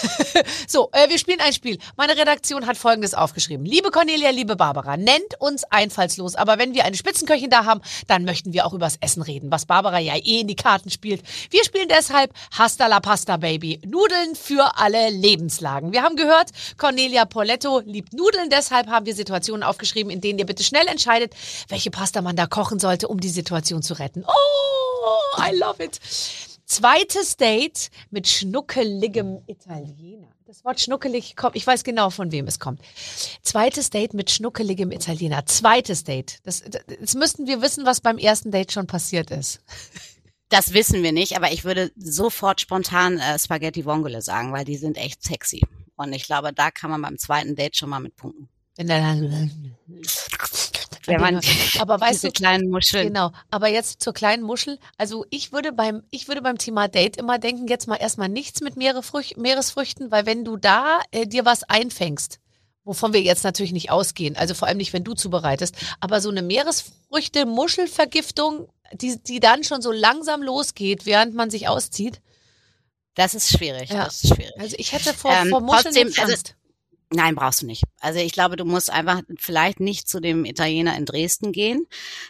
so, 0.68 0.90
äh, 0.92 1.08
wir 1.08 1.18
spielen 1.18 1.40
ein 1.40 1.52
Spiel. 1.52 1.78
Meine 1.96 2.16
Redaktion 2.16 2.66
hat 2.66 2.76
Folgendes 2.76 3.14
aufgeschrieben. 3.14 3.66
Liebe 3.66 3.90
Cornelia, 3.90 4.30
liebe 4.30 4.56
Barbara, 4.56 4.96
nennt 4.96 5.40
uns 5.40 5.64
einfallslos, 5.64 6.36
aber 6.36 6.58
wenn 6.58 6.74
wir 6.74 6.84
eine 6.84 6.96
Spitzenköchin 6.96 7.50
da 7.50 7.64
haben, 7.64 7.80
dann 8.06 8.24
möchten 8.24 8.52
wir 8.52 8.66
auch 8.66 8.72
übers 8.72 8.96
Essen 9.00 9.22
reden, 9.22 9.50
was 9.50 9.66
Barbara 9.66 9.98
ja 9.98 10.16
eh 10.16 10.40
in 10.40 10.48
die 10.48 10.56
Karten 10.56 10.90
spielt. 10.90 11.22
Wir 11.50 11.64
spielen 11.64 11.88
deshalb 11.88 12.32
Hasta 12.56 12.86
la 12.86 13.00
Pasta, 13.00 13.36
Baby. 13.36 13.80
Nudeln 13.86 14.34
für 14.34 14.78
alle 14.78 15.10
Lebenslagen. 15.10 15.92
Wir 15.92 16.02
haben 16.02 16.16
gehört, 16.16 16.50
Cornelia 16.78 17.24
Poletto 17.24 17.80
liebt 17.80 18.12
Nudeln, 18.12 18.50
deshalb 18.50 18.88
haben 18.88 19.06
wir 19.06 19.14
Situationen 19.14 19.62
aufgeschrieben, 19.74 20.10
in 20.10 20.20
denen 20.20 20.38
ihr 20.38 20.46
bitte 20.46 20.62
schnell 20.62 20.86
entscheidet, 20.86 21.34
welche 21.68 21.90
Pasta 21.90 22.22
man 22.22 22.36
da 22.36 22.46
kochen 22.46 22.78
sollte, 22.78 23.08
um 23.08 23.18
die 23.18 23.28
Situation 23.28 23.82
zu 23.82 23.94
retten. 23.94 24.24
Oh, 24.24 25.42
I 25.42 25.56
love 25.56 25.82
it. 25.82 26.00
Zweites 26.64 27.36
Date 27.36 27.90
mit 28.10 28.28
schnuckeligem 28.28 29.42
Italiener. 29.46 30.28
Das 30.46 30.64
Wort 30.64 30.80
schnuckelig 30.80 31.36
kommt, 31.36 31.56
ich 31.56 31.66
weiß 31.66 31.84
genau, 31.84 32.10
von 32.10 32.30
wem 32.30 32.46
es 32.46 32.58
kommt. 32.58 32.80
Zweites 33.42 33.90
Date 33.90 34.14
mit 34.14 34.30
schnuckeligem 34.30 34.92
Italiener. 34.92 35.44
Zweites 35.46 36.04
Date. 36.04 36.38
Das, 36.44 36.62
jetzt 36.88 37.16
müssten 37.16 37.46
wir 37.46 37.60
wissen, 37.60 37.84
was 37.84 38.00
beim 38.00 38.18
ersten 38.18 38.50
Date 38.50 38.72
schon 38.72 38.86
passiert 38.86 39.30
ist. 39.30 39.60
Das 40.48 40.72
wissen 40.72 41.02
wir 41.02 41.12
nicht, 41.12 41.36
aber 41.36 41.50
ich 41.50 41.64
würde 41.64 41.90
sofort 41.96 42.60
spontan 42.60 43.18
äh, 43.18 43.38
Spaghetti 43.38 43.84
Vongole 43.84 44.22
sagen, 44.22 44.52
weil 44.52 44.64
die 44.64 44.76
sind 44.76 44.96
echt 44.96 45.22
sexy. 45.22 45.62
Und 45.96 46.12
ich 46.12 46.24
glaube, 46.24 46.52
da 46.52 46.70
kann 46.70 46.90
man 46.90 47.02
beim 47.02 47.18
zweiten 47.18 47.56
Date 47.56 47.76
schon 47.76 47.90
mal 47.90 48.00
mit 48.00 48.14
punkten. 48.16 48.48
Wenn 48.76 48.88
dann, 48.88 49.76
Wenn 51.06 51.20
man 51.20 51.38
aber 51.78 52.00
weißt 52.00 52.14
diese 52.14 52.26
du, 52.28 52.32
kleinen 52.32 52.70
Muscheln. 52.70 53.08
Genau, 53.08 53.30
aber 53.50 53.68
jetzt 53.68 54.02
zur 54.02 54.14
kleinen 54.14 54.42
Muschel. 54.42 54.78
Also 54.96 55.26
ich 55.30 55.52
würde 55.52 55.70
beim, 55.72 56.02
ich 56.10 56.26
würde 56.28 56.40
beim 56.42 56.56
Thema 56.58 56.88
Date 56.88 57.16
immer 57.18 57.38
denken, 57.38 57.68
jetzt 57.68 57.86
mal 57.86 57.96
erstmal 57.96 58.28
nichts 58.30 58.60
mit 58.62 58.76
Meeresfrüch 58.76 59.36
Meeresfrüchten, 59.36 60.10
weil 60.10 60.24
wenn 60.26 60.44
du 60.44 60.56
da 60.56 61.00
äh, 61.10 61.26
dir 61.26 61.44
was 61.44 61.62
einfängst, 61.64 62.38
wovon 62.84 63.12
wir 63.12 63.20
jetzt 63.20 63.44
natürlich 63.44 63.72
nicht 63.72 63.90
ausgehen, 63.90 64.34
also 64.36 64.54
vor 64.54 64.66
allem 64.68 64.78
nicht, 64.78 64.92
wenn 64.94 65.04
du 65.04 65.12
zubereitest, 65.14 65.74
aber 66.00 66.20
so 66.22 66.30
eine 66.30 66.42
Meeresfrüchte-Muschelvergiftung, 66.42 68.68
die, 68.92 69.18
die 69.22 69.40
dann 69.40 69.64
schon 69.64 69.80
so 69.82 69.90
langsam 69.92 70.42
losgeht, 70.42 71.04
während 71.06 71.34
man 71.34 71.50
sich 71.50 71.68
auszieht. 71.68 72.20
Das 73.14 73.34
ist 73.34 73.50
schwierig. 73.50 73.90
Ja. 73.90 74.04
Das 74.06 74.24
ist 74.24 74.34
schwierig. 74.34 74.54
Also 74.58 74.74
ich 74.78 74.92
hätte 74.92 75.12
vor, 75.14 75.30
Ähm, 75.32 75.50
vor 75.50 75.60
Muscheln 75.60 75.94
trotzdem, 75.94 76.08
jetzt 76.08 76.18
also- 76.18 76.32
Angst. 76.32 76.56
Nein, 77.10 77.34
brauchst 77.34 77.62
du 77.62 77.66
nicht. 77.66 77.84
Also 78.00 78.18
ich 78.18 78.32
glaube, 78.32 78.56
du 78.56 78.64
musst 78.64 78.90
einfach 78.90 79.22
vielleicht 79.38 79.78
nicht 79.80 80.08
zu 80.08 80.20
dem 80.20 80.44
Italiener 80.44 80.96
in 80.96 81.04
Dresden 81.04 81.52
gehen. 81.52 81.86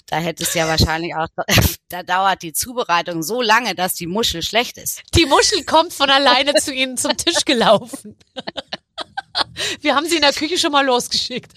Da 0.06 0.18
hättest 0.18 0.54
du 0.54 0.58
ja 0.58 0.68
wahrscheinlich 0.68 1.14
auch, 1.14 1.28
da 1.88 2.02
dauert 2.02 2.42
die 2.42 2.52
Zubereitung 2.52 3.22
so 3.22 3.40
lange, 3.40 3.74
dass 3.74 3.94
die 3.94 4.06
Muschel 4.06 4.42
schlecht 4.42 4.76
ist. 4.76 5.02
Die 5.14 5.26
Muschel 5.26 5.64
kommt 5.64 5.92
von 5.92 6.10
alleine 6.10 6.54
zu 6.54 6.72
ihnen 6.72 6.96
zum 6.96 7.16
Tisch 7.16 7.44
gelaufen. 7.44 8.16
Wir 9.80 9.94
haben 9.94 10.06
sie 10.06 10.16
in 10.16 10.22
der 10.22 10.32
Küche 10.32 10.58
schon 10.58 10.72
mal 10.72 10.84
losgeschickt. 10.84 11.52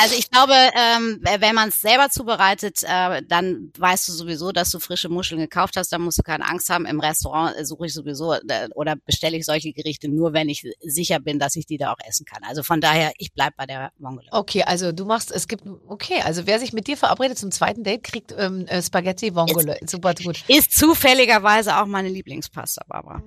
Also 0.00 0.16
ich 0.18 0.30
glaube, 0.30 0.54
ähm, 0.54 1.20
wenn 1.22 1.54
man 1.54 1.68
es 1.68 1.80
selber 1.80 2.10
zubereitet, 2.10 2.82
äh, 2.82 3.22
dann 3.26 3.72
weißt 3.78 4.08
du 4.08 4.12
sowieso, 4.12 4.52
dass 4.52 4.70
du 4.70 4.78
frische 4.78 5.08
Muscheln 5.08 5.40
gekauft 5.40 5.76
hast. 5.76 5.92
Dann 5.92 6.02
musst 6.02 6.18
du 6.18 6.22
keine 6.22 6.46
Angst 6.46 6.68
haben. 6.68 6.84
Im 6.84 7.00
Restaurant 7.00 7.56
äh, 7.56 7.64
suche 7.64 7.86
ich 7.86 7.94
sowieso 7.94 8.34
äh, 8.34 8.68
oder 8.74 8.96
bestelle 8.96 9.36
ich 9.36 9.46
solche 9.46 9.72
Gerichte 9.72 10.08
nur, 10.08 10.32
wenn 10.32 10.48
ich 10.48 10.64
sicher 10.80 11.20
bin, 11.20 11.38
dass 11.38 11.56
ich 11.56 11.66
die 11.66 11.78
da 11.78 11.92
auch 11.92 11.98
essen 12.06 12.26
kann. 12.26 12.42
Also 12.44 12.62
von 12.62 12.80
daher, 12.80 13.12
ich 13.18 13.32
bleib 13.32 13.56
bei 13.56 13.66
der 13.66 13.92
Mongole. 13.98 14.28
Okay, 14.30 14.62
also 14.64 14.92
du 14.92 15.04
machst, 15.04 15.30
es 15.30 15.48
gibt, 15.48 15.64
okay, 15.88 16.20
also 16.24 16.46
wer 16.46 16.58
sich 16.58 16.72
mit 16.72 16.86
dir 16.86 16.96
verabredet 16.96 17.38
zum 17.38 17.50
zweiten 17.50 17.84
Date, 17.84 18.02
kriegt 18.02 18.34
ähm, 18.36 18.66
äh, 18.66 18.82
Spaghetti 18.82 19.34
Vongole. 19.34 19.78
Super 19.86 20.14
gut. 20.14 20.44
Ist 20.48 20.72
zufälligerweise 20.72 21.78
auch 21.78 21.86
meine 21.86 22.08
Lieblingspasta, 22.08 22.84
Barbara. 22.88 23.22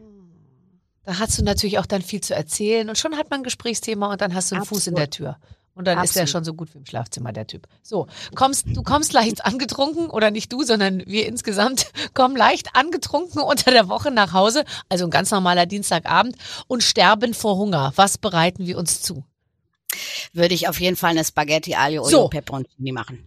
Da 1.07 1.19
hast 1.19 1.39
du 1.39 1.43
natürlich 1.43 1.79
auch 1.79 1.85
dann 1.85 2.01
viel 2.01 2.19
zu 2.19 2.35
erzählen 2.35 2.89
und 2.89 2.97
schon 2.97 3.15
hat 3.15 3.29
man 3.29 3.39
ein 3.39 3.43
Gesprächsthema 3.43 4.11
und 4.11 4.19
dann 4.19 4.33
hast 4.33 4.51
du 4.51 4.55
einen 4.55 4.65
Fuß 4.65 4.87
in 4.87 4.93
Absolut. 4.93 4.99
der 4.99 5.09
Tür. 5.09 5.39
Und 5.77 5.85
dann 5.85 6.03
ist 6.03 6.15
er 6.15 6.23
Absolut. 6.23 6.29
schon 6.29 6.43
so 6.43 6.53
gut 6.55 6.73
wie 6.73 6.79
im 6.79 6.85
Schlafzimmer, 6.87 7.31
der 7.31 7.45
Typ. 7.45 7.67
So, 7.83 8.07
kommst, 8.33 8.65
du 8.67 8.81
kommst 8.81 9.13
leicht 9.13 9.45
angetrunken, 9.45 10.09
oder 10.09 10.31
nicht 10.31 10.51
du, 10.51 10.63
sondern 10.63 11.03
wir 11.05 11.27
insgesamt 11.27 11.91
kommen 12.15 12.35
leicht 12.35 12.75
angetrunken 12.75 13.41
unter 13.43 13.69
der 13.69 13.87
Woche 13.87 14.09
nach 14.09 14.33
Hause, 14.33 14.65
also 14.89 15.05
ein 15.05 15.11
ganz 15.11 15.29
normaler 15.29 15.67
Dienstagabend, 15.67 16.35
und 16.65 16.81
sterben 16.81 17.35
vor 17.35 17.57
Hunger. 17.57 17.93
Was 17.95 18.17
bereiten 18.17 18.65
wir 18.65 18.77
uns 18.79 19.03
zu? 19.03 19.23
Würde 20.33 20.55
ich 20.55 20.67
auf 20.67 20.79
jeden 20.79 20.95
Fall 20.95 21.11
eine 21.11 21.23
Spaghetti 21.23 21.75
Aglio 21.75 22.05
So. 22.05 22.27
Peperoncini 22.27 22.91
machen. 22.91 23.26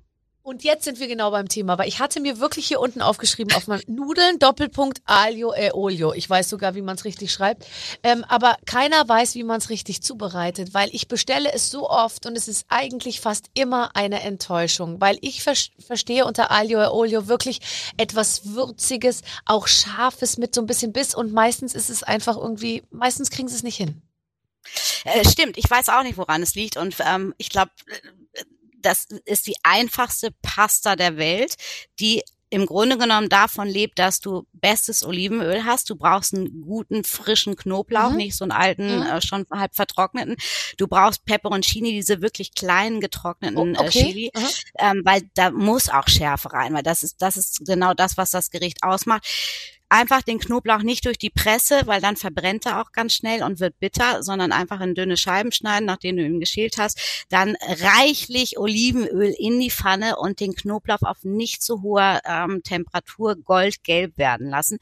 Und 0.50 0.64
jetzt 0.64 0.82
sind 0.82 0.98
wir 0.98 1.06
genau 1.06 1.30
beim 1.30 1.46
Thema, 1.46 1.78
weil 1.78 1.86
ich 1.86 2.00
hatte 2.00 2.18
mir 2.18 2.40
wirklich 2.40 2.66
hier 2.66 2.80
unten 2.80 3.02
aufgeschrieben 3.02 3.54
auf 3.54 3.68
meinem 3.68 3.84
Nudeln 3.86 4.40
Doppelpunkt 4.40 5.00
Aglio 5.04 5.54
e 5.54 5.70
Olio. 5.70 6.12
Ich 6.12 6.28
weiß 6.28 6.48
sogar, 6.48 6.74
wie 6.74 6.82
man 6.82 6.96
es 6.96 7.04
richtig 7.04 7.30
schreibt. 7.30 7.68
Ähm, 8.02 8.24
aber 8.26 8.56
keiner 8.66 9.08
weiß, 9.08 9.36
wie 9.36 9.44
man 9.44 9.58
es 9.58 9.70
richtig 9.70 10.02
zubereitet, 10.02 10.74
weil 10.74 10.88
ich 10.90 11.06
bestelle 11.06 11.52
es 11.52 11.70
so 11.70 11.88
oft 11.88 12.26
und 12.26 12.36
es 12.36 12.48
ist 12.48 12.66
eigentlich 12.68 13.20
fast 13.20 13.46
immer 13.54 13.94
eine 13.94 14.22
Enttäuschung, 14.22 15.00
weil 15.00 15.18
ich 15.20 15.44
ver 15.44 15.54
verstehe 15.86 16.24
unter 16.24 16.50
Aglio 16.50 16.82
e 16.82 16.88
Olio 16.88 17.28
wirklich 17.28 17.60
etwas 17.96 18.46
Würziges, 18.46 19.22
auch 19.44 19.68
Scharfes 19.68 20.36
mit 20.36 20.52
so 20.52 20.62
ein 20.62 20.66
bisschen 20.66 20.92
Biss 20.92 21.14
und 21.14 21.32
meistens 21.32 21.76
ist 21.76 21.90
es 21.90 22.02
einfach 22.02 22.36
irgendwie, 22.36 22.82
meistens 22.90 23.30
kriegen 23.30 23.46
sie 23.46 23.54
es 23.54 23.62
nicht 23.62 23.76
hin. 23.76 24.02
Äh, 25.04 25.24
stimmt, 25.28 25.58
ich 25.58 25.70
weiß 25.70 25.90
auch 25.90 26.02
nicht, 26.02 26.18
woran 26.18 26.42
es 26.42 26.56
liegt. 26.56 26.76
Und 26.76 26.96
ähm, 27.06 27.34
ich 27.38 27.50
glaube, 27.50 27.70
das 28.80 29.06
ist 29.24 29.46
die 29.46 29.56
einfachste 29.62 30.30
Pasta 30.42 30.96
der 30.96 31.16
Welt, 31.16 31.54
die 31.98 32.22
im 32.52 32.66
Grunde 32.66 32.98
genommen 32.98 33.28
davon 33.28 33.68
lebt, 33.68 34.00
dass 34.00 34.18
du 34.18 34.44
bestes 34.52 35.04
Olivenöl 35.04 35.64
hast. 35.64 35.88
Du 35.88 35.94
brauchst 35.94 36.34
einen 36.34 36.62
guten, 36.62 37.04
frischen 37.04 37.54
Knoblauch, 37.54 38.10
Mhm. 38.10 38.16
nicht 38.16 38.36
so 38.36 38.44
einen 38.44 38.50
alten, 38.50 38.96
Mhm. 38.96 39.02
äh, 39.06 39.20
schon 39.22 39.46
halb 39.52 39.76
vertrockneten. 39.76 40.34
Du 40.76 40.88
brauchst 40.88 41.24
Peperoncini, 41.24 41.92
diese 41.92 42.22
wirklich 42.22 42.52
kleinen 42.52 43.00
getrockneten 43.00 43.56
Oh, 43.56 43.66
äh, 43.66 43.86
okay. 43.86 43.90
Chili, 44.04 44.30
Aha. 44.34 44.48
ähm, 44.80 45.02
weil 45.04 45.22
da 45.34 45.50
muss 45.52 45.88
auch 45.90 46.08
Schärfe 46.08 46.52
rein, 46.52 46.74
weil 46.74 46.82
das 46.82 47.04
ist, 47.04 47.22
das 47.22 47.36
ist 47.36 47.64
genau 47.64 47.94
das, 47.94 48.16
was 48.16 48.32
das 48.32 48.50
Gericht 48.50 48.82
ausmacht. 48.82 49.24
Einfach 49.92 50.22
den 50.22 50.38
Knoblauch 50.38 50.82
nicht 50.82 51.04
durch 51.04 51.18
die 51.18 51.30
Presse, 51.30 51.82
weil 51.86 52.00
dann 52.00 52.14
verbrennt 52.14 52.64
er 52.64 52.80
auch 52.80 52.92
ganz 52.92 53.12
schnell 53.12 53.42
und 53.42 53.58
wird 53.58 53.80
bitter, 53.80 54.22
sondern 54.22 54.52
einfach 54.52 54.80
in 54.80 54.94
dünne 54.94 55.16
Scheiben 55.16 55.50
schneiden, 55.50 55.84
nachdem 55.84 56.16
du 56.16 56.24
ihn 56.24 56.38
geschält 56.38 56.78
hast. 56.78 57.26
Dann 57.28 57.56
reichlich 57.60 58.56
Olivenöl 58.56 59.34
in 59.36 59.58
die 59.58 59.72
Pfanne 59.72 60.16
und 60.16 60.38
den 60.38 60.54
Knoblauch 60.54 61.02
auf 61.02 61.24
nicht 61.24 61.62
zu 61.64 61.82
hoher 61.82 62.20
ähm, 62.24 62.62
Temperatur 62.62 63.34
goldgelb 63.34 64.16
werden 64.16 64.48
lassen. 64.48 64.78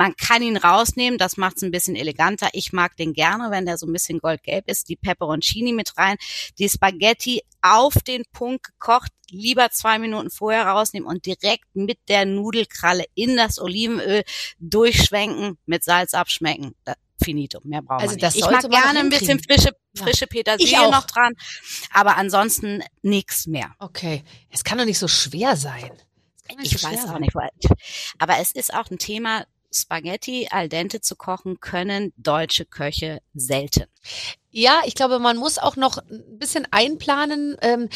Man 0.00 0.16
kann 0.16 0.40
ihn 0.40 0.56
rausnehmen, 0.56 1.18
das 1.18 1.36
macht 1.36 1.58
es 1.58 1.62
ein 1.62 1.70
bisschen 1.70 1.94
eleganter. 1.94 2.48
Ich 2.54 2.72
mag 2.72 2.96
den 2.96 3.12
gerne, 3.12 3.50
wenn 3.50 3.66
der 3.66 3.76
so 3.76 3.84
ein 3.86 3.92
bisschen 3.92 4.18
goldgelb 4.18 4.66
ist. 4.66 4.88
Die 4.88 4.96
Peperoncini 4.96 5.74
mit 5.74 5.98
rein, 5.98 6.16
die 6.58 6.70
Spaghetti 6.70 7.42
auf 7.60 7.92
den 8.06 8.22
Punkt 8.32 8.64
gekocht, 8.64 9.12
lieber 9.28 9.68
zwei 9.68 9.98
Minuten 9.98 10.30
vorher 10.30 10.66
rausnehmen 10.66 11.06
und 11.06 11.26
direkt 11.26 11.66
mit 11.74 11.98
der 12.08 12.24
Nudelkralle 12.24 13.04
in 13.14 13.36
das 13.36 13.58
Olivenöl 13.60 14.22
durchschwenken, 14.58 15.58
mit 15.66 15.84
Salz 15.84 16.14
abschmecken. 16.14 16.74
Da, 16.86 16.94
finito, 17.22 17.60
mehr 17.64 17.82
brauchen 17.82 18.00
Also 18.00 18.16
wir 18.16 18.26
nicht. 18.26 18.36
Ich 18.36 18.50
mag 18.50 18.70
gerne 18.70 19.00
ein 19.00 19.10
bisschen 19.10 19.38
frische, 19.38 19.76
Ja. 19.96 20.04
frische 20.04 20.24
Ich 20.24 20.30
Petersilie 20.30 20.90
noch 20.90 21.04
dran, 21.08 21.34
aber 21.92 22.16
ansonsten 22.16 22.82
nichts 23.02 23.46
mehr. 23.46 23.74
Okay, 23.78 24.24
es 24.48 24.64
kann 24.64 24.78
doch 24.78 24.86
nicht 24.86 24.98
so 24.98 25.08
schwer 25.08 25.56
sein. 25.56 25.92
Ich 26.62 26.82
weiß 26.82 27.04
auch 27.10 27.18
nicht, 27.18 27.36
aber 28.18 28.38
es 28.38 28.52
ist 28.52 28.72
auch 28.72 28.90
ein 28.90 28.98
Thema, 28.98 29.44
Spaghetti 29.72 30.48
al 30.50 30.68
dente 30.68 31.00
zu 31.00 31.16
kochen, 31.16 31.60
können 31.60 32.12
deutsche 32.16 32.64
Köche 32.64 33.20
selten. 33.34 33.84
Ja, 34.52 34.80
ich 34.84 34.94
glaube, 34.94 35.20
man 35.20 35.36
muss 35.36 35.58
auch 35.58 35.76
noch 35.76 35.98
ein 35.98 36.38
bisschen 36.38 36.66
einplanen, 36.72 37.56
ähm, 37.62 37.88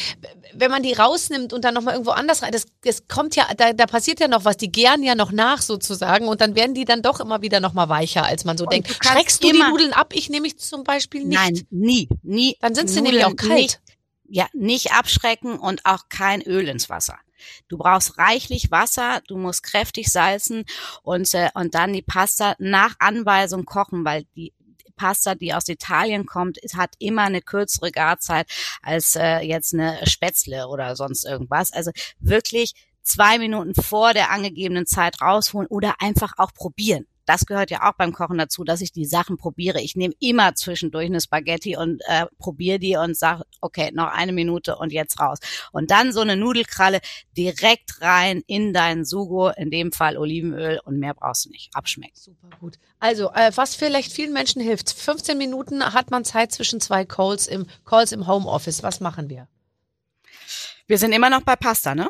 wenn 0.53 0.71
man 0.71 0.83
die 0.83 0.93
rausnimmt 0.93 1.51
und 1.51 1.65
dann 1.65 1.73
nochmal 1.73 1.95
irgendwo 1.95 2.11
anders 2.11 2.43
rein. 2.43 2.53
Das, 2.53 2.65
das 2.83 3.07
kommt 3.07 3.35
ja, 3.35 3.45
da, 3.57 3.73
da 3.73 3.85
passiert 3.87 4.21
ja 4.21 4.29
noch 4.29 4.45
was, 4.45 4.55
die 4.55 4.71
gären 4.71 5.03
ja 5.03 5.15
noch 5.15 5.33
nach 5.33 5.61
sozusagen 5.61 6.27
und 6.29 6.39
dann 6.39 6.55
werden 6.55 6.73
die 6.73 6.85
dann 6.85 7.01
doch 7.01 7.19
immer 7.19 7.41
wieder 7.41 7.59
nochmal 7.59 7.89
weicher, 7.89 8.23
als 8.25 8.45
man 8.45 8.57
so 8.57 8.63
Und 8.63 8.73
denkt. 8.73 8.89
du 8.89 8.93
Schreckst 8.93 9.43
du 9.43 9.51
die 9.51 9.59
Nudeln 9.59 9.91
ab? 9.91 10.13
Ich 10.13 10.29
nehme 10.29 10.47
ich 10.47 10.57
zum 10.57 10.85
Beispiel 10.85 11.25
nicht. 11.25 11.37
Nein, 11.37 11.67
nie, 11.71 12.07
nie. 12.23 12.55
Dann 12.61 12.73
sind 12.73 12.89
sie 12.89 13.01
nämlich 13.01 13.25
auch 13.25 13.35
kalt. 13.35 13.51
Nicht, 13.51 13.81
ja, 14.29 14.47
nicht 14.53 14.93
abschrecken 14.93 15.59
und 15.59 15.85
auch 15.85 16.07
kein 16.07 16.41
Öl 16.41 16.69
ins 16.69 16.89
Wasser. 16.89 17.17
Du 17.67 17.77
brauchst 17.77 18.17
reichlich 18.17 18.71
Wasser, 18.71 19.21
du 19.27 19.37
musst 19.37 19.63
kräftig 19.63 20.11
salzen 20.11 20.65
und, 21.03 21.33
äh, 21.33 21.49
und 21.53 21.75
dann 21.75 21.93
die 21.93 22.01
Pasta 22.01 22.55
nach 22.59 22.95
Anweisung 22.99 23.65
kochen, 23.65 24.05
weil 24.05 24.25
die 24.35 24.53
Pasta, 24.95 25.35
die 25.35 25.53
aus 25.53 25.67
Italien 25.67 26.25
kommt, 26.25 26.57
hat 26.75 26.93
immer 26.99 27.23
eine 27.23 27.41
kürzere 27.41 27.91
Garzeit 27.91 28.47
als 28.81 29.15
äh, 29.15 29.39
jetzt 29.39 29.73
eine 29.73 29.99
Spätzle 30.07 30.67
oder 30.67 30.95
sonst 30.95 31.25
irgendwas. 31.25 31.73
Also 31.73 31.91
wirklich 32.19 32.73
zwei 33.01 33.37
Minuten 33.37 33.75
vor 33.75 34.13
der 34.13 34.31
angegebenen 34.31 34.85
Zeit 34.85 35.21
rausholen 35.21 35.67
oder 35.67 35.95
einfach 35.99 36.33
auch 36.37 36.53
probieren. 36.53 37.07
Das 37.25 37.45
gehört 37.45 37.71
ja 37.71 37.89
auch 37.89 37.93
beim 37.93 38.13
Kochen 38.13 38.37
dazu, 38.37 38.63
dass 38.63 38.81
ich 38.81 38.91
die 38.91 39.05
Sachen 39.05 39.37
probiere. 39.37 39.81
Ich 39.81 39.95
nehme 39.95 40.13
immer 40.19 40.55
zwischendurch 40.55 41.05
eine 41.05 41.21
Spaghetti 41.21 41.75
und 41.77 42.01
äh, 42.07 42.25
probiere 42.37 42.79
die 42.79 42.95
und 42.95 43.17
sage, 43.17 43.43
okay, 43.61 43.91
noch 43.93 44.07
eine 44.07 44.31
Minute 44.31 44.75
und 44.77 44.91
jetzt 44.91 45.19
raus. 45.19 45.39
Und 45.71 45.91
dann 45.91 46.13
so 46.13 46.21
eine 46.21 46.37
Nudelkralle 46.37 46.99
direkt 47.35 48.01
rein 48.01 48.43
in 48.47 48.73
deinen 48.73 49.05
Sugo, 49.05 49.49
in 49.49 49.71
dem 49.71 49.91
Fall 49.91 50.17
Olivenöl 50.17 50.79
und 50.83 50.99
mehr 50.99 51.13
brauchst 51.13 51.45
du 51.45 51.49
nicht. 51.49 51.75
Abschmecken. 51.75 52.15
Super 52.15 52.49
gut. 52.59 52.77
Also, 52.99 53.31
äh, 53.31 53.51
was 53.55 53.75
vielleicht 53.75 54.11
vielen 54.11 54.33
Menschen 54.33 54.61
hilft. 54.61 54.91
15 54.91 55.37
Minuten 55.37 55.83
hat 55.83 56.11
man 56.11 56.25
Zeit 56.25 56.51
zwischen 56.51 56.79
zwei 56.81 57.05
Calls 57.05 57.47
im, 57.47 57.65
Calls 57.85 58.11
im 58.11 58.27
Homeoffice. 58.27 58.83
Was 58.83 58.99
machen 58.99 59.29
wir? 59.29 59.47
Wir 60.87 60.99
sind 60.99 61.13
immer 61.13 61.29
noch 61.29 61.41
bei 61.41 61.55
Pasta, 61.55 61.95
ne? 61.95 62.09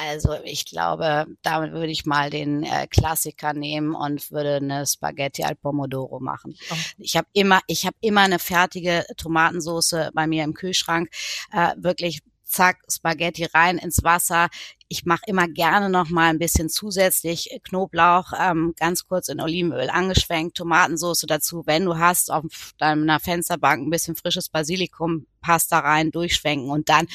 Also 0.00 0.36
ich 0.44 0.64
glaube, 0.64 1.26
damit 1.42 1.72
würde 1.72 1.90
ich 1.90 2.06
mal 2.06 2.30
den 2.30 2.62
äh, 2.62 2.86
Klassiker 2.86 3.52
nehmen 3.52 3.94
und 3.94 4.30
würde 4.30 4.56
eine 4.56 4.86
Spaghetti 4.86 5.42
al 5.42 5.56
Pomodoro 5.56 6.20
machen. 6.20 6.56
Oh. 6.70 6.74
Ich 6.98 7.16
habe 7.16 7.26
immer, 7.32 7.60
ich 7.66 7.84
habe 7.84 7.96
immer 8.00 8.20
eine 8.22 8.38
fertige 8.38 9.04
Tomatensoße 9.16 10.10
bei 10.14 10.26
mir 10.26 10.44
im 10.44 10.54
Kühlschrank. 10.54 11.08
Äh, 11.52 11.74
wirklich 11.76 12.20
zack, 12.48 12.78
Spaghetti 12.90 13.44
rein 13.44 13.78
ins 13.78 14.02
Wasser. 14.02 14.48
Ich 14.88 15.04
mache 15.04 15.22
immer 15.26 15.46
gerne 15.46 15.90
noch 15.90 16.08
mal 16.08 16.30
ein 16.30 16.38
bisschen 16.38 16.70
zusätzlich 16.70 17.50
Knoblauch, 17.64 18.32
ähm, 18.38 18.74
ganz 18.78 19.06
kurz 19.06 19.28
in 19.28 19.40
Olivenöl 19.40 19.90
angeschwenkt, 19.90 20.56
Tomatensoße 20.56 21.26
dazu. 21.26 21.62
Wenn 21.66 21.84
du 21.84 21.98
hast, 21.98 22.30
auf 22.30 22.72
deiner 22.78 23.20
Fensterbank 23.20 23.86
ein 23.86 23.90
bisschen 23.90 24.16
frisches 24.16 24.48
Basilikum, 24.48 25.26
Pasta 25.42 25.78
rein, 25.78 26.10
durchschwenken 26.10 26.70
und 26.70 26.88
dann 26.88 27.06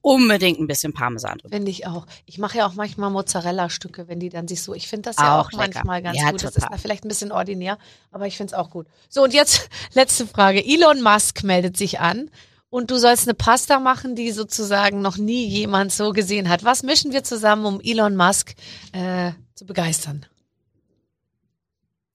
unbedingt 0.00 0.58
ein 0.58 0.66
bisschen 0.66 0.92
Parmesan 0.92 1.38
drüber. 1.38 1.54
Finde 1.56 1.70
ich 1.70 1.86
auch. 1.86 2.06
Ich 2.26 2.38
mache 2.38 2.58
ja 2.58 2.66
auch 2.66 2.74
manchmal 2.74 3.10
Mozzarella-Stücke, 3.10 4.08
wenn 4.08 4.20
die 4.20 4.28
dann 4.28 4.48
sich 4.48 4.62
so. 4.62 4.74
Ich 4.74 4.88
finde 4.88 5.10
das 5.10 5.16
ja 5.16 5.40
auch, 5.40 5.46
Auch 5.48 5.52
manchmal 5.56 6.02
ganz 6.02 6.18
Ja, 6.18 6.30
gut. 6.30 6.42
Das 6.42 6.54
total. 6.54 6.74
ist 6.74 6.82
vielleicht 6.82 7.04
ein 7.04 7.08
bisschen 7.08 7.32
ordinär, 7.32 7.78
aber 8.10 8.26
ich 8.26 8.36
finde 8.36 8.52
es 8.52 8.58
auch 8.58 8.70
gut. 8.70 8.86
So, 9.08 9.22
und 9.22 9.32
jetzt 9.32 9.68
letzte 9.94 10.26
Frage. 10.26 10.64
Elon 10.64 11.00
Musk 11.00 11.44
meldet 11.44 11.76
sich 11.76 12.00
an 12.00 12.30
und 12.70 12.90
du 12.90 12.98
sollst 12.98 13.26
eine 13.26 13.34
Pasta 13.34 13.80
machen, 13.80 14.14
die 14.14 14.30
sozusagen 14.30 15.02
noch 15.02 15.18
nie 15.18 15.46
jemand 15.46 15.92
so 15.92 16.12
gesehen 16.12 16.48
hat. 16.48 16.64
Was 16.64 16.82
mischen 16.82 17.12
wir 17.12 17.24
zusammen, 17.24 17.66
um 17.66 17.80
Elon 17.80 18.16
Musk 18.16 18.54
äh, 18.92 19.32
zu 19.54 19.66
begeistern? 19.66 20.24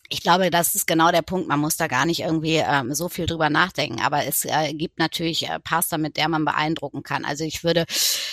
Ich 0.08 0.22
glaube, 0.22 0.52
das 0.52 0.76
ist 0.76 0.86
genau 0.86 1.12
der 1.12 1.24
Punkt. 1.24 1.48
Man 1.48 1.60
muss 1.60 1.78
da 1.78 1.88
gar 1.88 2.06
nicht 2.06 2.22
irgendwie 2.22 2.58
ähm, 2.58 2.94
so 2.94 3.10
viel 3.10 3.26
drüber 3.26 3.50
nachdenken. 3.50 4.00
Aber 4.02 4.24
es 4.26 4.46
äh, 4.46 4.72
gibt 4.74 5.00
natürlich 5.00 5.50
äh, 5.50 5.60
Pasta, 5.60 5.98
mit 5.98 6.16
der 6.16 6.30
man 6.30 6.46
beeindrucken 6.46 7.02
kann. 7.02 7.26
Also 7.26 7.44
ich 7.44 7.64
würde 7.64 7.86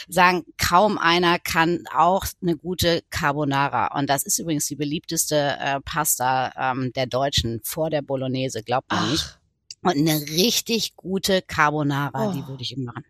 sagen, 0.06 0.44
kaum 0.58 0.98
einer 0.98 1.38
kann 1.38 1.84
auch 1.92 2.26
eine 2.42 2.56
gute 2.56 3.02
Carbonara. 3.08 3.98
Und 3.98 4.10
das 4.10 4.22
ist 4.22 4.38
übrigens 4.38 4.66
die 4.66 4.76
beliebteste 4.76 5.56
äh, 5.58 5.80
Pasta 5.80 6.52
ähm, 6.72 6.92
der 6.92 7.06
Deutschen 7.06 7.60
vor 7.64 7.88
der 7.88 8.02
Bolognese, 8.02 8.62
glaubt 8.62 8.90
man 8.92 9.10
nicht. 9.10 9.38
Und 9.82 9.96
eine 9.96 10.20
richtig 10.20 10.96
gute 10.96 11.42
Carbonara, 11.42 12.28
Oh. 12.28 12.32
die 12.32 12.46
würde 12.46 12.62
ich 12.62 12.76
ihm 12.76 12.84
machen. 12.84 13.04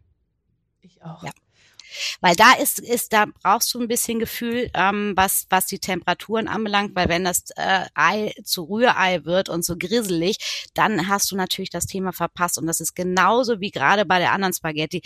Ich 0.81 1.03
auch. 1.03 1.23
Ja. 1.23 1.31
Weil 2.23 2.35
da 2.37 2.55
ist, 2.55 2.79
ist, 2.79 3.13
da 3.13 3.27
brauchst 3.43 3.75
du 3.75 3.81
ein 3.81 3.89
bisschen 3.89 4.19
Gefühl, 4.19 4.71
ähm, 4.73 5.13
was, 5.15 5.47
was 5.51 5.67
die 5.67 5.79
Temperaturen 5.79 6.49
anbelangt, 6.49 6.95
weil 6.95 7.11
wenn 7.11 7.25
das 7.25 7.45
äh, 7.57 7.85
Ei 7.95 8.33
zu 8.45 8.65
Rührei 8.65 9.25
wird 9.27 9.51
und 9.51 9.63
so 9.65 9.77
grisselig, 9.77 10.71
dann 10.73 11.09
hast 11.09 11.31
du 11.31 11.37
natürlich 11.37 11.69
das 11.69 11.85
Thema 11.85 12.13
verpasst. 12.13 12.57
Und 12.57 12.67
das 12.67 12.81
ist 12.81 12.95
genauso 12.95 13.61
wie 13.61 13.71
gerade 13.71 14.07
bei 14.07 14.19
der 14.19 14.33
anderen 14.33 14.55
Spaghetti. 14.55 15.03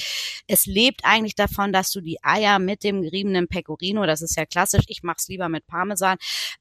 Es 0.47 0.67
lebt 0.67 1.01
eigentlich 1.05 1.35
davon, 1.35 1.73
dass 1.73 1.91
du 1.91 2.01
die 2.01 2.23
Eier 2.23 2.61
mit 2.61 2.85
dem 2.85 3.03
geriebenen 3.03 3.49
Pecorino, 3.49 4.07
das 4.07 4.23
ist 4.23 4.37
ja 4.37 4.47
klassisch, 4.47 4.85
ich 4.87 5.03
mache 5.03 5.17
es 5.19 5.27
lieber 5.29 5.49
mit 5.49 5.67
Parmesan, 5.67 6.19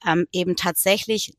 ähm, 0.07 0.25
eben 0.31 0.55
tatsächlich 0.55 1.33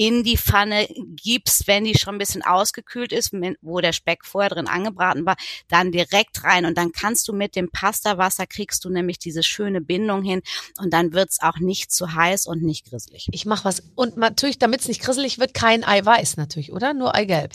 in 0.00 0.24
die 0.24 0.38
Pfanne 0.38 0.88
gibst, 1.14 1.66
wenn 1.66 1.84
die 1.84 1.98
schon 1.98 2.14
ein 2.14 2.18
bisschen 2.18 2.42
ausgekühlt 2.42 3.12
ist, 3.12 3.34
wo 3.60 3.80
der 3.80 3.92
Speck 3.92 4.24
vorher 4.24 4.48
drin 4.48 4.66
angebraten 4.66 5.26
war, 5.26 5.36
dann 5.68 5.92
direkt 5.92 6.42
rein 6.42 6.64
und 6.64 6.78
dann 6.78 6.92
kannst 6.92 7.28
du 7.28 7.34
mit 7.34 7.54
dem 7.54 7.70
Pastawasser 7.70 8.46
kriegst 8.46 8.86
du 8.86 8.88
nämlich 8.88 9.18
diese 9.18 9.42
schöne 9.42 9.82
Bindung 9.82 10.22
hin 10.22 10.40
und 10.78 10.94
dann 10.94 11.12
wird's 11.12 11.42
auch 11.42 11.58
nicht 11.58 11.92
zu 11.92 12.14
heiß 12.14 12.46
und 12.46 12.62
nicht 12.62 12.88
grisselig. 12.88 13.26
Ich 13.30 13.44
mache 13.44 13.66
was. 13.66 13.82
Und 13.94 14.16
natürlich, 14.16 14.58
damit 14.58 14.80
es 14.80 14.88
nicht 14.88 15.02
grisselig 15.02 15.38
wird, 15.38 15.52
kein 15.52 15.84
Eiweiß 15.84 16.38
natürlich, 16.38 16.72
oder? 16.72 16.94
Nur 16.94 17.14
Eigelb. 17.14 17.52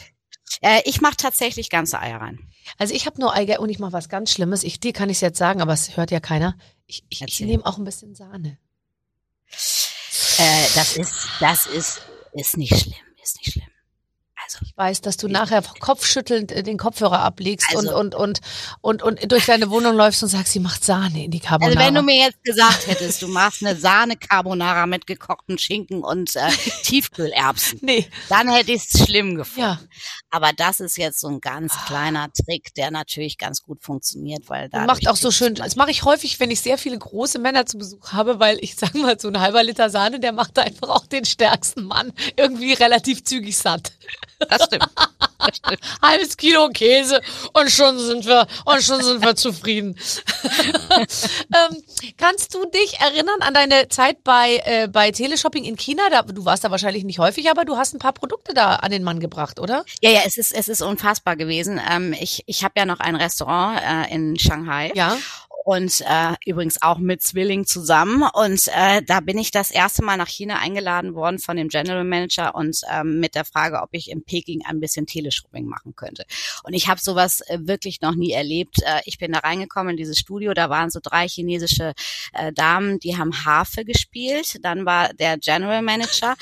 Äh, 0.62 0.82
ich 0.86 1.02
mache 1.02 1.18
tatsächlich 1.18 1.72
ganze 1.72 2.00
Eier 2.00 2.22
rein. 2.22 2.38
Also 2.78 2.94
ich 2.94 3.08
habe 3.08 3.20
nur 3.20 3.34
Eigelb 3.34 3.58
und 3.58 3.70
ich 3.70 3.80
mache 3.80 3.94
was 3.94 4.08
ganz 4.08 4.32
Schlimmes. 4.32 4.64
Ich, 4.64 4.80
dir 4.80 4.94
kann 4.94 5.10
ich 5.10 5.18
es 5.18 5.22
jetzt 5.22 5.40
sagen, 5.40 5.64
aber 5.64 5.74
es 5.74 5.98
hört 5.98 6.12
ja 6.12 6.20
keiner. 6.20 6.56
Ich, 6.86 7.04
ich, 7.10 7.24
ich 7.24 7.40
nehme 7.40 7.66
auch 7.66 7.80
ein 7.80 7.86
bisschen 7.86 8.14
Sahne. 8.14 8.60
Äh, 10.38 10.68
das 10.76 10.96
ist, 10.96 11.28
das 11.40 11.66
ist, 11.66 12.02
ist 12.36 12.58
nicht 12.58 12.78
schlimm, 12.78 12.94
ist 13.22 13.38
nicht 13.38 13.54
schlimm. 13.54 13.68
Also, 14.46 14.60
ich 14.62 14.78
weiß, 14.78 15.02
dass 15.02 15.18
du 15.18 15.28
nachher 15.28 15.64
kopfschüttelnd 15.80 16.52
äh, 16.52 16.62
den 16.62 16.78
Kopfhörer 16.78 17.20
ablegst 17.20 17.68
also, 17.76 17.98
und, 17.98 18.14
und, 18.14 18.42
und, 18.82 19.02
und, 19.02 19.22
und 19.24 19.32
durch 19.32 19.48
deine 19.48 19.72
Wohnung 19.72 19.96
läufst 19.96 20.22
und 20.22 20.30
sagst, 20.30 20.54
sie 20.54 20.60
macht 20.60 20.86
Sahne 20.86 21.26
in 21.26 21.32
die 21.32 21.40
Carbonara. 21.40 21.80
Also 21.80 21.88
wenn 21.88 21.96
du 21.96 22.04
mir 22.04 22.18
jetzt 22.18 22.44
gesagt 22.44 22.86
hättest, 22.86 23.24
du 23.24 23.28
machst 23.28 23.66
eine 23.66 23.76
Sahne-Carbonara 23.76 24.86
mit 24.86 25.08
gekochten 25.08 25.58
Schinken 25.58 26.04
und 26.04 26.36
äh, 26.36 26.52
Tiefkühlerbsen, 26.84 27.80
nee. 27.82 28.08
dann 28.30 28.48
hätte 28.50 28.72
ich 28.74 28.84
es 28.86 29.04
schlimm 29.06 29.36
gefunden. 29.36 29.62
Ja. 29.62 29.80
Aber 30.30 30.52
das 30.56 30.80
ist 30.80 30.98
jetzt 30.98 31.20
so 31.22 31.28
ein 31.28 31.42
ganz 31.42 31.74
kleiner 31.88 32.30
Trick, 32.32 32.72
der 32.76 32.92
natürlich 32.92 33.40
ganz 33.40 33.64
gut 33.64 33.82
funktioniert, 33.82 34.48
weil 34.48 34.70
da 34.70 34.86
macht 34.86 35.08
auch 35.08 35.16
so 35.16 35.32
schön. 35.32 35.56
Das 35.56 35.76
mache 35.76 35.90
ich 35.90 36.04
häufig, 36.04 36.40
wenn 36.40 36.52
ich 36.52 36.62
sehr 36.62 36.78
viele 36.78 37.00
große 37.00 37.40
Männer 37.40 37.66
zu 37.66 37.80
Besuch 37.80 38.12
habe, 38.12 38.40
weil 38.40 38.60
ich 38.62 38.76
sage 38.76 39.00
mal, 39.00 39.20
so 39.20 39.28
ein 39.28 39.40
halber 39.40 39.64
Liter 39.64 39.90
Sahne, 39.90 40.20
der 40.20 40.34
macht 40.34 40.60
einfach 40.60 40.90
auch 40.90 41.08
den 41.08 41.26
stärksten 41.26 41.86
Mann 41.86 42.14
irgendwie 42.36 42.74
relativ 42.74 43.24
zügig 43.24 43.58
satt. 43.58 43.94
Das 44.40 44.66
stimmt. 44.66 44.88
Das 45.38 45.58
stimmt. 45.58 45.80
Halbes 46.02 46.38
Kilo 46.38 46.70
Käse 46.70 47.22
und 47.54 47.70
schon 47.70 48.00
sind 48.00 48.26
wir 48.26 48.48
und 48.66 48.82
schon 48.82 49.02
sind 49.04 49.24
wir 49.24 49.36
zufrieden. 49.36 49.98
ähm, 50.44 51.84
kannst 52.18 52.54
du 52.54 52.66
dich 52.66 53.00
erinnern 53.00 53.42
an 53.42 53.54
deine 53.54 53.88
Zeit 53.90 54.24
bei 54.24 54.62
äh, 54.66 54.88
bei 54.88 55.12
Teleshopping 55.12 55.64
in 55.64 55.76
China? 55.76 56.04
Da, 56.10 56.24
du 56.24 56.46
warst 56.46 56.64
da 56.64 56.72
wahrscheinlich 56.72 57.04
nicht 57.04 57.20
häufig, 57.20 57.50
aber 57.50 57.66
du 57.66 57.78
hast 57.78 57.94
ein 57.94 58.00
paar 58.00 58.14
Produkte 58.14 58.54
da 58.54 58.76
an 58.76 58.92
den 58.92 59.04
Mann 59.04 59.20
gebracht, 59.20 59.60
oder? 59.60 59.86
Ja, 60.02 60.10
ja, 60.12 60.22
es 60.26 60.38
ist 60.38 60.54
es 60.54 60.68
ist 60.68 60.82
unfassbar 60.82 61.36
gewesen. 61.36 61.80
Ähm, 61.90 62.14
ich 62.14 62.44
ich 62.46 62.64
habe 62.64 62.74
ja 62.78 62.86
noch 62.86 63.00
ein 63.00 63.16
Restaurant 63.16 63.82
äh, 63.82 64.14
in 64.14 64.38
Shanghai. 64.40 64.92
Ja 64.96 65.18
und 65.66 66.02
äh, 66.02 66.36
übrigens 66.46 66.80
auch 66.84 67.00
mit 67.00 67.24
Zwilling 67.24 67.66
zusammen. 67.66 68.22
Und 68.36 68.68
äh, 68.68 69.02
da 69.02 69.20
bin 69.20 69.40
ich 69.40 69.50
das 69.50 69.72
erste 69.72 70.04
Mal 70.04 70.16
nach 70.16 70.28
China 70.28 70.60
eingeladen 70.60 71.16
worden 71.16 71.40
von 71.40 71.58
dem 71.58 71.70
General 71.70 72.04
Manager 72.04 72.54
und 72.54 72.82
ähm, 72.88 73.20
mit 73.20 73.34
der 73.34 73.46
Frage, 73.46 73.82
ob 73.82 73.90
ich 73.94 74.12
in 74.12 74.24
Peking 74.24 74.64
ein 74.64 74.80
bisschen 74.80 75.08
Teleshopping 75.08 75.66
machen 75.66 75.96
könnte. 75.96 76.26
Und 76.64 76.76
ich 76.76 76.88
habe 76.88 77.02
sowas 77.02 77.42
äh, 77.48 77.58
wirklich 77.62 78.00
noch 78.02 78.14
nie 78.14 78.32
erlebt. 78.32 78.84
Äh, 78.84 79.02
ich 79.06 79.18
bin 79.18 79.32
da 79.32 79.40
reingekommen 79.40 79.92
in 79.92 79.98
dieses 79.98 80.20
Studio, 80.20 80.54
da 80.54 80.70
waren 80.70 80.92
so 80.92 81.00
drei 81.02 81.28
chinesische 81.28 81.94
äh, 82.34 82.54
Damen, 82.54 83.00
die 83.00 83.18
haben 83.18 83.44
Harfe 83.44 83.86
gespielt. 83.86 84.60
Dann 84.62 84.86
war 84.86 85.16
der 85.16 85.40
General 85.40 85.82
Manager 85.82 86.36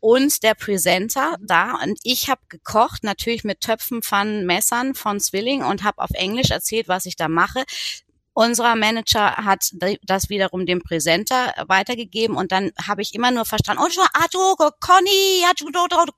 und 0.00 0.42
der 0.42 0.54
Presenter 0.54 1.36
da 1.42 1.74
und 1.84 1.98
ich 2.02 2.30
habe 2.30 2.40
gekocht, 2.48 3.04
natürlich 3.04 3.44
mit 3.44 3.60
Töpfen, 3.60 4.02
Pfannen, 4.02 4.46
Messern 4.46 4.94
von 4.94 5.20
Zwilling 5.20 5.62
und 5.62 5.84
habe 5.84 6.00
auf 6.00 6.12
Englisch 6.14 6.50
erzählt, 6.50 6.88
was 6.88 7.04
ich 7.04 7.16
da 7.16 7.28
mache. 7.28 7.64
Unserer 8.40 8.76
Manager 8.76 9.36
hat 9.36 9.70
das 10.02 10.28
wiederum 10.28 10.66
dem 10.66 10.80
Präsenter 10.82 11.52
weitergegeben 11.66 12.36
und 12.36 12.52
dann 12.52 12.70
habe 12.86 13.02
ich 13.02 13.14
immer 13.14 13.30
nur 13.30 13.44
verstanden, 13.44 13.82
oh, 13.82 14.70
Conny, 14.80 15.44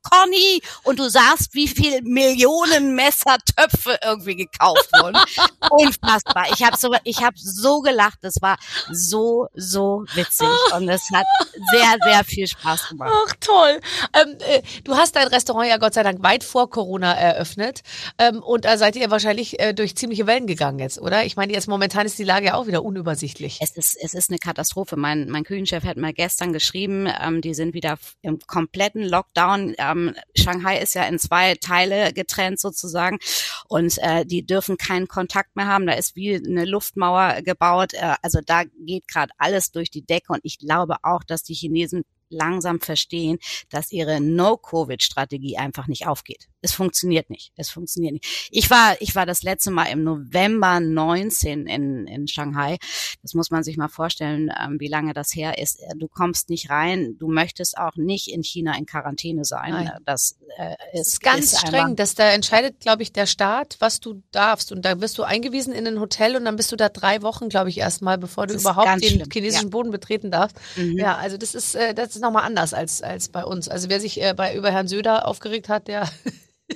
Conny 0.03 0.63
und 0.85 0.99
du 0.99 1.09
sahst, 1.09 1.55
wie 1.55 1.69
viel 1.69 2.03
Millionen 2.03 2.95
Messertöpfe 2.95 3.99
irgendwie 4.05 4.37
gekauft 4.37 4.89
wurden. 5.01 5.19
Unfassbar. 5.71 6.47
Ich 6.53 6.63
habe 6.63 6.77
so, 6.77 6.95
ich 7.05 7.23
habe 7.23 7.35
so 7.37 7.81
gelacht. 7.81 8.19
Das 8.23 8.41
war 8.41 8.57
so, 8.91 9.49
so 9.55 10.05
witzig 10.15 10.49
und 10.77 10.89
es 10.89 11.09
hat 11.13 11.27
sehr, 11.73 11.97
sehr 12.05 12.25
viel 12.25 12.47
Spaß 12.47 12.89
gemacht. 12.91 13.13
Ach 13.13 13.33
toll. 13.41 13.81
Ähm, 14.15 14.37
äh, 14.41 14.63
du 14.85 14.97
hast 14.97 15.17
dein 15.17 15.29
Restaurant 15.29 15.69
ja 15.69 15.77
Gott 15.77 15.95
sei 15.95 16.03
Dank 16.03 16.23
weit 16.23 16.45
vor 16.45 16.71
Corona 16.71 17.13
eröffnet 17.15 17.83
ähm, 18.19 18.43
und 18.43 18.65
da 18.65 18.79
seid 18.79 18.97
ihr 18.97 19.11
wahrscheinlich 19.11 19.59
äh, 19.61 19.73
durch 19.73 19.97
ziemliche 19.97 20.27
Wellen 20.27 20.47
gegangen 20.47 20.79
jetzt, 20.79 21.01
oder? 21.01 21.25
Ich 21.25 21.37
meine, 21.37 21.53
jetzt 21.53 21.69
momentan 21.69 22.03
momentan 22.03 22.07
ist 22.13 22.19
die 22.19 22.25
Lage 22.25 22.55
auch 22.55 22.67
wieder 22.67 22.85
unübersichtlich. 22.85 23.59
Es 23.63 23.75
ist, 23.75 23.97
es 23.99 24.13
ist 24.13 24.29
eine 24.29 24.39
Katastrophe. 24.39 24.97
Mein, 24.97 25.31
mein 25.31 25.45
Küchenchef 25.45 25.85
hat 25.85 25.97
mal 25.97 26.13
gestern 26.13 26.53
geschrieben, 26.53 27.09
ähm, 27.21 27.41
die 27.41 27.55
sind 27.55 27.73
wieder 27.73 27.99
im 28.21 28.39
kompletten 28.47 29.03
Lockdown. 29.03 29.75
Ähm, 29.79 30.15
Shanghai 30.35 30.79
ist 30.79 30.95
ja 30.95 31.05
in 31.05 31.19
zwei 31.19 31.55
Teile 31.55 32.13
getrennt 32.13 32.61
sozusagen 32.61 33.19
und 33.67 33.97
äh, 34.03 34.27
die 34.27 34.45
dürfen 34.45 34.77
keinen 34.77 35.09
Kontakt 35.09 35.57
mehr 35.57 35.67
haben. 35.67 35.87
Da 35.87 35.95
ist 35.95 36.15
wie 36.15 36.35
eine 36.35 36.67
Luftmauer 36.67 37.41
gebaut. 37.41 37.95
Äh, 37.95 38.17
also 38.21 38.41
da 38.45 38.65
geht 38.65 39.09
gerade 39.09 39.33
alles 39.39 39.71
durch 39.73 39.91
die 39.91 40.05
Decke 40.05 40.35
und 40.35 40.41
ich 40.43 40.59
glaube 40.59 40.97
auch, 41.03 41.25
dass 41.25 41.43
die 41.43 41.55
Chinesen 41.55 42.05
langsam 42.29 42.81
verstehen, 42.81 43.39
dass 43.71 43.91
ihre 43.91 44.21
No-Covid-Strategie 44.21 45.57
einfach 45.57 45.87
nicht 45.87 46.07
aufgeht. 46.07 46.49
Es 46.63 46.73
funktioniert 46.73 47.29
nicht. 47.29 47.53
Es 47.57 47.71
funktioniert 47.71 48.15
nicht. 48.15 48.49
Ich 48.51 48.71
war, 48.71 48.95
ich 49.01 49.15
war 49.17 49.27
das 49.27 49.43
letzte 49.43 49.73
Mal 49.73 49.87
im 49.87 50.05
November 50.05 50.79
19 50.79 51.67
in, 51.67 52.07
in 52.07 52.29
Shanghai. 52.29 52.79
Das 53.23 53.35
muss 53.35 53.51
man 53.51 53.65
sich 53.65 53.77
mal 53.77 53.89
vorstellen, 53.89 54.51
ähm, 54.59 54.79
wie 54.79 54.87
lange 54.87 55.13
das 55.13 55.35
her 55.35 55.59
ist. 55.59 55.81
Äh, 55.81 55.97
du 55.97 56.07
kommst 56.07 56.51
nicht 56.51 56.71
rein. 56.71 57.17
Du 57.19 57.29
möchtest 57.29 57.77
auch 57.77 57.97
nicht 57.97 58.29
in 58.29 58.45
China 58.45 58.79
in 58.79 58.87
Quarantäne 58.87 59.45
sein. 59.45 59.73
Nein. 59.73 59.91
Das, 60.05 60.39
äh, 60.57 60.77
ist, 60.93 61.15
ist 61.15 61.23
ganz 61.23 61.53
ist 61.53 61.61
streng. 61.61 61.97
Das 61.97 62.15
da 62.15 62.31
entscheidet, 62.31 62.79
glaube 62.79 63.03
ich, 63.03 63.13
der 63.13 63.27
Staat, 63.27 63.77
was 63.81 63.99
du 63.99 64.23
darfst. 64.31 64.71
Und 64.71 64.85
da 64.85 65.01
wirst 65.01 65.19
du 65.19 65.25
eingewiesen 65.25 65.73
in 65.73 65.87
ein 65.87 65.99
Hotel 65.99 66.37
und 66.37 66.45
dann 66.45 66.55
bist 66.55 66.71
du 66.71 66.77
da 66.77 66.89
drei 66.89 67.23
Wochen, 67.23 67.49
glaube 67.49 67.71
ich, 67.71 67.79
erstmal, 67.79 68.19
bevor 68.19 68.47
du 68.47 68.55
überhaupt 68.55 69.03
den 69.03 69.11
schlimm. 69.11 69.29
chinesischen 69.33 69.67
ja. 69.67 69.71
Boden 69.71 69.91
betreten 69.91 70.31
darfst. 70.31 70.57
Mhm. 70.77 70.97
Ja, 70.99 71.17
also 71.17 71.37
das 71.37 71.57
ist, 71.57 71.75
äh, 71.75 71.93
das 71.93 72.15
ist 72.15 72.23
nochmal 72.23 72.45
anders 72.45 72.73
als, 72.73 73.03
als 73.03 73.29
bei 73.29 73.45
uns. 73.45 73.69
Also 73.69 73.89
wer 73.89 74.01
sich 74.01 74.23
äh, 74.23 74.33
bei 74.35 74.55
über 74.55 74.71
Herrn 74.71 74.87
Söder 74.87 75.27
aufgeregt 75.27 75.69
hat, 75.69 75.89
der 75.89 76.09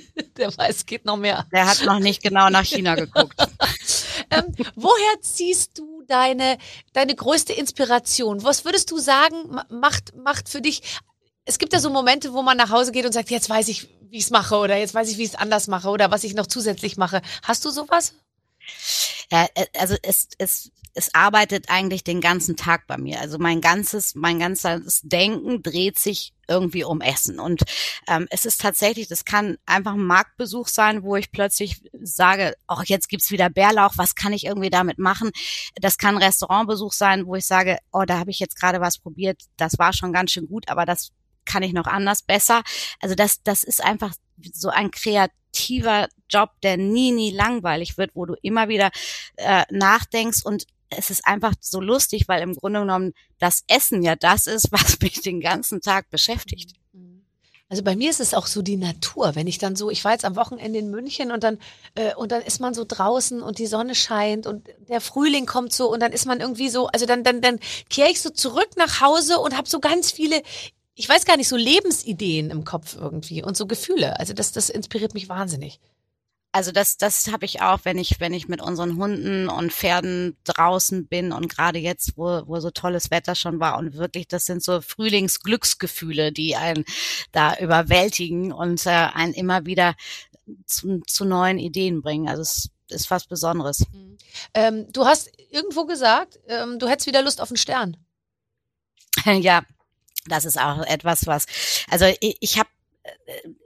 Der 0.37 0.55
weiß, 0.55 0.85
geht 0.85 1.05
noch 1.05 1.17
mehr. 1.17 1.45
Der 1.51 1.67
hat 1.67 1.83
noch 1.85 1.99
nicht 1.99 2.21
genau 2.21 2.49
nach 2.49 2.63
China 2.63 2.95
geguckt. 2.95 3.35
ähm, 4.29 4.55
woher 4.75 5.21
ziehst 5.21 5.77
du 5.77 6.03
deine, 6.07 6.57
deine 6.93 7.15
größte 7.15 7.53
Inspiration? 7.53 8.43
Was 8.43 8.65
würdest 8.65 8.91
du 8.91 8.97
sagen, 8.99 9.59
macht, 9.69 10.15
macht 10.15 10.49
für 10.49 10.61
dich, 10.61 10.81
es 11.45 11.57
gibt 11.57 11.73
ja 11.73 11.79
so 11.79 11.89
Momente, 11.89 12.33
wo 12.33 12.41
man 12.41 12.57
nach 12.57 12.69
Hause 12.69 12.91
geht 12.91 13.05
und 13.05 13.13
sagt, 13.13 13.29
jetzt 13.29 13.49
weiß 13.49 13.67
ich, 13.69 13.87
wie 14.09 14.17
ich 14.17 14.25
es 14.25 14.29
mache 14.29 14.55
oder 14.55 14.77
jetzt 14.77 14.93
weiß 14.93 15.09
ich, 15.09 15.17
wie 15.17 15.23
ich 15.23 15.29
es 15.29 15.35
anders 15.35 15.67
mache 15.67 15.89
oder 15.89 16.11
was 16.11 16.23
ich 16.23 16.33
noch 16.33 16.47
zusätzlich 16.47 16.97
mache. 16.97 17.21
Hast 17.43 17.65
du 17.65 17.69
sowas? 17.69 18.13
Ja, 19.31 19.47
äh, 19.55 19.65
also 19.77 19.95
es, 20.03 20.29
es, 20.37 20.71
es 20.97 21.13
arbeitet 21.13 21.69
eigentlich 21.69 22.03
den 22.03 22.21
ganzen 22.21 22.55
Tag 22.57 22.87
bei 22.87 22.97
mir. 22.97 23.21
Also 23.21 23.37
mein 23.37 23.61
ganzes, 23.61 24.15
mein 24.15 24.39
ganzes 24.39 25.01
Denken 25.03 25.61
dreht 25.61 25.99
sich 25.99 26.33
irgendwie 26.47 26.83
um 26.83 27.01
Essen. 27.01 27.39
Und 27.39 27.61
ähm, 28.07 28.25
es 28.31 28.45
ist 28.45 28.61
tatsächlich, 28.61 29.07
das 29.07 29.23
kann 29.23 29.57
einfach 29.67 29.93
ein 29.93 30.03
Marktbesuch 30.03 30.67
sein, 30.67 31.03
wo 31.03 31.15
ich 31.15 31.31
plötzlich 31.31 31.83
sage, 32.01 32.55
oh, 32.67 32.81
jetzt 32.83 33.09
gibt's 33.09 33.29
wieder 33.29 33.51
Bärlauch, 33.51 33.93
was 33.97 34.15
kann 34.15 34.33
ich 34.33 34.45
irgendwie 34.45 34.71
damit 34.71 34.97
machen? 34.97 35.29
Das 35.75 35.99
kann 35.99 36.15
ein 36.15 36.23
Restaurantbesuch 36.23 36.93
sein, 36.93 37.27
wo 37.27 37.35
ich 37.35 37.45
sage, 37.45 37.77
oh, 37.91 38.03
da 38.07 38.17
habe 38.17 38.31
ich 38.31 38.39
jetzt 38.39 38.59
gerade 38.59 38.81
was 38.81 38.97
probiert, 38.97 39.39
das 39.55 39.77
war 39.77 39.93
schon 39.93 40.13
ganz 40.13 40.31
schön 40.31 40.47
gut, 40.47 40.67
aber 40.67 40.87
das 40.87 41.11
kann 41.45 41.61
ich 41.61 41.73
noch 41.73 41.85
anders 41.85 42.23
besser. 42.23 42.63
Also 43.01 43.13
das, 43.13 43.43
das 43.43 43.63
ist 43.63 43.83
einfach 43.83 44.13
so 44.51 44.69
ein 44.69 44.89
kreativer 44.89 46.07
Job, 46.27 46.49
der 46.63 46.77
nie, 46.77 47.11
nie 47.11 47.31
langweilig 47.31 47.99
wird, 47.99 48.11
wo 48.15 48.25
du 48.25 48.33
immer 48.41 48.67
wieder 48.67 48.89
äh, 49.35 49.63
nachdenkst 49.69 50.43
und 50.43 50.65
es 50.89 51.09
ist 51.09 51.25
einfach 51.25 51.53
so 51.59 51.81
lustig, 51.81 52.27
weil 52.27 52.41
im 52.41 52.55
Grunde 52.55 52.81
genommen 52.81 53.13
das 53.39 53.63
Essen 53.67 54.03
ja 54.03 54.15
das 54.15 54.47
ist, 54.47 54.67
was 54.71 54.99
mich 55.01 55.21
den 55.21 55.41
ganzen 55.41 55.81
Tag 55.81 56.09
beschäftigt. 56.09 56.73
Also 57.69 57.83
bei 57.83 57.97
mir 57.97 58.09
ist 58.09 58.21
es 58.21 58.33
auch 58.33 58.47
so 58.47 58.61
die 58.61 58.77
Natur, 58.77 59.35
wenn 59.35 59.45
ich 59.45 59.57
dann 59.57 59.75
so, 59.75 59.89
ich 59.89 60.05
war 60.05 60.13
jetzt 60.13 60.23
am 60.23 60.37
Wochenende 60.37 60.79
in 60.79 60.89
München 60.89 61.31
und 61.31 61.43
dann 61.43 61.59
äh, 61.95 62.15
und 62.15 62.31
dann 62.31 62.41
ist 62.41 62.61
man 62.61 62.73
so 62.73 62.85
draußen 62.87 63.41
und 63.41 63.59
die 63.59 63.67
Sonne 63.67 63.93
scheint 63.93 64.47
und 64.47 64.69
der 64.87 65.01
Frühling 65.01 65.45
kommt 65.45 65.73
so 65.73 65.91
und 65.91 65.99
dann 65.99 66.13
ist 66.13 66.25
man 66.25 66.39
irgendwie 66.39 66.69
so, 66.69 66.87
also 66.87 67.05
dann 67.05 67.25
dann 67.25 67.41
dann 67.41 67.59
kehre 67.89 68.09
ich 68.09 68.21
so 68.21 68.29
zurück 68.29 68.69
nach 68.77 69.01
Hause 69.01 69.39
und 69.39 69.57
habe 69.57 69.67
so 69.67 69.81
ganz 69.81 70.11
viele 70.11 70.41
ich 70.95 71.07
weiß 71.07 71.25
gar 71.25 71.37
nicht, 71.37 71.47
so 71.49 71.57
Lebensideen 71.57 72.49
im 72.49 72.63
Kopf 72.63 72.95
irgendwie 72.99 73.43
und 73.43 73.55
so 73.55 73.67
Gefühle. 73.67 74.19
Also 74.19 74.33
das, 74.33 74.51
das 74.51 74.69
inspiriert 74.69 75.13
mich 75.13 75.29
wahnsinnig. 75.29 75.79
Also 76.51 76.71
das, 76.71 76.97
das 76.97 77.31
habe 77.31 77.45
ich 77.45 77.61
auch, 77.61 77.81
wenn 77.83 77.97
ich, 77.97 78.19
wenn 78.19 78.33
ich 78.33 78.47
mit 78.47 78.61
unseren 78.61 78.97
Hunden 78.97 79.47
und 79.49 79.71
Pferden 79.71 80.37
draußen 80.43 81.07
bin 81.07 81.31
und 81.31 81.49
gerade 81.49 81.77
jetzt, 81.77 82.13
wo, 82.15 82.41
wo 82.47 82.59
so 82.59 82.71
tolles 82.71 83.11
Wetter 83.11 83.35
schon 83.35 83.59
war 83.59 83.77
und 83.77 83.95
wirklich, 83.95 84.27
das 84.27 84.45
sind 84.45 84.63
so 84.63 84.81
Frühlingsglücksgefühle, 84.81 86.31
die 86.31 86.55
einen 86.55 86.85
da 87.31 87.55
überwältigen 87.57 88.51
und 88.51 88.85
äh, 88.85 88.89
einen 88.89 89.33
immer 89.33 89.65
wieder 89.65 89.95
zu, 90.65 91.01
zu 91.05 91.25
neuen 91.25 91.59
Ideen 91.59 92.01
bringen. 92.01 92.27
Also 92.27 92.41
es 92.41 92.69
ist 92.89 93.11
was 93.11 93.25
Besonderes. 93.25 93.85
Mhm. 93.91 94.17
Ähm, 94.53 94.91
du 94.91 95.05
hast 95.05 95.29
irgendwo 95.51 95.85
gesagt, 95.85 96.39
ähm, 96.47 96.79
du 96.79 96.87
hättest 96.87 97.07
wieder 97.07 97.21
Lust 97.21 97.41
auf 97.41 97.49
einen 97.49 97.57
Stern. 97.57 97.97
ja, 99.25 99.63
das 100.27 100.45
ist 100.45 100.59
auch 100.59 100.85
etwas, 100.85 101.27
was, 101.27 101.45
also 101.89 102.05
ich, 102.19 102.37
ich 102.39 102.57
habe 102.57 102.69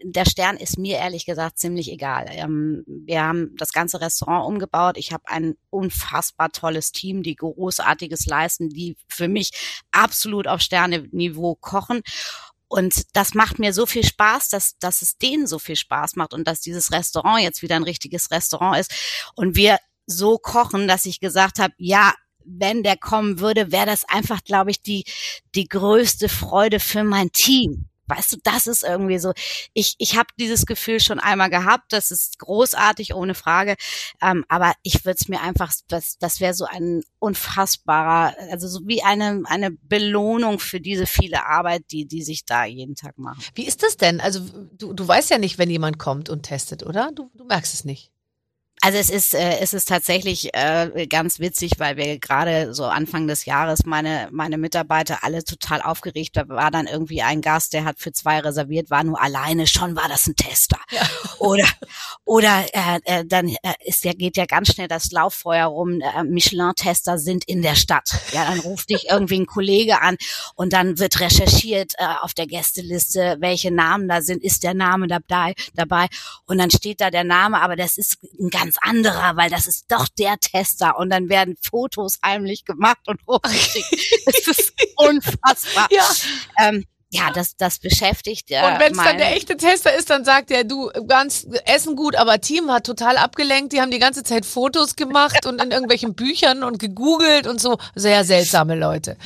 der 0.04 0.26
Stern 0.26 0.58
ist 0.58 0.78
mir 0.78 0.98
ehrlich 0.98 1.26
gesagt 1.26 1.60
ziemlich 1.60 1.92
egal. 1.92 2.26
Ähm, 2.30 2.84
wir 2.88 3.24
haben 3.24 3.56
das 3.58 3.72
ganze 3.72 4.02
Restaurant 4.02 4.48
umgebaut. 4.48 4.98
Ich 4.98 5.12
habe 5.14 5.24
ein 5.28 5.56
unfassbar 5.70 6.52
tolles 6.52 6.92
Team, 6.92 7.24
die 7.24 7.36
großartiges 7.36 8.26
leisten, 8.26 8.70
die 8.70 8.98
für 9.08 9.28
mich 9.28 9.52
absolut 9.92 10.48
auf 10.48 10.62
Sterneniveau 10.62 11.56
kochen. 11.56 12.02
und 12.68 13.16
das 13.16 13.34
macht 13.34 13.60
mir 13.60 13.74
so 13.74 13.86
viel 13.86 14.06
Spaß, 14.06 14.50
dass, 14.50 14.78
dass 14.80 15.02
es 15.02 15.18
denen 15.18 15.46
so 15.46 15.60
viel 15.60 15.76
Spaß 15.76 16.16
macht 16.16 16.34
und 16.34 16.48
dass 16.48 16.62
dieses 16.62 16.92
Restaurant 16.92 17.44
jetzt 17.44 17.62
wieder 17.62 17.76
ein 17.76 17.84
richtiges 17.84 18.32
Restaurant 18.32 18.80
ist 18.80 18.92
und 19.36 19.56
wir 19.56 19.78
so 20.08 20.38
kochen, 20.38 20.88
dass 20.88 21.06
ich 21.06 21.20
gesagt 21.20 21.60
habe, 21.60 21.74
ja, 21.78 22.14
wenn 22.46 22.84
der 22.84 22.98
kommen 22.98 23.39
würde, 23.39 23.72
wäre 23.72 23.86
das 23.86 24.04
einfach, 24.06 24.44
glaube 24.44 24.72
ich, 24.72 24.82
die, 24.82 25.06
die 25.56 25.68
größte 25.68 26.30
Freude 26.30 26.80
für 26.80 27.04
mein 27.04 27.32
Team. 27.32 27.91
Weißt 28.12 28.34
du, 28.34 28.38
das 28.43 28.68
ist 28.68 28.84
irgendwie 28.84 29.20
so. 29.20 29.32
Ich, 29.74 29.95
ich 29.97 30.18
habe 30.18 30.28
dieses 30.38 30.66
Gefühl 30.66 30.99
schon 30.99 31.20
einmal 31.20 31.49
gehabt. 31.49 31.93
Das 31.93 32.12
ist 32.12 32.39
großartig, 32.39 33.14
ohne 33.14 33.36
Frage. 33.36 33.76
Ähm, 34.22 34.43
aber 34.49 34.74
ich 34.84 35.05
würde 35.05 35.18
es 35.20 35.30
mir 35.30 35.39
einfach, 35.39 35.72
das, 35.88 36.18
das 36.20 36.41
wäre 36.41 36.53
so 36.53 36.66
ein 36.66 37.03
unfassbarer, 37.20 38.36
also 38.51 38.68
so 38.68 38.82
wie 38.84 39.01
eine, 39.01 39.43
eine 39.45 39.72
Belohnung 39.72 40.59
für 40.59 40.82
diese 40.82 41.05
viele 41.05 41.45
Arbeit, 41.45 41.84
die, 41.91 42.05
die 42.05 42.22
sich 42.22 42.43
da 42.43 42.66
jeden 42.66 42.95
Tag 42.95 43.18
machen. 43.18 43.41
Wie 43.55 43.66
ist 43.66 43.82
das 43.82 43.95
denn? 43.95 44.20
Also 44.20 44.41
du, 44.74 44.91
du 44.91 45.07
weißt 45.07 45.30
ja 45.30 45.38
nicht, 45.38 45.57
wenn 45.57 45.70
jemand 45.70 45.97
kommt 45.97 46.28
und 46.28 46.43
testet, 46.43 46.84
oder? 46.84 47.12
Du, 47.16 47.32
du 47.34 47.45
merkst 47.45 47.74
es 47.74 47.86
nicht. 47.86 48.11
Also 48.84 48.97
es 48.97 49.11
ist, 49.11 49.36
äh, 49.36 49.59
es 49.59 49.75
ist 49.75 49.88
tatsächlich 49.88 50.55
äh, 50.55 51.05
ganz 51.07 51.39
witzig, 51.39 51.73
weil 51.77 51.97
wir 51.97 52.17
gerade 52.17 52.73
so 52.73 52.86
Anfang 52.86 53.27
des 53.27 53.45
Jahres 53.45 53.86
meine, 53.86 54.27
meine 54.32 54.57
Mitarbeiter 54.57 55.19
alle 55.23 55.43
total 55.43 55.84
aufgeregt. 55.84 56.36
Da 56.36 56.49
war 56.49 56.71
dann 56.71 56.88
irgendwie 56.88 57.21
ein 57.21 57.41
Gast, 57.41 57.73
der 57.73 57.86
hat 57.86 57.99
für 57.99 58.11
zwei 58.11 58.39
reserviert, 58.39 58.89
war 58.89 59.03
nur 59.03 59.21
alleine, 59.21 59.67
schon 59.67 59.95
war 59.95 60.09
das 60.09 60.25
ein 60.25 60.36
Tester. 60.36 60.79
Ja. 60.89 61.01
Oder, 61.38 61.65
oder 62.23 62.65
äh, 62.71 62.99
äh, 63.05 63.25
dann 63.25 63.47
äh, 63.49 63.73
ist 63.86 64.05
ja, 64.05 64.13
geht 64.13 64.38
ja 64.38 64.45
ganz 64.45 64.73
schnell 64.73 64.88
das 64.88 65.11
Lauffeuer 65.11 65.65
rum, 65.65 66.01
äh, 66.01 66.23
Michelin-Tester 66.23 67.17
sind 67.17 67.45
in 67.45 67.63
der 67.63 67.73
Stadt. 67.75 68.11
Ja, 68.32 68.45
dann 68.45 68.59
ruft 68.59 68.91
dich 68.91 69.09
irgendwie 69.09 69.39
ein 69.39 69.47
Kollege 69.47 70.01
an 70.01 70.17
und 70.55 70.71
dann 70.71 70.99
wird 70.99 71.19
recherchiert 71.19 71.93
äh, 71.97 72.05
auf 72.21 72.36
der 72.36 72.45
Gästeliste, 72.45 73.38
welche 73.39 73.71
Namen 73.71 74.07
da 74.07 74.21
sind, 74.21 74.43
ist 74.43 74.63
der 74.63 74.75
Name 74.75 75.07
dabei, 75.07 75.55
dabei 75.73 76.07
und 76.45 76.59
dann 76.59 76.69
steht 76.69 77.01
da 77.01 77.09
der 77.09 77.23
Name, 77.23 77.59
aber 77.59 77.75
das 77.75 77.97
ist 77.97 78.19
ein 78.39 78.49
ganz 78.49 78.70
ganz 78.72 78.78
anderer, 78.82 79.36
weil 79.36 79.49
das 79.49 79.67
ist 79.67 79.91
doch 79.91 80.07
der 80.07 80.38
Tester. 80.39 80.97
Und 80.97 81.09
dann 81.09 81.30
werden 81.30 81.55
Fotos 81.61 82.19
heimlich 82.24 82.65
gemacht 82.65 83.07
und 83.07 83.19
hochgeschickt. 83.28 83.91
das 84.26 84.47
ist 84.47 84.74
unfassbar. 84.95 85.88
Ja. 85.91 86.07
Ähm, 86.59 86.86
ja, 87.14 87.30
das, 87.32 87.57
das 87.57 87.80
beschäftigt. 87.80 88.51
Äh, 88.51 88.62
und 88.66 88.80
wenn 88.80 88.93
es 88.93 88.97
dann 88.97 89.18
der 89.18 89.36
echte 89.36 89.57
Tester 89.57 89.93
ist, 89.93 90.09
dann 90.09 90.24
sagt 90.24 90.49
er, 90.49 90.64
du, 90.64 90.89
ganz 91.07 91.45
Essen 91.66 91.97
gut, 91.97 92.16
aber 92.16 92.39
Team 92.39 92.72
hat 92.72 92.86
total 92.86 93.18
abgelenkt. 93.18 93.74
Die 93.74 93.82
haben 93.82 93.91
die 93.91 93.99
ganze 93.99 94.24
Zeit 94.24 94.45
Fotos 94.45 94.95
gemacht 94.95 95.45
und 95.45 95.62
in 95.62 95.72
irgendwelchen 95.72 96.16
Büchern 96.16 96.64
und 96.64 96.80
gegoogelt 96.80 97.47
und 97.47 97.59
so. 97.59 97.78
Sehr 97.95 98.24
seltsame 98.24 98.76
Leute. 98.76 99.18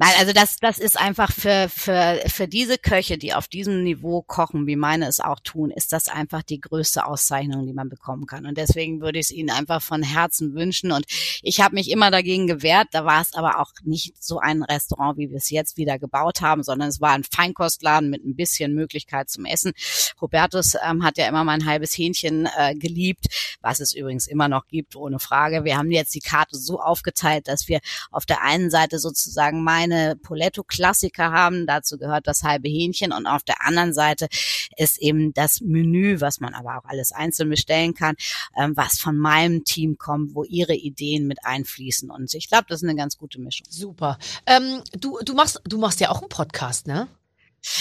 Nein, 0.00 0.12
also 0.20 0.32
das, 0.32 0.58
das 0.58 0.78
ist 0.78 0.96
einfach 0.96 1.32
für, 1.32 1.68
für, 1.68 2.20
für 2.28 2.46
diese 2.46 2.78
Köche, 2.78 3.18
die 3.18 3.34
auf 3.34 3.48
diesem 3.48 3.82
Niveau 3.82 4.22
kochen, 4.22 4.68
wie 4.68 4.76
meine 4.76 5.08
es 5.08 5.18
auch 5.18 5.40
tun, 5.40 5.72
ist 5.72 5.92
das 5.92 6.06
einfach 6.06 6.44
die 6.44 6.60
größte 6.60 7.04
Auszeichnung, 7.04 7.66
die 7.66 7.72
man 7.72 7.88
bekommen 7.88 8.26
kann. 8.26 8.46
Und 8.46 8.56
deswegen 8.56 9.00
würde 9.00 9.18
ich 9.18 9.26
es 9.26 9.30
Ihnen 9.32 9.50
einfach 9.50 9.82
von 9.82 10.04
Herzen 10.04 10.54
wünschen. 10.54 10.92
Und 10.92 11.06
ich 11.42 11.60
habe 11.60 11.74
mich 11.74 11.90
immer 11.90 12.12
dagegen 12.12 12.46
gewehrt. 12.46 12.86
Da 12.92 13.04
war 13.04 13.20
es 13.20 13.34
aber 13.34 13.58
auch 13.58 13.72
nicht 13.82 14.22
so 14.22 14.38
ein 14.38 14.62
Restaurant, 14.62 15.18
wie 15.18 15.30
wir 15.30 15.38
es 15.38 15.50
jetzt 15.50 15.76
wieder 15.76 15.98
gebaut 15.98 16.40
haben, 16.40 16.62
sondern 16.68 16.90
es 16.90 17.00
war 17.00 17.12
ein 17.12 17.24
Feinkostladen 17.24 18.10
mit 18.10 18.24
ein 18.24 18.36
bisschen 18.36 18.74
Möglichkeit 18.74 19.30
zum 19.30 19.46
Essen. 19.46 19.72
Hubertus 20.20 20.74
ähm, 20.86 21.02
hat 21.02 21.16
ja 21.16 21.26
immer 21.26 21.44
mein 21.44 21.64
halbes 21.64 21.96
Hähnchen 21.96 22.46
äh, 22.56 22.74
geliebt, 22.74 23.26
was 23.60 23.80
es 23.80 23.94
übrigens 23.94 24.26
immer 24.26 24.48
noch 24.48 24.66
gibt, 24.68 24.94
ohne 24.96 25.18
Frage. 25.18 25.64
Wir 25.64 25.78
haben 25.78 25.90
jetzt 25.90 26.14
die 26.14 26.20
Karte 26.20 26.56
so 26.58 26.78
aufgeteilt, 26.78 27.48
dass 27.48 27.68
wir 27.68 27.80
auf 28.10 28.26
der 28.26 28.42
einen 28.42 28.70
Seite 28.70 28.98
sozusagen 28.98 29.64
meine 29.64 30.16
Poletto-Klassiker 30.16 31.32
haben, 31.32 31.66
dazu 31.66 31.96
gehört 31.96 32.26
das 32.26 32.42
halbe 32.42 32.68
Hähnchen 32.68 33.12
und 33.12 33.26
auf 33.26 33.42
der 33.42 33.64
anderen 33.66 33.94
Seite 33.94 34.28
ist 34.76 34.98
eben 34.98 35.32
das 35.32 35.60
Menü, 35.62 36.20
was 36.20 36.40
man 36.40 36.54
aber 36.54 36.76
auch 36.76 36.84
alles 36.84 37.12
einzeln 37.12 37.48
bestellen 37.48 37.94
kann, 37.94 38.16
ähm, 38.56 38.76
was 38.76 38.98
von 38.98 39.16
meinem 39.16 39.64
Team 39.64 39.96
kommt, 39.96 40.34
wo 40.34 40.44
ihre 40.44 40.74
Ideen 40.74 41.26
mit 41.26 41.44
einfließen. 41.44 42.10
Und 42.10 42.32
ich 42.34 42.48
glaube, 42.48 42.66
das 42.68 42.82
ist 42.82 42.88
eine 42.88 42.96
ganz 42.96 43.16
gute 43.16 43.40
Mischung. 43.40 43.66
Super. 43.70 44.18
Ähm, 44.46 44.82
du, 44.92 45.18
du 45.24 45.34
machst, 45.34 45.60
du 45.64 45.78
machst 45.78 46.00
ja 46.00 46.10
auch 46.10 46.20
einen 46.20 46.28
Podcast. 46.28 46.57
Podcast, 46.58 46.88
ne? 46.88 47.08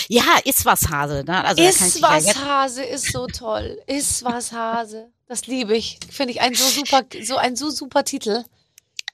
Ja, 0.08 0.38
ist 0.44 0.66
was 0.66 0.90
Hase. 0.90 1.24
Ne? 1.26 1.44
Also 1.44 1.64
ist 1.64 2.02
was 2.02 2.36
Hase 2.36 2.84
ist 2.84 3.12
so 3.12 3.26
toll. 3.28 3.82
Ist 3.88 4.24
was 4.24 4.52
Hase. 4.52 5.10
Das 5.28 5.48
liebe 5.48 5.76
ich. 5.76 6.00
Finde 6.12 6.34
ich 6.34 6.42
ein 6.42 6.54
so 6.54 6.68
super, 6.68 7.04
so 7.24 7.38
ein 7.38 7.56
so 7.56 7.72
super 7.72 8.04
Titel. 8.04 8.44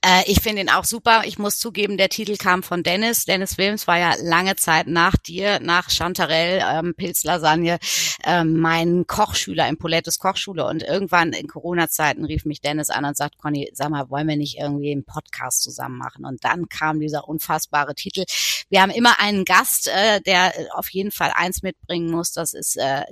Äh, 0.05 0.23
ich 0.29 0.41
finde 0.41 0.61
ihn 0.61 0.69
auch 0.69 0.83
super. 0.83 1.21
Ich 1.25 1.39
muss 1.39 1.57
zugeben, 1.57 1.97
der 1.97 2.09
Titel 2.09 2.35
kam 2.35 2.61
von 2.61 2.83
Dennis. 2.83 3.23
Dennis 3.23 3.57
Wilms 3.57 3.87
war 3.87 3.97
ja 3.97 4.13
lange 4.21 4.57
Zeit 4.57 4.87
nach 4.87 5.15
dir, 5.15 5.59
nach 5.61 5.89
Chantarelle, 5.89 6.63
ähm, 6.69 6.93
Pilzlasagne, 6.93 7.79
ähm, 8.25 8.59
mein 8.59 9.07
Kochschüler 9.07 9.67
in 9.69 9.77
Polettes 9.77 10.19
Kochschule. 10.19 10.65
Und 10.65 10.83
irgendwann 10.83 11.31
in 11.31 11.47
Corona-Zeiten 11.47 12.25
rief 12.25 12.43
mich 12.43 12.59
Dennis 12.59 12.89
an 12.89 13.05
und 13.05 13.15
sagt, 13.15 13.37
Conny, 13.37 13.69
sag 13.73 13.91
mal, 13.91 14.09
wollen 14.09 14.27
wir 14.27 14.35
nicht 14.35 14.57
irgendwie 14.59 14.91
einen 14.91 15.05
Podcast 15.05 15.63
zusammen 15.63 15.97
machen? 15.97 16.25
Und 16.25 16.43
dann 16.43 16.67
kam 16.67 16.99
dieser 16.99 17.29
unfassbare 17.29 17.95
Titel. 17.95 18.25
Wir 18.69 18.81
haben 18.81 18.91
immer 18.91 19.19
einen 19.21 19.45
Gast, 19.45 19.87
äh, 19.87 20.19
der 20.19 20.51
auf 20.73 20.89
jeden 20.89 21.11
Fall 21.11 21.31
eins 21.33 21.63
mitbringen 21.63 22.11
muss. 22.11 22.33
Das 22.33 22.53
ist 22.53 22.75
äh, 22.75 23.03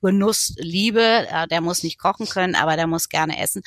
Genuss, 0.00 0.54
Liebe. 0.56 1.28
Äh, 1.30 1.46
der 1.46 1.60
muss 1.60 1.84
nicht 1.84 2.00
kochen 2.00 2.28
können, 2.28 2.56
aber 2.56 2.74
der 2.74 2.88
muss 2.88 3.08
gerne 3.08 3.40
essen. 3.40 3.62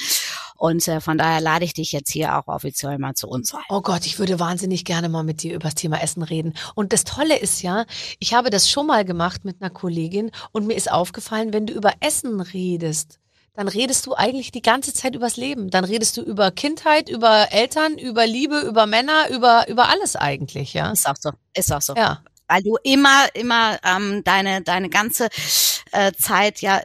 Und 0.55 0.87
äh, 0.87 0.99
von 0.99 1.17
daher 1.17 1.39
lade 1.39 1.63
ich 1.63 1.73
dich 1.73 1.91
jetzt 1.93 2.11
hier 2.11 2.37
auch 2.37 2.47
offiziell 2.65 2.97
mal 2.97 3.13
zu 3.13 3.27
uns 3.27 3.53
ein. 3.53 3.61
Oh 3.69 3.81
Gott, 3.81 4.05
ich 4.05 4.17
würde 4.17 4.39
wahnsinnig 4.39 4.85
gerne 4.85 5.07
mal 5.07 5.23
mit 5.23 5.43
dir 5.43 5.53
über 5.53 5.65
das 5.65 5.75
Thema 5.75 6.01
Essen 6.01 6.23
reden. 6.23 6.55
Und 6.73 6.93
das 6.93 7.03
Tolle 7.03 7.37
ist 7.37 7.61
ja, 7.61 7.85
ich 8.19 8.33
habe 8.33 8.49
das 8.49 8.69
schon 8.69 8.87
mal 8.87 9.05
gemacht 9.05 9.45
mit 9.45 9.61
einer 9.61 9.69
Kollegin 9.69 10.31
und 10.51 10.65
mir 10.65 10.73
ist 10.73 10.91
aufgefallen, 10.91 11.53
wenn 11.53 11.67
du 11.67 11.73
über 11.73 11.93
Essen 11.99 12.41
redest, 12.41 13.19
dann 13.53 13.67
redest 13.67 14.05
du 14.07 14.15
eigentlich 14.15 14.51
die 14.51 14.63
ganze 14.63 14.93
Zeit 14.93 15.15
übers 15.15 15.37
Leben. 15.37 15.69
Dann 15.69 15.85
redest 15.85 16.17
du 16.17 16.21
über 16.21 16.51
Kindheit, 16.51 17.07
über 17.07 17.47
Eltern, 17.51 17.97
über 17.97 18.25
Liebe, 18.25 18.59
über 18.61 18.85
Männer, 18.85 19.29
über, 19.29 19.67
über 19.69 19.87
alles 19.89 20.15
eigentlich, 20.15 20.73
ja. 20.73 20.91
Ist 20.91 21.07
auch 21.07 21.15
so. 21.17 21.31
Ist 21.53 21.71
auch 21.71 21.81
so. 21.81 21.95
Ja. 21.95 22.21
Weil 22.47 22.63
du 22.63 22.77
immer, 22.83 23.27
immer 23.33 23.77
ähm, 23.83 24.23
deine, 24.23 24.61
deine 24.61 24.89
ganze 24.89 25.29
äh, 25.91 26.11
Zeit 26.13 26.61
ja 26.61 26.81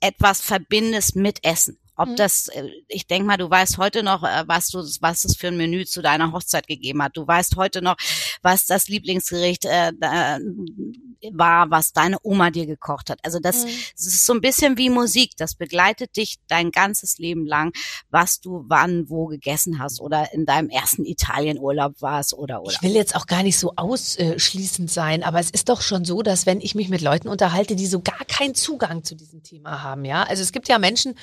etwas 0.00 0.40
verbindest 0.40 1.16
mit 1.16 1.44
Essen. 1.44 1.78
Ob 1.96 2.08
mhm. 2.10 2.16
das, 2.16 2.48
äh, 2.48 2.68
ich 2.88 3.06
denke 3.06 3.26
mal, 3.26 3.36
du 3.36 3.48
weißt 3.48 3.78
heute 3.78 4.02
noch, 4.02 4.22
äh, 4.22 4.44
was 4.46 4.68
du, 4.68 4.78
was 5.00 5.24
es 5.24 5.36
für 5.36 5.48
ein 5.48 5.56
Menü 5.56 5.84
zu 5.84 6.02
deiner 6.02 6.32
Hochzeit 6.32 6.66
gegeben 6.66 7.02
hat. 7.02 7.16
Du 7.16 7.26
weißt 7.26 7.56
heute 7.56 7.82
noch, 7.82 7.96
was 8.42 8.66
das 8.66 8.88
Lieblingsgericht 8.88 9.64
äh, 9.64 9.92
war, 11.32 11.70
was 11.70 11.92
deine 11.92 12.18
Oma 12.22 12.50
dir 12.50 12.66
gekocht 12.66 13.10
hat. 13.10 13.20
Also 13.22 13.38
das, 13.38 13.64
mhm. 13.64 13.70
das 13.96 14.06
ist 14.06 14.26
so 14.26 14.34
ein 14.34 14.40
bisschen 14.40 14.76
wie 14.76 14.90
Musik. 14.90 15.32
Das 15.36 15.54
begleitet 15.54 16.16
dich 16.16 16.36
dein 16.48 16.70
ganzes 16.70 17.18
Leben 17.18 17.46
lang, 17.46 17.72
was 18.10 18.40
du 18.40 18.64
wann 18.68 19.08
wo 19.08 19.26
gegessen 19.26 19.78
hast 19.78 20.00
oder 20.00 20.32
in 20.32 20.46
deinem 20.46 20.68
ersten 20.70 21.04
Italienurlaub 21.04 22.00
warst 22.00 22.34
oder 22.34 22.62
oder. 22.62 22.72
Ich 22.72 22.82
will 22.82 22.92
jetzt 22.92 23.14
auch 23.14 23.26
gar 23.26 23.42
nicht 23.42 23.58
so 23.58 23.72
ausschließend 23.76 24.90
sein, 24.90 25.22
aber 25.22 25.40
es 25.40 25.50
ist 25.50 25.68
doch 25.68 25.80
schon 25.80 26.04
so, 26.04 26.22
dass 26.22 26.46
wenn 26.46 26.60
ich 26.60 26.74
mich 26.74 26.88
mit 26.88 27.00
Leuten 27.00 27.28
unterhalte, 27.28 27.76
die 27.76 27.86
so 27.86 28.00
gar 28.00 28.24
keinen 28.26 28.54
Zugang 28.54 29.04
zu 29.04 29.14
diesem 29.14 29.42
Thema 29.42 29.82
haben, 29.82 30.04
ja. 30.04 30.24
Also 30.24 30.42
es 30.42 30.52
gibt 30.52 30.68
ja 30.68 30.78
Menschen, 30.78 31.14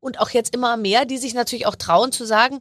und 0.00 0.20
auch 0.20 0.30
jetzt 0.30 0.54
immer 0.54 0.76
mehr, 0.76 1.04
die 1.04 1.18
sich 1.18 1.34
natürlich 1.34 1.66
auch 1.66 1.76
trauen 1.76 2.12
zu 2.12 2.24
sagen, 2.24 2.60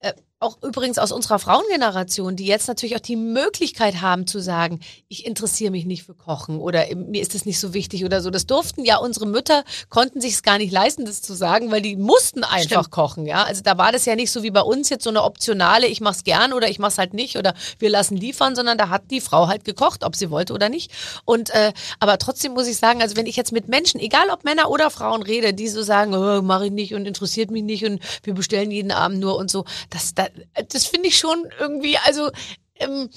äh, 0.00 0.12
auch 0.40 0.62
übrigens 0.62 0.98
aus 0.98 1.10
unserer 1.10 1.40
Frauengeneration, 1.40 2.36
die 2.36 2.46
jetzt 2.46 2.68
natürlich 2.68 2.94
auch 2.94 3.00
die 3.00 3.16
Möglichkeit 3.16 4.00
haben 4.00 4.28
zu 4.28 4.38
sagen, 4.38 4.78
ich 5.08 5.26
interessiere 5.26 5.72
mich 5.72 5.84
nicht 5.84 6.04
für 6.04 6.14
Kochen 6.14 6.60
oder 6.60 6.84
mir 6.94 7.20
ist 7.20 7.34
es 7.34 7.44
nicht 7.44 7.58
so 7.58 7.74
wichtig 7.74 8.04
oder 8.04 8.20
so. 8.20 8.30
Das 8.30 8.46
durften 8.46 8.84
ja 8.84 8.98
unsere 8.98 9.26
Mütter, 9.26 9.64
konnten 9.88 10.20
sich 10.20 10.34
es 10.34 10.42
gar 10.44 10.58
nicht 10.58 10.72
leisten, 10.72 11.04
das 11.04 11.22
zu 11.22 11.34
sagen, 11.34 11.72
weil 11.72 11.82
die 11.82 11.96
mussten 11.96 12.44
einfach 12.44 12.84
Stimmt. 12.84 12.90
kochen. 12.92 13.26
Ja, 13.26 13.42
also 13.42 13.62
da 13.62 13.78
war 13.78 13.90
das 13.90 14.04
ja 14.04 14.14
nicht 14.14 14.30
so 14.30 14.44
wie 14.44 14.52
bei 14.52 14.60
uns 14.60 14.90
jetzt 14.90 15.02
so 15.02 15.10
eine 15.10 15.24
optionale, 15.24 15.88
ich 15.88 16.00
mach's 16.00 16.22
gern 16.22 16.52
oder 16.52 16.68
ich 16.68 16.78
mach's 16.78 16.98
halt 16.98 17.14
nicht 17.14 17.36
oder 17.36 17.54
wir 17.80 17.90
lassen 17.90 18.16
liefern, 18.16 18.54
sondern 18.54 18.78
da 18.78 18.90
hat 18.90 19.10
die 19.10 19.20
Frau 19.20 19.48
halt 19.48 19.64
gekocht, 19.64 20.04
ob 20.04 20.14
sie 20.14 20.30
wollte 20.30 20.52
oder 20.52 20.68
nicht. 20.68 20.92
Und 21.24 21.50
äh, 21.50 21.72
aber 21.98 22.16
trotzdem 22.18 22.52
muss 22.52 22.68
ich 22.68 22.76
sagen, 22.76 23.02
also 23.02 23.16
wenn 23.16 23.26
ich 23.26 23.34
jetzt 23.34 23.50
mit 23.50 23.66
Menschen, 23.66 23.98
egal 23.98 24.30
ob 24.30 24.44
Männer 24.44 24.70
oder 24.70 24.90
Frauen 24.90 25.22
rede, 25.22 25.52
die 25.52 25.66
so 25.66 25.82
sagen, 25.82 26.14
oh, 26.14 26.42
mache 26.42 26.66
ich 26.66 26.72
nicht 26.72 26.94
und 26.94 27.06
interessiert 27.06 27.50
mich 27.50 27.64
nicht 27.64 27.84
und 27.84 28.00
wir 28.22 28.34
bestellen 28.34 28.70
jeden 28.70 28.92
Abend 28.92 29.18
nur 29.18 29.36
und 29.36 29.50
so, 29.50 29.64
das, 29.90 30.14
das 30.14 30.27
das 30.68 30.86
finde 30.86 31.08
ich 31.08 31.18
schon 31.18 31.46
irgendwie, 31.58 31.96
also 31.98 32.30
ähm, 32.76 33.10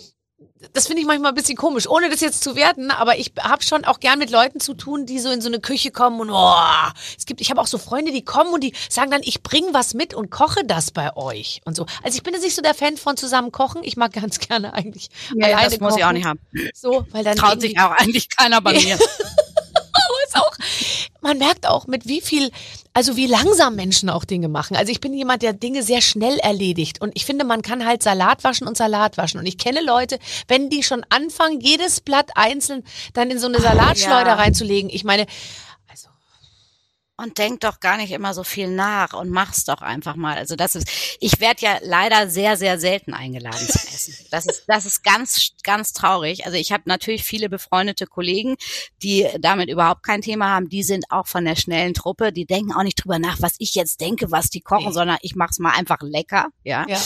das 0.74 0.88
finde 0.88 1.01
ich 1.01 1.07
manchmal 1.07 1.32
ein 1.32 1.36
bisschen 1.36 1.57
komisch, 1.57 1.88
ohne 1.88 2.09
das 2.09 2.22
jetzt 2.22 2.43
zu 2.43 2.55
werten, 2.55 2.91
aber 2.91 3.18
ich 3.18 3.34
habe 3.39 3.64
schon 3.64 3.86
auch 3.86 3.99
gern 3.99 4.20
mit 4.20 4.30
Leuten 4.30 4.59
zu 4.59 4.74
tun, 4.74 5.05
die 5.05 5.20
so 5.20 5.30
in 5.30 5.41
so 5.41 5.47
eine 5.47 5.59
Küche 5.59 5.91
kommen 5.91 6.20
und 6.20 6.30
oh, 6.32 6.91
es 7.18 7.26
gibt, 7.26 7.41
ich 7.41 7.49
habe 7.49 7.59
auch 7.62 7.68
so 7.68 7.78
Freunde, 7.78 8.12
die 8.12 8.24
kommen 8.24 8.53
und 8.53 8.64
die 8.64 8.74
sagen 8.89 9.12
dann, 9.12 9.22
ich 9.24 9.43
bringe 9.43 9.74
was 9.74 9.93
mit 9.93 10.14
und 10.14 10.30
koche 10.30 10.64
das 10.66 10.91
bei 10.91 11.16
euch 11.16 11.62
und 11.66 11.76
so. 11.76 11.86
Also 12.03 12.16
ich 12.16 12.24
bin 12.24 12.34
jetzt 12.34 12.43
nicht 12.43 12.55
so 12.55 12.62
der 12.62 12.74
Fan 12.74 12.97
von 12.97 13.18
zusammen 13.18 13.51
kochen, 13.51 13.84
ich 13.84 13.97
mag 13.97 14.14
ganz 14.14 14.39
gerne 14.39 14.74
eigentlich 14.74 15.09
nee, 15.34 15.45
alleine 15.45 15.70
das 15.70 15.80
muss 15.80 15.89
kochen. 15.89 15.99
ich 15.99 16.05
auch 16.05 16.12
nicht 16.12 16.26
haben. 16.26 16.39
So, 16.74 17.05
weil 17.12 17.24
dann 17.24 17.38
traut 17.38 17.62
sich 17.62 17.80
auch 17.80 17.91
eigentlich 17.91 18.30
keiner 18.30 18.62
bei 18.62 18.74
mir. 18.82 18.95
ist 18.95 20.36
auch 20.36 20.51
man 21.22 21.38
merkt 21.38 21.67
auch, 21.67 21.88
mit 21.88 22.07
wie 22.07 22.22
viel, 22.22 22.51
also 22.93 23.15
wie 23.15 23.28
langsam 23.28 23.76
Menschen 23.76 24.09
auch 24.09 24.26
Dinge 24.26 24.49
machen. 24.49 24.76
Also 24.76 24.91
ich 24.91 24.99
bin 24.99 25.13
jemand, 25.13 25.43
der 25.43 25.53
Dinge 25.53 25.84
sehr 25.84 26.01
schnell 26.01 26.38
erledigt. 26.39 27.01
Und 27.01 27.11
ich 27.15 27.26
finde, 27.26 27.45
man 27.45 27.61
kann 27.61 27.86
halt 27.86 28.03
Salat 28.03 28.43
waschen 28.43 28.67
und 28.67 28.76
Salat 28.76 29.17
waschen. 29.17 29.39
Und 29.39 29.45
ich 29.45 29.57
kenne 29.57 29.82
Leute, 29.82 30.19
wenn 30.47 30.69
die 30.69 30.84
schon 30.84 31.05
anfangen, 31.09 31.61
jedes 31.61 32.01
Blatt 32.01 32.32
einzeln 32.36 32.84
dann 33.13 33.30
in 33.30 33.39
so 33.39 33.47
eine 33.47 33.59
Salatschleuder 33.59 34.32
ja. 34.32 34.36
reinzulegen. 34.36 34.89
Ich 34.89 35.03
meine, 35.03 35.26
und 37.22 37.38
denk 37.38 37.61
doch 37.61 37.80
gar 37.80 37.97
nicht 37.97 38.11
immer 38.11 38.34
so 38.34 38.43
viel 38.43 38.67
nach 38.67 39.13
und 39.13 39.30
mach's 39.30 39.65
doch 39.65 39.82
einfach 39.82 40.15
mal. 40.15 40.38
Also 40.38 40.55
das 40.55 40.76
ist, 40.76 40.88
ich 41.19 41.39
werde 41.39 41.61
ja 41.61 41.78
leider 41.84 42.30
sehr, 42.30 42.57
sehr 42.57 42.80
selten 42.80 43.13
eingeladen 43.13 43.67
zum 43.67 43.82
Essen. 43.93 44.15
Das 44.32 44.45
ist, 44.45 44.63
das 44.67 44.86
ist 44.86 45.03
ganz, 45.03 45.51
ganz 45.63 45.93
traurig. 45.93 46.45
Also 46.45 46.57
ich 46.57 46.72
habe 46.72 46.84
natürlich 46.86 47.24
viele 47.24 47.49
befreundete 47.49 48.07
Kollegen, 48.07 48.55
die 49.03 49.28
damit 49.39 49.69
überhaupt 49.69 50.03
kein 50.03 50.22
Thema 50.22 50.49
haben. 50.49 50.69
Die 50.69 50.84
sind 50.84 51.05
auch 51.09 51.28
von 51.28 51.45
der 51.45 51.55
schnellen 51.55 51.93
Truppe. 51.93 52.32
Die 52.32 52.45
denken 52.45 52.74
auch 52.74 52.84
nicht 52.84 53.03
drüber 53.03 53.19
nach, 53.19 53.41
was 53.41 53.55
ich 53.59 53.76
jetzt 53.76 54.01
denke, 54.01 54.32
was 54.32 54.49
die 54.49 54.61
kochen, 54.61 54.88
nee. 54.88 54.93
sondern 54.93 55.17
ich 55.22 55.36
mach's 55.36 55.59
mal 55.59 55.72
einfach 55.72 56.01
lecker. 56.01 56.47
Ja? 56.63 56.86
ja. 56.88 56.99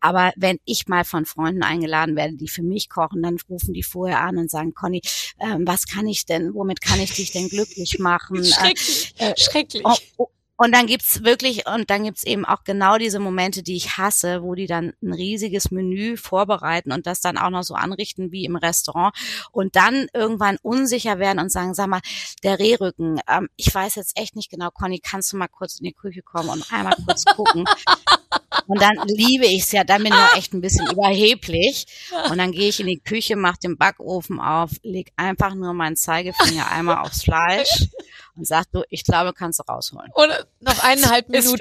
Aber 0.00 0.32
wenn 0.36 0.58
ich 0.64 0.86
mal 0.88 1.04
von 1.04 1.24
Freunden 1.26 1.62
eingeladen 1.62 2.16
werde, 2.16 2.34
die 2.34 2.48
für 2.48 2.62
mich 2.62 2.88
kochen, 2.88 3.22
dann 3.22 3.38
rufen 3.48 3.74
die 3.74 3.82
vorher 3.82 4.20
an 4.20 4.38
und 4.38 4.50
sagen, 4.50 4.74
Conny, 4.74 5.02
ähm, 5.40 5.66
was 5.66 5.86
kann 5.86 6.06
ich 6.06 6.26
denn, 6.26 6.54
womit 6.54 6.80
kann 6.80 7.00
ich 7.00 7.14
dich 7.14 7.32
denn 7.32 7.48
glücklich 7.48 7.98
machen? 7.98 8.44
Schrecklich. 8.44 9.14
Äh, 9.18 9.30
äh 9.30 9.34
schrecklich. 9.36 9.82
Oh, 9.84 9.96
oh, 10.18 10.28
und 10.58 10.74
dann 10.74 10.86
gibt's 10.86 11.22
wirklich, 11.22 11.66
und 11.66 11.90
dann 11.90 12.04
gibt's 12.04 12.24
eben 12.24 12.46
auch 12.46 12.64
genau 12.64 12.96
diese 12.96 13.18
Momente, 13.18 13.62
die 13.62 13.76
ich 13.76 13.98
hasse, 13.98 14.42
wo 14.42 14.54
die 14.54 14.66
dann 14.66 14.94
ein 15.02 15.12
riesiges 15.12 15.70
Menü 15.70 16.16
vorbereiten 16.16 16.92
und 16.92 17.06
das 17.06 17.20
dann 17.20 17.36
auch 17.36 17.50
noch 17.50 17.62
so 17.62 17.74
anrichten 17.74 18.32
wie 18.32 18.46
im 18.46 18.56
Restaurant 18.56 19.14
und 19.52 19.76
dann 19.76 20.06
irgendwann 20.14 20.56
unsicher 20.62 21.18
werden 21.18 21.40
und 21.40 21.52
sagen, 21.52 21.74
sag 21.74 21.88
mal, 21.88 22.00
der 22.42 22.58
Rehrücken, 22.58 23.20
ähm, 23.28 23.48
ich 23.56 23.74
weiß 23.74 23.96
jetzt 23.96 24.18
echt 24.18 24.34
nicht 24.34 24.50
genau, 24.50 24.70
Conny, 24.70 24.98
kannst 24.98 25.32
du 25.32 25.36
mal 25.36 25.48
kurz 25.48 25.78
in 25.78 25.84
die 25.84 25.92
Küche 25.92 26.22
kommen 26.22 26.48
und 26.48 26.72
einmal 26.72 26.96
kurz 27.04 27.24
gucken? 27.24 27.66
Und 28.66 28.80
dann 28.82 28.96
liebe 29.06 29.46
ich's 29.46 29.72
ja, 29.72 29.84
dann 29.84 30.02
bin 30.02 30.12
ich 30.12 30.18
auch 30.18 30.36
echt 30.36 30.52
ein 30.52 30.60
bisschen 30.60 30.86
überheblich. 30.90 31.86
Und 32.30 32.38
dann 32.38 32.52
gehe 32.52 32.68
ich 32.68 32.80
in 32.80 32.86
die 32.86 32.98
Küche, 32.98 33.36
mach 33.36 33.56
den 33.56 33.76
Backofen 33.76 34.40
auf, 34.40 34.70
leg 34.82 35.12
einfach 35.16 35.54
nur 35.54 35.72
meinen 35.72 35.96
Zeigefinger 35.96 36.70
einmal 36.70 36.98
aufs 36.98 37.22
Fleisch 37.22 37.88
und 38.36 38.46
sagt 38.46 38.74
du, 38.74 38.82
ich 38.90 39.04
glaube, 39.04 39.32
kannst 39.32 39.60
du 39.60 39.62
rausholen. 39.64 40.10
Oder 40.14 40.46
noch 40.60 40.82
eineinhalb 40.82 41.28
Minuten. 41.28 41.58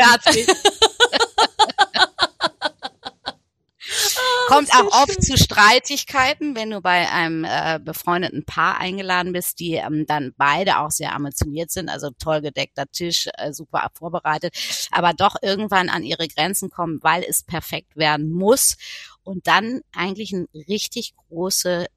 Kommt 4.48 4.74
auch 4.74 5.04
oft 5.04 5.24
zu 5.24 5.38
Streitigkeiten, 5.38 6.56
wenn 6.56 6.72
du 6.72 6.82
bei 6.82 7.10
einem 7.10 7.44
äh, 7.44 7.80
befreundeten 7.80 8.46
Paar 8.46 8.78
eingeladen 8.78 9.34
bist, 9.34 9.60
die 9.60 9.74
ähm, 9.74 10.06
dann 10.08 10.34
beide 10.38 10.80
auch 10.80 10.92
sehr 10.92 11.14
ambitioniert 11.14 11.72
sind, 11.72 11.90
also 11.90 12.10
toll 12.20 12.42
gedeckter 12.42 12.86
Tisch, 12.92 13.28
äh, 13.38 13.54
super 13.54 13.90
vorbereitet, 13.94 14.56
aber 14.92 15.14
doch 15.14 15.36
irgendwann 15.42 15.90
an 15.90 16.04
ihre 16.04 16.28
Grenzen 16.28 16.70
kommen, 16.70 17.00
weil 17.02 17.24
es 17.28 17.44
perfekt 17.44 17.96
werden 17.96 18.32
muss. 18.32 18.78
Und 19.24 19.48
dann 19.48 19.82
eigentlich 19.94 20.32
ein 20.34 20.48
richtig 20.68 21.16
große 21.16 21.88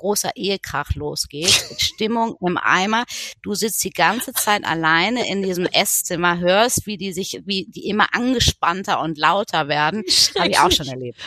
großer 0.00 0.30
Ehekrach 0.34 0.94
losgeht. 0.94 1.52
Stimmung 1.78 2.36
im 2.40 2.56
Eimer. 2.56 3.04
Du 3.42 3.54
sitzt 3.54 3.84
die 3.84 3.90
ganze 3.90 4.32
Zeit 4.32 4.64
alleine 4.64 5.28
in 5.28 5.42
diesem 5.42 5.66
Esszimmer, 5.66 6.38
hörst, 6.38 6.86
wie 6.86 6.96
die 6.96 7.12
sich, 7.12 7.42
wie 7.44 7.66
die 7.66 7.88
immer 7.88 8.06
angespannter 8.12 9.00
und 9.00 9.18
lauter 9.18 9.68
werden. 9.68 10.02
Habe 10.38 10.48
ich 10.48 10.58
auch 10.58 10.72
schon 10.72 10.88
erlebt. 10.88 11.18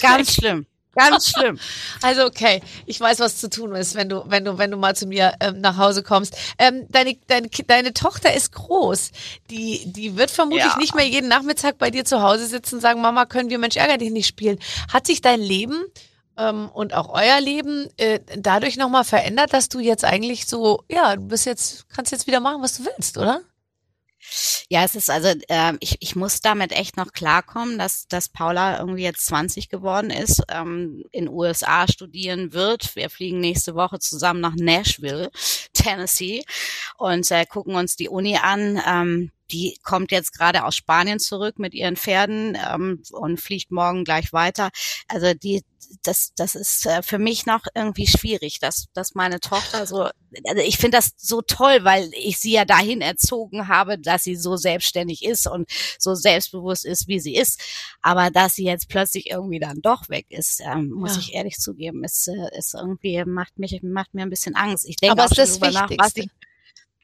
Ganz 0.00 0.34
schlimm. 0.34 0.66
Ganz 0.94 1.28
schlimm. 1.28 1.58
Also 2.02 2.24
okay, 2.24 2.62
ich 2.86 2.98
weiß, 2.98 3.20
was 3.20 3.36
zu 3.38 3.50
tun 3.50 3.74
ist, 3.74 3.94
wenn 3.94 4.08
du, 4.08 4.24
wenn 4.26 4.44
du, 4.44 4.58
wenn 4.58 4.70
du 4.70 4.76
mal 4.76 4.96
zu 4.96 5.06
mir 5.06 5.34
ähm, 5.40 5.60
nach 5.60 5.76
Hause 5.76 6.02
kommst. 6.02 6.36
Ähm, 6.58 6.86
deine, 6.88 7.16
deine, 7.26 7.48
deine 7.48 7.92
Tochter 7.92 8.32
ist 8.34 8.52
groß. 8.52 9.10
Die, 9.50 9.82
die 9.92 10.16
wird 10.16 10.30
vermutlich 10.30 10.64
ja. 10.64 10.78
nicht 10.78 10.94
mehr 10.94 11.06
jeden 11.06 11.28
Nachmittag 11.28 11.78
bei 11.78 11.90
dir 11.90 12.04
zu 12.04 12.22
Hause 12.22 12.46
sitzen 12.46 12.76
und 12.76 12.80
sagen, 12.80 13.00
Mama, 13.00 13.26
können 13.26 13.50
wir 13.50 13.58
Mensch 13.58 13.76
ärger 13.76 13.98
dich 13.98 14.10
nicht 14.10 14.26
spielen. 14.26 14.58
Hat 14.92 15.06
sich 15.06 15.20
dein 15.20 15.40
Leben 15.40 15.84
ähm, 16.40 16.68
und 16.72 16.94
auch 16.94 17.10
euer 17.10 17.40
Leben 17.40 17.88
äh, 17.98 18.20
dadurch 18.38 18.76
nochmal 18.76 19.04
verändert, 19.04 19.52
dass 19.52 19.68
du 19.68 19.78
jetzt 19.78 20.04
eigentlich 20.04 20.46
so, 20.46 20.82
ja, 20.88 21.16
du 21.16 21.22
bist 21.28 21.46
jetzt, 21.46 21.88
kannst 21.90 22.12
jetzt 22.12 22.26
wieder 22.26 22.40
machen, 22.40 22.62
was 22.62 22.78
du 22.78 22.86
willst, 22.86 23.18
oder? 23.18 23.42
Ja, 24.68 24.84
es 24.84 24.94
ist 24.94 25.10
also, 25.10 25.28
äh, 25.48 25.72
ich, 25.80 25.96
ich 26.00 26.14
muss 26.14 26.40
damit 26.40 26.72
echt 26.72 26.96
noch 26.96 27.12
klarkommen, 27.12 27.78
dass, 27.78 28.06
dass 28.06 28.28
Paula 28.28 28.78
irgendwie 28.78 29.02
jetzt 29.02 29.26
20 29.26 29.68
geworden 29.68 30.10
ist, 30.10 30.42
ähm, 30.48 31.04
in 31.10 31.28
USA 31.28 31.88
studieren 31.88 32.52
wird. 32.52 32.94
Wir 32.94 33.10
fliegen 33.10 33.40
nächste 33.40 33.74
Woche 33.74 33.98
zusammen 33.98 34.40
nach 34.40 34.54
Nashville, 34.54 35.30
Tennessee 35.72 36.44
und 36.98 37.30
äh, 37.30 37.46
gucken 37.46 37.74
uns 37.74 37.96
die 37.96 38.08
Uni 38.08 38.36
an. 38.36 38.80
Ähm, 38.86 39.32
die 39.52 39.78
kommt 39.82 40.12
jetzt 40.12 40.32
gerade 40.32 40.64
aus 40.64 40.76
Spanien 40.76 41.18
zurück 41.18 41.58
mit 41.58 41.74
ihren 41.74 41.96
Pferden 41.96 42.56
ähm, 42.72 43.02
und 43.12 43.40
fliegt 43.40 43.70
morgen 43.70 44.04
gleich 44.04 44.32
weiter. 44.32 44.70
Also 45.08 45.34
die, 45.34 45.62
das, 46.02 46.32
das 46.36 46.54
ist 46.54 46.86
äh, 46.86 47.02
für 47.02 47.18
mich 47.18 47.46
noch 47.46 47.64
irgendwie 47.74 48.06
schwierig, 48.06 48.58
dass, 48.60 48.86
dass 48.92 49.14
meine 49.14 49.40
Tochter 49.40 49.86
so, 49.86 50.02
also 50.02 50.62
ich 50.64 50.76
finde 50.76 50.98
das 50.98 51.12
so 51.16 51.42
toll, 51.42 51.80
weil 51.82 52.10
ich 52.14 52.38
sie 52.38 52.52
ja 52.52 52.64
dahin 52.64 53.00
erzogen 53.00 53.68
habe, 53.68 53.98
dass 53.98 54.24
sie 54.24 54.36
so 54.36 54.56
selbstständig 54.56 55.24
ist 55.24 55.46
und 55.46 55.68
so 55.98 56.14
selbstbewusst 56.14 56.84
ist, 56.84 57.08
wie 57.08 57.20
sie 57.20 57.34
ist. 57.34 57.60
Aber 58.02 58.30
dass 58.30 58.54
sie 58.54 58.64
jetzt 58.64 58.88
plötzlich 58.88 59.30
irgendwie 59.30 59.60
dann 59.60 59.80
doch 59.82 60.08
weg 60.08 60.26
ist, 60.28 60.60
ähm, 60.60 60.90
muss 60.90 61.14
ja. 61.14 61.20
ich 61.20 61.34
ehrlich 61.34 61.58
zugeben, 61.58 62.04
ist, 62.04 62.28
äh, 62.28 62.56
ist 62.56 62.74
irgendwie 62.74 63.24
macht 63.24 63.58
mich 63.58 63.80
macht 63.82 64.14
mir 64.14 64.22
ein 64.22 64.30
bisschen 64.30 64.54
Angst. 64.54 64.86
Ich 64.88 64.96
denke 64.96 65.22
auch 65.22 65.34
schon 65.34 65.46
darüber 65.46 65.70
nach, 65.70 65.90
was 65.98 66.16
ich 66.16 66.30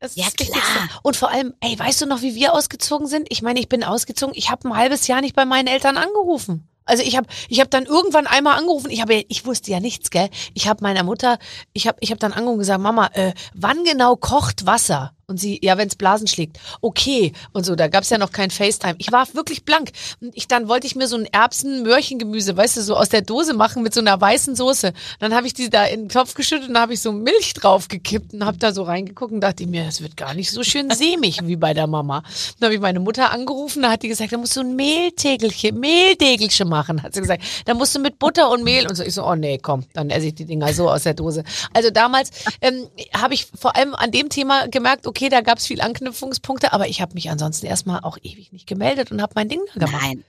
das 0.00 0.14
ja, 0.16 0.26
klar. 0.36 0.88
Und 1.02 1.16
vor 1.16 1.30
allem, 1.30 1.54
ey, 1.60 1.78
weißt 1.78 2.02
du 2.02 2.06
noch, 2.06 2.22
wie 2.22 2.34
wir 2.34 2.52
ausgezogen 2.52 3.06
sind? 3.06 3.26
Ich 3.30 3.42
meine, 3.42 3.60
ich 3.60 3.68
bin 3.68 3.82
ausgezogen, 3.82 4.34
ich 4.36 4.50
habe 4.50 4.68
ein 4.68 4.76
halbes 4.76 5.06
Jahr 5.06 5.20
nicht 5.20 5.34
bei 5.34 5.44
meinen 5.44 5.68
Eltern 5.68 5.96
angerufen. 5.96 6.68
Also 6.84 7.02
ich 7.02 7.16
habe 7.16 7.26
ich 7.48 7.60
hab 7.60 7.70
dann 7.70 7.84
irgendwann 7.84 8.28
einmal 8.28 8.58
angerufen, 8.58 8.90
ich 8.90 9.00
habe 9.00 9.14
ich 9.14 9.44
wusste 9.44 9.72
ja 9.72 9.80
nichts, 9.80 10.10
gell? 10.10 10.30
Ich 10.54 10.68
habe 10.68 10.82
meiner 10.82 11.02
Mutter, 11.02 11.38
ich 11.72 11.88
habe 11.88 11.98
ich 12.00 12.12
hab 12.12 12.20
dann 12.20 12.32
angerufen 12.32 12.54
und 12.54 12.58
gesagt, 12.60 12.80
Mama, 12.80 13.10
äh, 13.14 13.32
wann 13.54 13.82
genau 13.82 14.14
kocht 14.16 14.66
Wasser? 14.66 15.15
Und 15.28 15.40
sie, 15.40 15.58
ja, 15.60 15.76
wenn 15.76 15.88
es 15.88 15.96
Blasen 15.96 16.28
schlägt, 16.28 16.60
okay. 16.82 17.32
Und 17.52 17.66
so, 17.66 17.74
da 17.74 17.88
gab's 17.88 18.10
ja 18.10 18.18
noch 18.18 18.30
kein 18.30 18.48
FaceTime. 18.48 18.94
Ich 18.98 19.10
war 19.10 19.26
wirklich 19.34 19.64
blank. 19.64 19.90
Und 20.20 20.30
ich, 20.36 20.46
dann 20.46 20.68
wollte 20.68 20.86
ich 20.86 20.94
mir 20.94 21.08
so 21.08 21.16
ein 21.16 21.26
Erbsen-Möhrchengemüse, 21.26 22.56
weißt 22.56 22.76
du, 22.76 22.82
so 22.82 22.96
aus 22.96 23.08
der 23.08 23.22
Dose 23.22 23.52
machen 23.52 23.82
mit 23.82 23.92
so 23.92 23.98
einer 23.98 24.20
weißen 24.20 24.54
Soße. 24.54 24.92
Dann 25.18 25.34
habe 25.34 25.48
ich 25.48 25.54
die 25.54 25.68
da 25.68 25.84
in 25.84 26.02
den 26.02 26.08
Topf 26.10 26.34
geschüttet 26.34 26.68
und 26.68 26.78
habe 26.78 26.94
ich 26.94 27.00
so 27.00 27.10
Milch 27.10 27.54
draufgekippt 27.54 28.34
und 28.34 28.46
habe 28.46 28.58
da 28.58 28.72
so 28.72 28.84
reingeguckt 28.84 29.32
und 29.32 29.40
dachte 29.40 29.66
mir, 29.66 29.84
das 29.84 30.00
wird 30.00 30.16
gar 30.16 30.32
nicht 30.32 30.52
so 30.52 30.62
schön 30.62 30.90
sämig 30.92 31.40
wie 31.42 31.56
bei 31.56 31.74
der 31.74 31.88
Mama. 31.88 32.22
Dann 32.60 32.68
habe 32.68 32.74
ich 32.76 32.80
meine 32.80 33.00
Mutter 33.00 33.32
angerufen, 33.32 33.82
da 33.82 33.90
hat 33.90 34.04
die 34.04 34.08
gesagt, 34.08 34.30
da 34.30 34.36
musst 34.36 34.54
du 34.54 34.60
ein 34.60 34.76
Mehltegelchen, 34.76 35.80
Mehltegelchen 35.80 36.68
machen, 36.68 37.02
hat 37.02 37.14
sie 37.14 37.20
gesagt. 37.20 37.42
Da 37.64 37.74
musst 37.74 37.96
du 37.96 37.98
mit 37.98 38.20
Butter 38.20 38.48
und 38.48 38.62
Mehl 38.62 38.86
und 38.86 38.94
so. 38.94 39.02
Ich 39.02 39.14
so, 39.14 39.26
oh 39.26 39.34
nee, 39.34 39.58
komm, 39.60 39.86
dann 39.92 40.10
esse 40.10 40.28
ich 40.28 40.36
die 40.36 40.44
Dinger 40.44 40.72
so 40.72 40.88
aus 40.88 41.02
der 41.02 41.14
Dose. 41.14 41.42
Also 41.74 41.90
damals 41.90 42.30
ähm, 42.60 42.86
habe 43.12 43.34
ich 43.34 43.48
vor 43.58 43.74
allem 43.74 43.92
an 43.96 44.12
dem 44.12 44.28
Thema 44.28 44.68
gemerkt, 44.68 45.04
okay, 45.08 45.15
okay, 45.16 45.30
da 45.30 45.40
gab 45.40 45.58
es 45.58 45.66
viel 45.66 45.80
Anknüpfungspunkte, 45.80 46.74
aber 46.74 46.88
ich 46.88 47.00
habe 47.00 47.14
mich 47.14 47.30
ansonsten 47.30 47.64
erstmal 47.66 48.00
auch 48.00 48.18
ewig 48.22 48.52
nicht 48.52 48.66
gemeldet 48.66 49.10
und 49.10 49.22
habe 49.22 49.32
mein 49.34 49.48
Ding 49.48 49.62
gemacht. 49.74 49.94
Nein, 50.02 50.24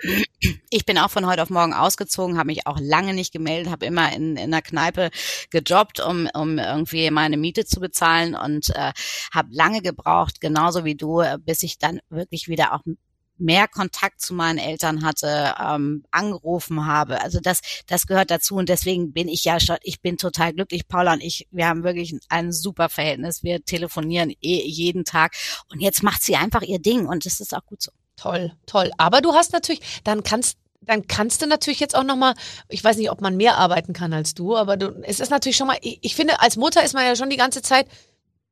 ich 0.70 0.86
bin 0.86 0.98
auch 0.98 1.12
von 1.12 1.26
heute 1.26 1.44
auf 1.44 1.50
morgen 1.50 1.74
ausgezogen, 1.74 2.38
habe 2.38 2.48
mich 2.48 2.66
auch 2.68 2.78
lange 2.80 3.14
nicht 3.14 3.34
gemeldet, 3.34 3.70
habe 3.70 3.86
immer 3.86 4.14
in, 4.14 4.38
in 4.38 4.50
der 4.50 4.62
Kneipe 4.62 5.10
gejobbt, 5.50 6.00
um, 6.00 6.30
um 6.34 6.58
irgendwie 6.58 7.12
meine 7.12 7.36
Miete 7.36 7.66
zu 7.66 7.82
bezahlen 7.82 8.34
und 8.34 8.70
äh, 8.70 8.94
habe 9.34 9.50
lange 9.52 9.82
gebraucht, 9.82 10.40
genauso 10.40 10.86
wie 10.86 10.96
du, 10.96 11.22
bis 11.40 11.64
ich 11.64 11.80
dann 11.80 12.00
wirklich 12.10 12.48
wieder 12.48 12.74
auch 12.74 12.84
mehr 13.38 13.68
Kontakt 13.68 14.22
zu 14.22 14.34
meinen 14.34 14.58
Eltern 14.58 15.04
hatte, 15.04 15.56
ähm, 15.60 16.04
angerufen 16.12 16.86
habe. 16.86 17.22
Also 17.22 17.40
das, 17.40 17.62
das 17.88 18.08
gehört 18.08 18.32
dazu 18.32 18.56
und 18.56 18.70
deswegen 18.70 19.14
bin 19.14 19.28
ich 19.28 19.44
ja 19.44 19.60
schon, 19.60 19.78
ich 19.84 20.02
bin 20.02 20.18
total 20.18 20.54
glücklich. 20.54 20.88
Paula 20.88 21.14
und 21.14 21.24
ich, 21.24 21.48
wir 21.52 21.68
haben 21.68 21.84
wirklich 21.84 22.16
ein 22.30 22.52
super 22.52 22.90
Verhältnis. 22.90 23.44
Wir 23.44 23.64
telefonieren 23.64 24.32
eh 24.42 24.66
jeden 24.66 25.06
Tag 25.06 25.36
und 25.72 25.82
jetzt 25.82 26.04
macht 26.04 26.22
sie 26.24 26.36
einfach 26.36 26.62
ihr 26.62 26.80
Ding 26.80 27.06
und 27.06 27.26
das 27.26 27.40
ist 27.40 27.56
auch 27.56 27.66
gut 27.66 27.82
so. 27.82 27.92
Toll, 28.16 28.52
toll. 28.66 28.92
Aber 28.98 29.22
du 29.22 29.34
hast 29.34 29.54
natürlich, 29.54 30.02
dann 30.04 30.24
kannst 30.24 30.58
dann 30.82 31.06
kannst 31.06 31.42
du 31.42 31.48
natürlich 31.48 31.80
jetzt 31.80 31.96
auch 31.96 32.04
noch 32.04 32.16
mal, 32.16 32.34
ich 32.70 32.84
weiß 32.84 32.98
nicht, 32.98 33.12
ob 33.12 33.20
man 33.20 33.36
mehr 33.36 33.58
arbeiten 33.58 33.94
kann 33.94 34.14
als 34.14 34.34
du, 34.34 34.56
aber 34.56 34.78
du, 34.78 35.02
es 35.04 35.20
ist 35.20 35.30
natürlich 35.30 35.58
schon 35.58 35.68
mal, 35.68 35.78
ich, 35.82 36.00
ich 36.02 36.16
finde, 36.16 36.40
als 36.40 36.56
Mutter 36.56 36.84
ist 36.84 36.94
man 36.94 37.06
ja 37.06 37.16
schon 37.16 37.30
die 37.30 37.38
ganze 37.38 37.62
Zeit 37.62 37.88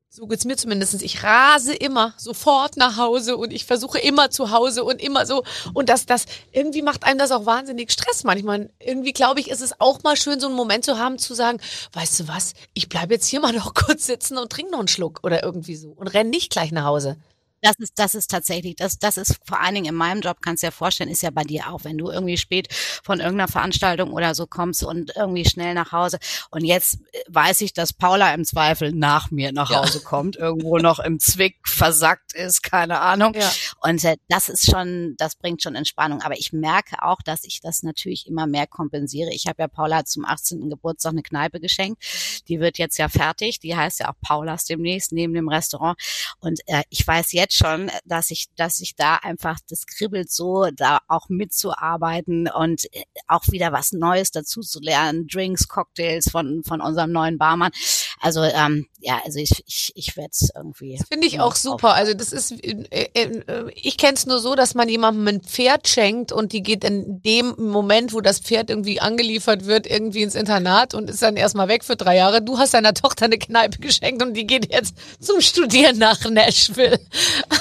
so 0.08 0.26
geht's 0.26 0.44
mir 0.44 0.56
zumindest. 0.56 1.02
Ich 1.02 1.22
rase 1.22 1.74
immer 1.74 2.14
sofort 2.16 2.76
nach 2.76 2.96
Hause 2.96 3.36
und 3.36 3.52
ich 3.52 3.64
versuche 3.64 3.98
immer 3.98 4.30
zu 4.30 4.50
Hause 4.50 4.84
und 4.84 5.02
immer 5.02 5.26
so. 5.26 5.42
Und 5.74 5.88
das, 5.88 6.06
das, 6.06 6.26
irgendwie 6.52 6.82
macht 6.82 7.04
einem 7.04 7.18
das 7.18 7.32
auch 7.32 7.46
wahnsinnig 7.46 7.92
Stress 7.92 8.24
manchmal. 8.24 8.70
Irgendwie 8.78 9.12
glaube 9.12 9.40
ich, 9.40 9.50
ist 9.50 9.60
es 9.60 9.80
auch 9.80 10.02
mal 10.02 10.16
schön, 10.16 10.40
so 10.40 10.46
einen 10.46 10.56
Moment 10.56 10.84
zu 10.84 10.98
haben, 10.98 11.18
zu 11.18 11.34
sagen, 11.34 11.60
weißt 11.92 12.20
du 12.20 12.28
was, 12.28 12.54
ich 12.72 12.88
bleibe 12.88 13.14
jetzt 13.14 13.26
hier 13.26 13.40
mal 13.40 13.52
noch 13.52 13.74
kurz 13.86 14.06
sitzen 14.06 14.38
und 14.38 14.50
trinke 14.50 14.72
noch 14.72 14.78
einen 14.78 14.88
Schluck 14.88 15.20
oder 15.22 15.42
irgendwie 15.42 15.76
so 15.76 15.90
und 15.90 16.08
renn 16.08 16.30
nicht 16.30 16.50
gleich 16.50 16.72
nach 16.72 16.84
Hause. 16.84 17.16
Das 17.62 17.76
ist, 17.78 17.98
das 17.98 18.14
ist 18.14 18.30
tatsächlich, 18.30 18.76
das, 18.76 18.98
das 18.98 19.16
ist 19.16 19.38
vor 19.44 19.60
allen 19.60 19.74
Dingen 19.74 19.86
in 19.86 19.94
meinem 19.94 20.20
Job, 20.20 20.38
kannst 20.40 20.62
du 20.62 20.68
dir 20.68 20.72
vorstellen, 20.72 21.10
ist 21.10 21.22
ja 21.22 21.30
bei 21.30 21.44
dir 21.44 21.68
auch, 21.68 21.84
wenn 21.84 21.98
du 21.98 22.10
irgendwie 22.10 22.36
spät 22.36 22.68
von 23.02 23.20
irgendeiner 23.20 23.48
Veranstaltung 23.48 24.12
oder 24.12 24.34
so 24.34 24.46
kommst 24.46 24.84
und 24.84 25.14
irgendwie 25.16 25.48
schnell 25.48 25.74
nach 25.74 25.92
Hause. 25.92 26.18
Und 26.50 26.64
jetzt 26.64 26.98
weiß 27.28 27.62
ich, 27.62 27.72
dass 27.72 27.92
Paula 27.92 28.34
im 28.34 28.44
Zweifel 28.44 28.92
nach 28.92 29.30
mir 29.30 29.52
nach 29.52 29.70
Hause 29.70 29.98
ja. 29.98 30.04
kommt, 30.04 30.36
irgendwo 30.36 30.78
noch 30.78 30.98
im 30.98 31.18
Zwick 31.18 31.56
versackt 31.66 32.34
ist, 32.34 32.62
keine 32.62 33.00
Ahnung. 33.00 33.34
Ja. 33.34 33.50
Und 33.80 34.04
äh, 34.04 34.16
das 34.28 34.48
ist 34.48 34.70
schon, 34.70 35.14
das 35.18 35.36
bringt 35.36 35.62
schon 35.62 35.74
Entspannung. 35.74 36.22
Aber 36.22 36.38
ich 36.38 36.52
merke 36.52 37.02
auch, 37.02 37.22
dass 37.22 37.44
ich 37.44 37.60
das 37.60 37.82
natürlich 37.82 38.26
immer 38.26 38.46
mehr 38.46 38.66
kompensiere. 38.66 39.30
Ich 39.32 39.46
habe 39.46 39.62
ja 39.62 39.68
Paula 39.68 40.04
zum 40.04 40.24
18. 40.24 40.68
Geburtstag 40.68 41.12
eine 41.12 41.22
Kneipe 41.22 41.60
geschenkt. 41.60 42.02
Die 42.48 42.60
wird 42.60 42.78
jetzt 42.78 42.98
ja 42.98 43.08
fertig. 43.08 43.60
Die 43.60 43.76
heißt 43.76 44.00
ja 44.00 44.10
auch 44.10 44.20
Paulas 44.20 44.64
demnächst 44.64 45.12
neben 45.12 45.34
dem 45.34 45.48
Restaurant. 45.48 45.98
Und 46.40 46.60
äh, 46.66 46.82
ich 46.90 47.06
weiß 47.06 47.32
jetzt 47.32 47.45
schon, 47.52 47.90
dass 48.04 48.30
ich, 48.30 48.46
dass 48.56 48.80
ich 48.80 48.94
da 48.96 49.16
einfach, 49.16 49.58
das 49.68 49.86
kribbelt 49.86 50.30
so, 50.30 50.68
da 50.74 50.98
auch 51.08 51.28
mitzuarbeiten 51.28 52.48
und 52.48 52.84
äh, 52.92 53.04
auch 53.26 53.44
wieder 53.48 53.72
was 53.72 53.92
Neues 53.92 54.30
dazu 54.30 54.60
zu 54.60 54.80
lernen, 54.80 55.26
Drinks, 55.26 55.68
Cocktails 55.68 56.30
von, 56.30 56.62
von 56.64 56.80
unserem 56.80 57.12
neuen 57.12 57.38
Barmann. 57.38 57.72
Also 58.20 58.42
ähm, 58.42 58.86
ja, 58.98 59.20
also 59.24 59.38
ich, 59.38 59.62
ich, 59.66 59.92
ich 59.94 60.16
werde 60.16 60.30
es 60.32 60.50
irgendwie. 60.54 60.96
Das 60.96 61.08
finde 61.08 61.26
ich 61.26 61.40
auch 61.40 61.54
super. 61.54 61.94
Also 61.94 62.14
das 62.14 62.32
ist, 62.32 62.52
äh, 62.64 62.86
äh, 62.90 63.70
ich 63.74 63.98
kenne 63.98 64.14
es 64.14 64.26
nur 64.26 64.40
so, 64.40 64.54
dass 64.54 64.74
man 64.74 64.88
jemandem 64.88 65.28
ein 65.28 65.40
Pferd 65.42 65.86
schenkt 65.86 66.32
und 66.32 66.52
die 66.52 66.62
geht 66.62 66.82
in 66.82 67.22
dem 67.22 67.54
Moment, 67.58 68.12
wo 68.12 68.20
das 68.20 68.40
Pferd 68.40 68.70
irgendwie 68.70 69.00
angeliefert 69.00 69.66
wird, 69.66 69.86
irgendwie 69.86 70.22
ins 70.22 70.34
Internat 70.34 70.94
und 70.94 71.10
ist 71.10 71.22
dann 71.22 71.36
erstmal 71.36 71.68
weg 71.68 71.84
für 71.84 71.96
drei 71.96 72.16
Jahre. 72.16 72.42
Du 72.42 72.58
hast 72.58 72.74
deiner 72.74 72.94
Tochter 72.94 73.26
eine 73.26 73.38
Kneipe 73.38 73.78
geschenkt 73.78 74.22
und 74.22 74.34
die 74.34 74.46
geht 74.46 74.72
jetzt 74.72 74.96
zum 75.20 75.40
Studieren 75.40 75.98
nach 75.98 76.18
Nashville. 76.28 76.98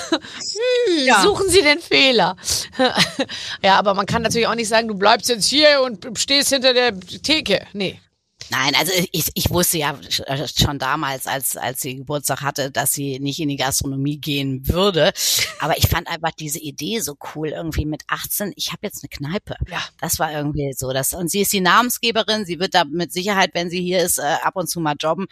hm, 0.10 0.20
ja. 1.06 1.22
Suchen 1.22 1.50
Sie 1.50 1.62
den 1.62 1.80
Fehler. 1.80 2.38
ja, 3.64 3.78
aber 3.78 3.94
man 3.94 4.06
kann 4.06 4.22
natürlich 4.22 4.48
auch 4.48 4.56
nicht 4.56 4.70
sagen, 4.70 4.88
du 4.88 4.96
bleibst 4.96 5.30
jetzt 5.30 5.46
hier 5.46 5.82
und 5.84 6.08
stehst 6.18 6.50
hinter 6.50 6.74
der 6.74 6.98
Theke. 7.00 7.68
Nee. 7.74 8.00
Nein, 8.50 8.76
also 8.76 8.92
ich, 9.12 9.32
ich 9.34 9.50
wusste 9.50 9.78
ja 9.78 9.98
schon 10.58 10.80
damals, 10.80 11.28
als, 11.28 11.58
als 11.58 11.82
sie 11.82 11.98
Geburtstag 11.98 12.42
hatte, 12.42 12.72
dass 12.72 12.94
sie 12.94 13.20
nicht 13.20 13.40
in 13.40 13.50
die 13.50 13.56
Gastronomie 13.56 14.18
gehen 14.18 14.68
würde. 14.68 15.12
Aber 15.60 15.78
ich 15.78 15.88
fand 15.88 16.08
einfach 16.08 16.32
diese 16.32 16.60
Idee 16.60 17.00
so 17.00 17.18
cool, 17.34 17.50
irgendwie 17.50 17.86
mit 17.86 18.04
18, 18.08 18.54
ich 18.56 18.72
habe 18.72 18.82
jetzt 18.84 19.04
eine 19.04 19.10
Kneipe. 19.10 19.56
Ja. 19.68 19.80
Das 20.00 20.20
war 20.20 20.32
irgendwie 20.32 20.74
so. 20.74 20.92
Das, 20.92 21.14
und 21.14 21.30
sie 21.30 21.42
ist 21.42 21.54
die 21.54 21.62
Namensgeberin, 21.62 22.46
sie 22.46 22.60
wird 22.60 22.74
da 22.76 22.84
mit 22.86 23.12
Sicherheit, 23.12 23.52
wenn 23.54 23.70
sie 23.70 23.82
hier 23.82 24.04
ist, 24.04 24.20
äh, 24.20 24.36
ab 24.44 24.56
und 24.56 24.70
zu 24.70 24.80
mal 24.80 24.96
jobben 25.00 25.28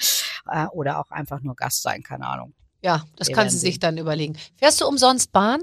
äh, 0.50 0.66
oder 0.68 1.00
auch 1.00 1.12
einfach 1.12 1.42
nur 1.42 1.56
Gast 1.56 1.82
sein, 1.84 2.04
keine 2.04 2.28
Ahnung. 2.28 2.54
Ja, 2.82 3.06
das 3.16 3.30
Wir 3.30 3.36
kann 3.36 3.50
sie 3.50 3.58
sich 3.58 3.80
dann 3.80 3.98
überlegen. 3.98 4.38
Fährst 4.58 4.82
du 4.82 4.88
umsonst 4.88 5.32
Bahn? 5.32 5.62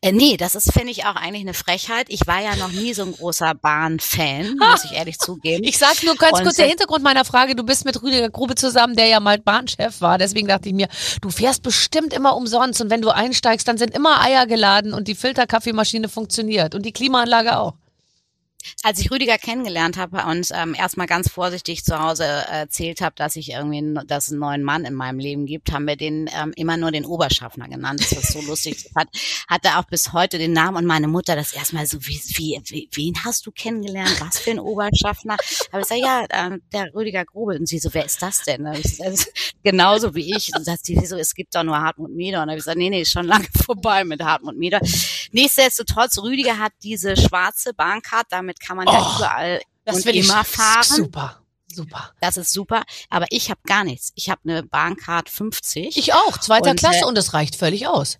Äh, 0.00 0.12
nee, 0.12 0.36
das 0.36 0.54
ist, 0.54 0.72
finde 0.72 0.92
ich, 0.92 1.06
auch 1.06 1.16
eigentlich 1.16 1.42
eine 1.42 1.54
Frechheit. 1.54 2.06
Ich 2.08 2.26
war 2.28 2.40
ja 2.40 2.54
noch 2.54 2.70
nie 2.70 2.94
so 2.94 3.02
ein 3.02 3.12
großer 3.12 3.54
Bahn-Fan, 3.54 4.56
muss 4.56 4.84
ich 4.84 4.92
ehrlich 4.92 5.18
zugeben. 5.18 5.64
Ich 5.64 5.76
sag 5.76 6.04
nur 6.04 6.14
ganz 6.14 6.38
Und 6.38 6.44
kurz 6.44 6.56
der 6.56 6.68
Hintergrund 6.68 7.02
meiner 7.02 7.24
Frage. 7.24 7.56
Du 7.56 7.64
bist 7.64 7.84
mit 7.84 8.00
Rüdiger 8.00 8.30
Grube 8.30 8.54
zusammen, 8.54 8.94
der 8.94 9.06
ja 9.06 9.18
mal 9.18 9.38
Bahnchef 9.38 10.00
war. 10.00 10.18
Deswegen 10.18 10.46
dachte 10.46 10.68
ich 10.68 10.74
mir, 10.74 10.88
du 11.20 11.30
fährst 11.30 11.64
bestimmt 11.64 12.12
immer 12.12 12.36
umsonst. 12.36 12.80
Und 12.80 12.90
wenn 12.90 13.02
du 13.02 13.10
einsteigst, 13.10 13.66
dann 13.66 13.76
sind 13.76 13.92
immer 13.92 14.20
Eier 14.20 14.46
geladen 14.46 14.94
und 14.94 15.08
die 15.08 15.16
Filterkaffeemaschine 15.16 16.08
funktioniert 16.08 16.76
und 16.76 16.86
die 16.86 16.92
Klimaanlage 16.92 17.58
auch 17.58 17.74
als 18.82 18.98
ich 19.00 19.10
Rüdiger 19.10 19.38
kennengelernt 19.38 19.96
habe 19.96 20.24
und 20.24 20.48
ähm, 20.52 20.74
erstmal 20.74 21.06
ganz 21.06 21.28
vorsichtig 21.30 21.84
zu 21.84 21.98
Hause 21.98 22.24
erzählt 22.24 23.00
habe, 23.00 23.14
dass 23.16 23.36
ich 23.36 23.50
irgendwie, 23.50 23.94
dass 24.06 24.26
es 24.26 24.32
einen 24.32 24.40
neuen 24.40 24.62
Mann 24.62 24.84
in 24.84 24.94
meinem 24.94 25.18
Leben 25.18 25.46
gibt, 25.46 25.72
haben 25.72 25.86
wir 25.86 25.96
den 25.96 26.28
ähm, 26.34 26.52
immer 26.56 26.76
nur 26.76 26.90
den 26.90 27.04
Oberschaffner 27.04 27.68
genannt. 27.68 28.00
Das 28.00 28.12
ist 28.12 28.32
so 28.32 28.40
lustig. 28.46 28.84
Das 28.84 28.94
hat, 28.94 29.08
hat 29.48 29.64
er 29.64 29.78
auch 29.78 29.84
bis 29.84 30.12
heute 30.12 30.38
den 30.38 30.52
Namen 30.52 30.76
und 30.78 30.86
meine 30.86 31.08
Mutter 31.08 31.36
das 31.36 31.52
erstmal 31.52 31.86
so, 31.86 31.98
wie, 32.06 32.20
wie, 32.36 32.60
wie, 32.66 32.88
wen 32.92 33.14
hast 33.24 33.46
du 33.46 33.52
kennengelernt? 33.52 34.20
Was 34.20 34.38
für 34.38 34.50
ein 34.50 34.60
Oberschaffner? 34.60 35.36
Aber 35.70 35.80
ich 35.80 35.86
sage, 35.86 36.00
ja, 36.00 36.24
äh, 36.28 36.58
der 36.72 36.94
Rüdiger 36.94 37.24
Grube. 37.24 37.56
Und 37.58 37.66
sie 37.66 37.78
so, 37.78 37.92
wer 37.92 38.04
ist 38.04 38.22
das 38.22 38.42
denn? 38.42 38.66
Ich, 38.74 38.98
das 38.98 39.28
genauso 39.62 40.14
wie 40.14 40.34
ich. 40.36 40.54
Und 40.56 40.64
sagt 40.64 40.86
sie, 40.86 40.96
wieso, 41.00 41.16
es 41.16 41.34
gibt 41.34 41.54
doch 41.54 41.62
nur 41.62 41.78
Hartmut 41.78 42.10
Meder. 42.14 42.38
Und 42.38 42.42
dann 42.42 42.50
habe 42.50 42.58
ich 42.58 42.64
gesagt, 42.64 42.78
nee, 42.78 42.90
nee, 42.90 43.02
ist 43.02 43.12
schon 43.12 43.26
lange 43.26 43.46
vorbei 43.64 44.04
mit 44.04 44.22
Hartmut 44.22 44.56
Meder. 44.56 44.80
Nichtsdestotrotz, 45.32 46.18
Rüdiger 46.18 46.58
hat 46.58 46.72
diese 46.82 47.16
schwarze 47.16 47.74
Bahncard, 47.74 48.26
damit 48.30 48.47
kann 48.54 48.76
man 48.76 48.86
ja 48.86 49.00
oh, 49.00 49.16
überall 49.16 49.60
und 49.84 50.06
immer 50.06 50.44
fahren. 50.44 50.82
Super. 50.82 51.42
Super. 51.70 52.12
Das 52.20 52.36
ist 52.36 52.52
super. 52.52 52.82
Aber 53.10 53.26
ich 53.30 53.50
habe 53.50 53.60
gar 53.66 53.84
nichts. 53.84 54.12
Ich 54.16 54.30
habe 54.30 54.40
eine 54.44 54.62
Bahncard 54.62 55.28
50. 55.28 55.96
Ich 55.96 56.14
auch, 56.14 56.38
zweiter 56.38 56.70
und, 56.70 56.78
Klasse 56.78 57.00
äh, 57.00 57.04
und 57.04 57.16
es 57.16 57.34
reicht 57.34 57.56
völlig 57.56 57.86
aus. 57.86 58.18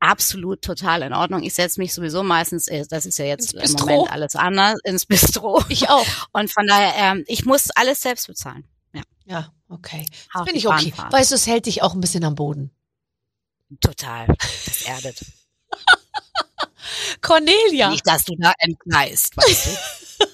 Absolut 0.00 0.62
total 0.62 1.02
in 1.02 1.12
Ordnung. 1.12 1.42
Ich 1.44 1.54
setze 1.54 1.80
mich 1.80 1.94
sowieso 1.94 2.22
meistens, 2.24 2.66
äh, 2.66 2.84
das 2.88 3.06
ist 3.06 3.18
ja 3.18 3.24
jetzt 3.24 3.54
im 3.54 3.72
Moment 3.72 4.10
alles 4.10 4.34
anders, 4.34 4.78
ins 4.84 5.06
Bistro. 5.06 5.64
Ich 5.68 5.88
auch. 5.88 6.04
Und 6.32 6.52
von 6.52 6.66
daher, 6.66 6.92
ähm, 6.96 7.24
ich 7.28 7.44
muss 7.44 7.70
alles 7.70 8.02
selbst 8.02 8.26
bezahlen. 8.26 8.64
Ja, 8.92 9.02
ja 9.24 9.52
okay. 9.68 10.04
Das 10.34 10.42
finde 10.42 10.58
ich 10.58 10.66
okay. 10.66 10.92
Weißt 11.10 11.30
du, 11.30 11.36
es 11.36 11.46
hält 11.46 11.66
dich 11.66 11.82
auch 11.82 11.94
ein 11.94 12.00
bisschen 12.00 12.24
am 12.24 12.34
Boden. 12.34 12.72
Total. 13.80 14.26
Das 14.26 14.82
erdet. 14.82 15.24
Cornelia. 17.20 17.90
Nicht, 17.90 18.06
dass 18.06 18.24
du 18.24 18.34
da 18.38 18.52
entgleist, 18.58 19.36
weißt 19.36 19.66
du. 19.66 19.70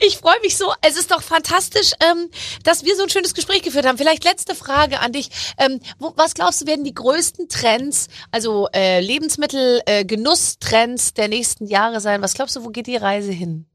Ich 0.00 0.18
freue 0.18 0.40
mich 0.42 0.56
so. 0.56 0.72
Es 0.82 0.96
ist 0.96 1.10
doch 1.10 1.22
fantastisch, 1.22 1.92
ähm, 2.00 2.30
dass 2.62 2.84
wir 2.84 2.96
so 2.96 3.02
ein 3.02 3.08
schönes 3.08 3.34
Gespräch 3.34 3.62
geführt 3.62 3.86
haben. 3.86 3.98
Vielleicht 3.98 4.24
letzte 4.24 4.54
Frage 4.54 5.00
an 5.00 5.12
dich. 5.12 5.28
Ähm, 5.58 5.80
wo, 5.98 6.12
was 6.16 6.34
glaubst 6.34 6.60
du 6.60 6.66
werden 6.66 6.84
die 6.84 6.94
größten 6.94 7.48
Trends, 7.48 8.08
also 8.30 8.68
äh, 8.72 9.00
Lebensmittel, 9.00 9.80
äh, 9.86 10.04
Genusstrends 10.04 11.14
der 11.14 11.28
nächsten 11.28 11.66
Jahre 11.66 12.00
sein? 12.00 12.22
Was 12.22 12.34
glaubst 12.34 12.56
du, 12.56 12.64
wo 12.64 12.68
geht 12.68 12.86
die 12.86 12.96
Reise 12.96 13.32
hin? 13.32 13.66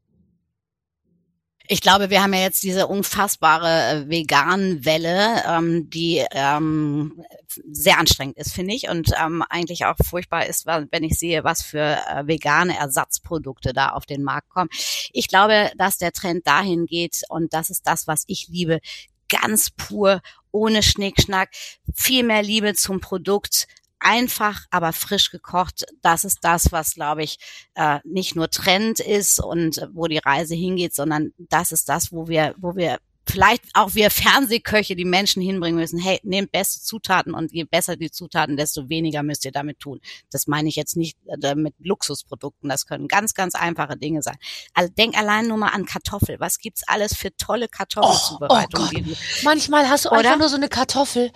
Ich 1.68 1.80
glaube, 1.80 2.10
wir 2.10 2.22
haben 2.22 2.34
ja 2.34 2.40
jetzt 2.40 2.62
diese 2.62 2.86
unfassbare 2.86 4.04
äh, 4.04 4.08
Vegan-Welle, 4.08 5.44
ähm, 5.46 5.90
die 5.90 6.24
ähm, 6.32 7.24
sehr 7.70 7.98
anstrengend 7.98 8.36
ist, 8.36 8.52
finde 8.52 8.74
ich, 8.74 8.88
und 8.88 9.12
ähm, 9.20 9.42
eigentlich 9.48 9.84
auch 9.84 9.96
furchtbar 10.04 10.46
ist, 10.46 10.66
wenn 10.66 11.04
ich 11.04 11.18
sehe, 11.18 11.44
was 11.44 11.62
für 11.62 11.98
äh, 12.08 12.26
vegane 12.26 12.76
Ersatzprodukte 12.76 13.72
da 13.72 13.90
auf 13.90 14.06
den 14.06 14.22
Markt 14.22 14.48
kommen. 14.48 14.70
Ich 15.12 15.28
glaube, 15.28 15.70
dass 15.76 15.98
der 15.98 16.12
Trend 16.12 16.46
dahin 16.46 16.86
geht, 16.86 17.22
und 17.28 17.52
das 17.52 17.70
ist 17.70 17.86
das, 17.86 18.06
was 18.06 18.24
ich 18.26 18.48
liebe, 18.48 18.80
ganz 19.28 19.70
pur, 19.70 20.20
ohne 20.50 20.82
Schnickschnack, 20.82 21.50
viel 21.94 22.22
mehr 22.22 22.42
Liebe 22.42 22.74
zum 22.74 23.00
Produkt, 23.00 23.66
einfach, 24.02 24.66
aber 24.70 24.92
frisch 24.92 25.30
gekocht. 25.30 25.84
Das 26.02 26.24
ist 26.24 26.38
das, 26.42 26.72
was, 26.72 26.94
glaube 26.94 27.22
ich, 27.22 27.38
äh, 27.74 28.00
nicht 28.04 28.36
nur 28.36 28.50
Trend 28.50 29.00
ist 29.00 29.40
und 29.40 29.88
wo 29.92 30.06
die 30.06 30.18
Reise 30.18 30.54
hingeht, 30.54 30.94
sondern 30.94 31.32
das 31.38 31.72
ist 31.72 31.88
das, 31.88 32.12
wo 32.12 32.28
wir, 32.28 32.54
wo 32.58 32.76
wir 32.76 32.98
vielleicht 33.28 33.64
auch 33.74 33.94
wir 33.94 34.10
Fernsehköche 34.10 34.96
die 34.96 35.04
Menschen 35.04 35.42
hinbringen 35.42 35.78
müssen, 35.78 35.98
hey, 35.98 36.20
nehmt 36.22 36.52
beste 36.52 36.80
Zutaten 36.80 37.34
und 37.34 37.52
je 37.52 37.64
besser 37.64 37.96
die 37.96 38.10
Zutaten, 38.10 38.56
desto 38.56 38.88
weniger 38.88 39.22
müsst 39.22 39.44
ihr 39.44 39.52
damit 39.52 39.80
tun. 39.80 40.00
Das 40.30 40.46
meine 40.46 40.68
ich 40.68 40.76
jetzt 40.76 40.96
nicht 40.96 41.16
äh, 41.42 41.54
mit 41.54 41.74
Luxusprodukten, 41.78 42.68
das 42.68 42.86
können 42.86 43.08
ganz, 43.08 43.34
ganz 43.34 43.54
einfache 43.54 43.96
Dinge 43.96 44.22
sein. 44.22 44.36
Also 44.74 44.92
denk 44.92 45.16
allein 45.16 45.46
nur 45.46 45.56
mal 45.56 45.68
an 45.68 45.86
Kartoffel. 45.86 46.40
Was 46.40 46.58
gibt's 46.58 46.82
alles 46.86 47.14
für 47.14 47.34
tolle 47.36 47.68
Kartoffelzubereitungen? 47.68 49.06
Oh, 49.08 49.12
oh 49.12 49.44
Manchmal 49.44 49.88
hast 49.88 50.06
du 50.06 50.10
Oder? 50.10 50.18
einfach 50.18 50.38
nur 50.38 50.48
so 50.48 50.56
eine 50.56 50.68
Kartoffel, 50.68 51.30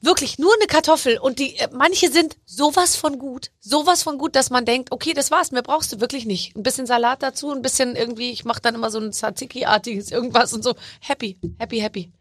wirklich 0.00 0.38
nur 0.38 0.52
eine 0.54 0.66
Kartoffel 0.66 1.18
und 1.18 1.38
die 1.38 1.56
äh, 1.56 1.68
manche 1.72 2.10
sind 2.10 2.36
sowas 2.46 2.96
von 2.96 3.18
gut, 3.18 3.50
sowas 3.60 4.02
von 4.02 4.18
gut, 4.18 4.36
dass 4.36 4.50
man 4.50 4.64
denkt, 4.64 4.92
okay, 4.92 5.14
das 5.14 5.30
war's, 5.30 5.50
mehr 5.50 5.62
brauchst 5.62 5.92
du 5.92 6.00
wirklich 6.00 6.26
nicht. 6.26 6.56
Ein 6.56 6.62
bisschen 6.62 6.86
Salat 6.86 7.22
dazu, 7.22 7.52
ein 7.52 7.62
bisschen 7.62 7.96
irgendwie, 7.96 8.30
ich 8.30 8.44
mache 8.44 8.60
dann 8.62 8.74
immer 8.74 8.90
so 8.90 8.98
ein 8.98 9.12
Tzatziki-artiges 9.12 10.10
irgendwas 10.10 10.52
und 10.52 10.62
so. 10.62 10.74
Happy 11.00 11.23
happy, 11.24 11.56
happy, 11.58 11.80
happy. 11.80 12.12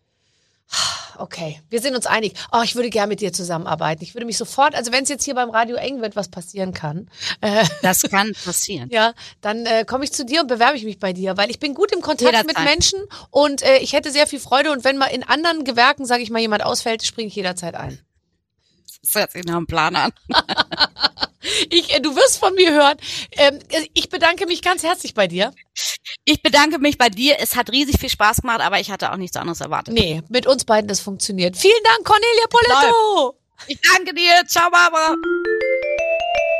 Okay, 1.17 1.61
wir 1.69 1.79
sind 1.79 1.95
uns 1.95 2.07
einig. 2.07 2.33
Oh, 2.51 2.61
ich 2.63 2.75
würde 2.75 2.89
gerne 2.89 3.09
mit 3.09 3.21
dir 3.21 3.31
zusammenarbeiten. 3.31 4.03
Ich 4.03 4.15
würde 4.15 4.25
mich 4.25 4.37
sofort, 4.37 4.73
also 4.73 4.91
wenn 4.91 5.03
es 5.03 5.09
jetzt 5.09 5.23
hier 5.23 5.35
beim 5.35 5.51
Radio 5.51 5.75
eng 5.75 6.01
wird, 6.01 6.15
was 6.15 6.29
passieren 6.29 6.73
kann. 6.73 7.07
Äh, 7.41 7.65
das 7.83 8.01
kann 8.03 8.33
passieren. 8.43 8.89
ja, 8.91 9.13
dann 9.41 9.67
äh, 9.67 9.85
komme 9.85 10.05
ich 10.05 10.11
zu 10.11 10.25
dir 10.25 10.41
und 10.41 10.47
bewerbe 10.47 10.75
ich 10.75 10.85
mich 10.85 10.97
bei 10.97 11.13
dir, 11.13 11.37
weil 11.37 11.51
ich 11.51 11.59
bin 11.59 11.75
gut 11.75 11.91
im 11.91 12.01
Kontakt 12.01 12.31
jederzeit. 12.31 12.47
mit 12.47 12.65
Menschen 12.65 12.99
und 13.29 13.61
äh, 13.61 13.77
ich 13.77 13.93
hätte 13.93 14.11
sehr 14.11 14.25
viel 14.25 14.39
Freude. 14.39 14.71
Und 14.71 14.83
wenn 14.83 14.97
mal 14.97 15.07
in 15.07 15.23
anderen 15.23 15.65
Gewerken, 15.65 16.05
sage 16.05 16.23
ich 16.23 16.31
mal, 16.31 16.39
jemand 16.39 16.63
ausfällt, 16.63 17.03
springe 17.03 17.27
ich 17.27 17.35
jederzeit 17.35 17.75
ein. 17.75 17.99
Das 19.03 19.13
hört 19.13 19.31
sich 19.33 19.43
nach 19.43 19.57
einem 19.57 19.67
Plan 19.67 19.95
an. 19.95 20.11
ich, 21.69 21.93
äh, 21.93 21.99
du 21.99 22.15
wirst 22.15 22.39
von 22.39 22.55
mir 22.55 22.73
hören. 22.73 22.97
Ähm, 23.31 23.59
ich 23.93 24.09
bedanke 24.09 24.47
mich 24.47 24.61
ganz 24.63 24.81
herzlich 24.81 25.13
bei 25.13 25.27
dir. 25.27 25.53
Ich 26.25 26.41
bedanke 26.41 26.79
mich 26.79 26.97
bei 26.97 27.09
dir. 27.09 27.35
Es 27.39 27.55
hat 27.55 27.71
riesig 27.71 27.99
viel 27.99 28.09
Spaß 28.09 28.41
gemacht, 28.41 28.61
aber 28.61 28.79
ich 28.79 28.89
hatte 28.89 29.11
auch 29.11 29.17
nichts 29.17 29.35
anderes 29.35 29.59
erwartet. 29.59 29.93
Nee, 29.93 30.21
mit 30.29 30.47
uns 30.47 30.63
beiden 30.63 30.87
das 30.87 31.01
funktioniert. 31.01 31.57
Vielen 31.57 31.83
Dank, 31.83 32.05
Cornelia 32.05 32.45
Poletto. 32.49 33.37
Ich 33.67 33.79
danke 33.93 34.13
dir. 34.13 34.45
Ciao, 34.47 34.69
Barbara. 34.69 35.15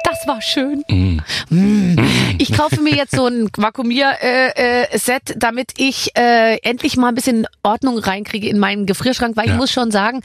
Das 0.03 0.27
war 0.27 0.41
schön. 0.41 0.83
Mm. 0.89 1.19
Mm. 1.49 2.35
Ich 2.39 2.53
kaufe 2.53 2.81
mir 2.81 2.93
jetzt 2.93 3.15
so 3.15 3.25
ein 3.27 3.49
Vakuumier-Set, 3.55 5.29
äh, 5.29 5.33
äh, 5.33 5.37
damit 5.37 5.71
ich 5.77 6.11
äh, 6.17 6.57
endlich 6.61 6.97
mal 6.97 7.07
ein 7.09 7.15
bisschen 7.15 7.47
Ordnung 7.63 7.97
reinkriege 7.97 8.49
in 8.49 8.59
meinen 8.59 8.85
Gefrierschrank, 8.85 9.37
weil 9.37 9.47
ja. 9.47 9.53
ich 9.53 9.57
muss 9.57 9.71
schon 9.71 9.91
sagen, 9.91 10.21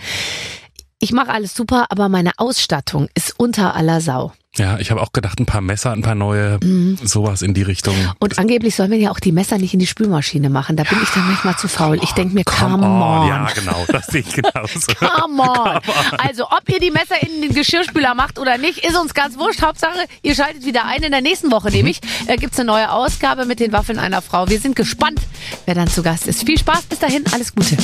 Ich 1.00 1.12
mache 1.12 1.30
alles 1.30 1.54
super, 1.54 1.86
aber 1.90 2.08
meine 2.08 2.32
Ausstattung 2.38 3.08
ist 3.14 3.38
unter 3.38 3.76
aller 3.76 4.00
Sau. 4.00 4.32
Ja, 4.58 4.78
ich 4.78 4.90
habe 4.90 5.00
auch 5.00 5.12
gedacht, 5.12 5.38
ein 5.38 5.46
paar 5.46 5.60
Messer, 5.60 5.92
ein 5.92 6.02
paar 6.02 6.14
neue, 6.14 6.58
sowas 7.02 7.42
in 7.42 7.54
die 7.54 7.62
Richtung. 7.62 7.94
Und 8.18 8.38
angeblich 8.38 8.74
soll 8.74 8.88
man 8.88 9.00
ja 9.00 9.10
auch 9.10 9.20
die 9.20 9.32
Messer 9.32 9.58
nicht 9.58 9.72
in 9.74 9.80
die 9.80 9.86
Spülmaschine 9.86 10.50
machen. 10.50 10.76
Da 10.76 10.82
bin 10.84 10.98
ich 11.02 11.08
dann 11.10 11.26
manchmal 11.26 11.56
zu 11.56 11.68
faul. 11.68 11.98
Ich 12.02 12.12
denke 12.12 12.34
mir, 12.34 12.44
come, 12.44 12.86
on. 12.86 13.28
Ja, 13.28 13.48
genau, 13.54 13.84
das 13.88 14.06
sehe 14.06 14.20
ich 14.20 14.32
genauso. 14.32 14.80
Come 14.98 15.42
on. 15.42 15.80
Also, 16.18 16.44
ob 16.44 16.68
ihr 16.68 16.80
die 16.80 16.90
Messer 16.90 17.22
in 17.22 17.42
den 17.42 17.54
Geschirrspüler 17.54 18.14
macht 18.14 18.38
oder 18.38 18.58
nicht, 18.58 18.84
ist 18.84 18.96
uns 18.96 19.14
ganz 19.14 19.38
wurscht. 19.38 19.62
Hauptsache, 19.62 20.06
ihr 20.22 20.34
schaltet 20.34 20.64
wieder 20.64 20.84
ein. 20.86 21.02
In 21.02 21.12
der 21.12 21.20
nächsten 21.20 21.50
Woche 21.50 21.70
nämlich 21.70 22.00
äh, 22.26 22.36
gibt's 22.36 22.58
eine 22.58 22.66
neue 22.66 22.90
Ausgabe 22.90 23.44
mit 23.44 23.60
den 23.60 23.72
Waffeln 23.72 23.98
einer 23.98 24.22
Frau. 24.22 24.48
Wir 24.48 24.58
sind 24.58 24.76
gespannt, 24.76 25.20
wer 25.66 25.74
dann 25.74 25.88
zu 25.88 26.02
Gast 26.02 26.26
ist. 26.26 26.44
Viel 26.44 26.58
Spaß 26.58 26.82
bis 26.82 26.98
dahin. 26.98 27.24
Alles 27.32 27.54
Gute. 27.54 27.76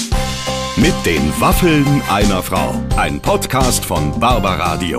Mit 0.77 0.95
den 1.07 1.33
Waffeln 1.41 2.03
einer 2.11 2.43
Frau. 2.43 2.75
Ein 2.97 3.21
Podcast 3.21 3.85
von 3.85 4.19
Barbaradio. 4.19 4.99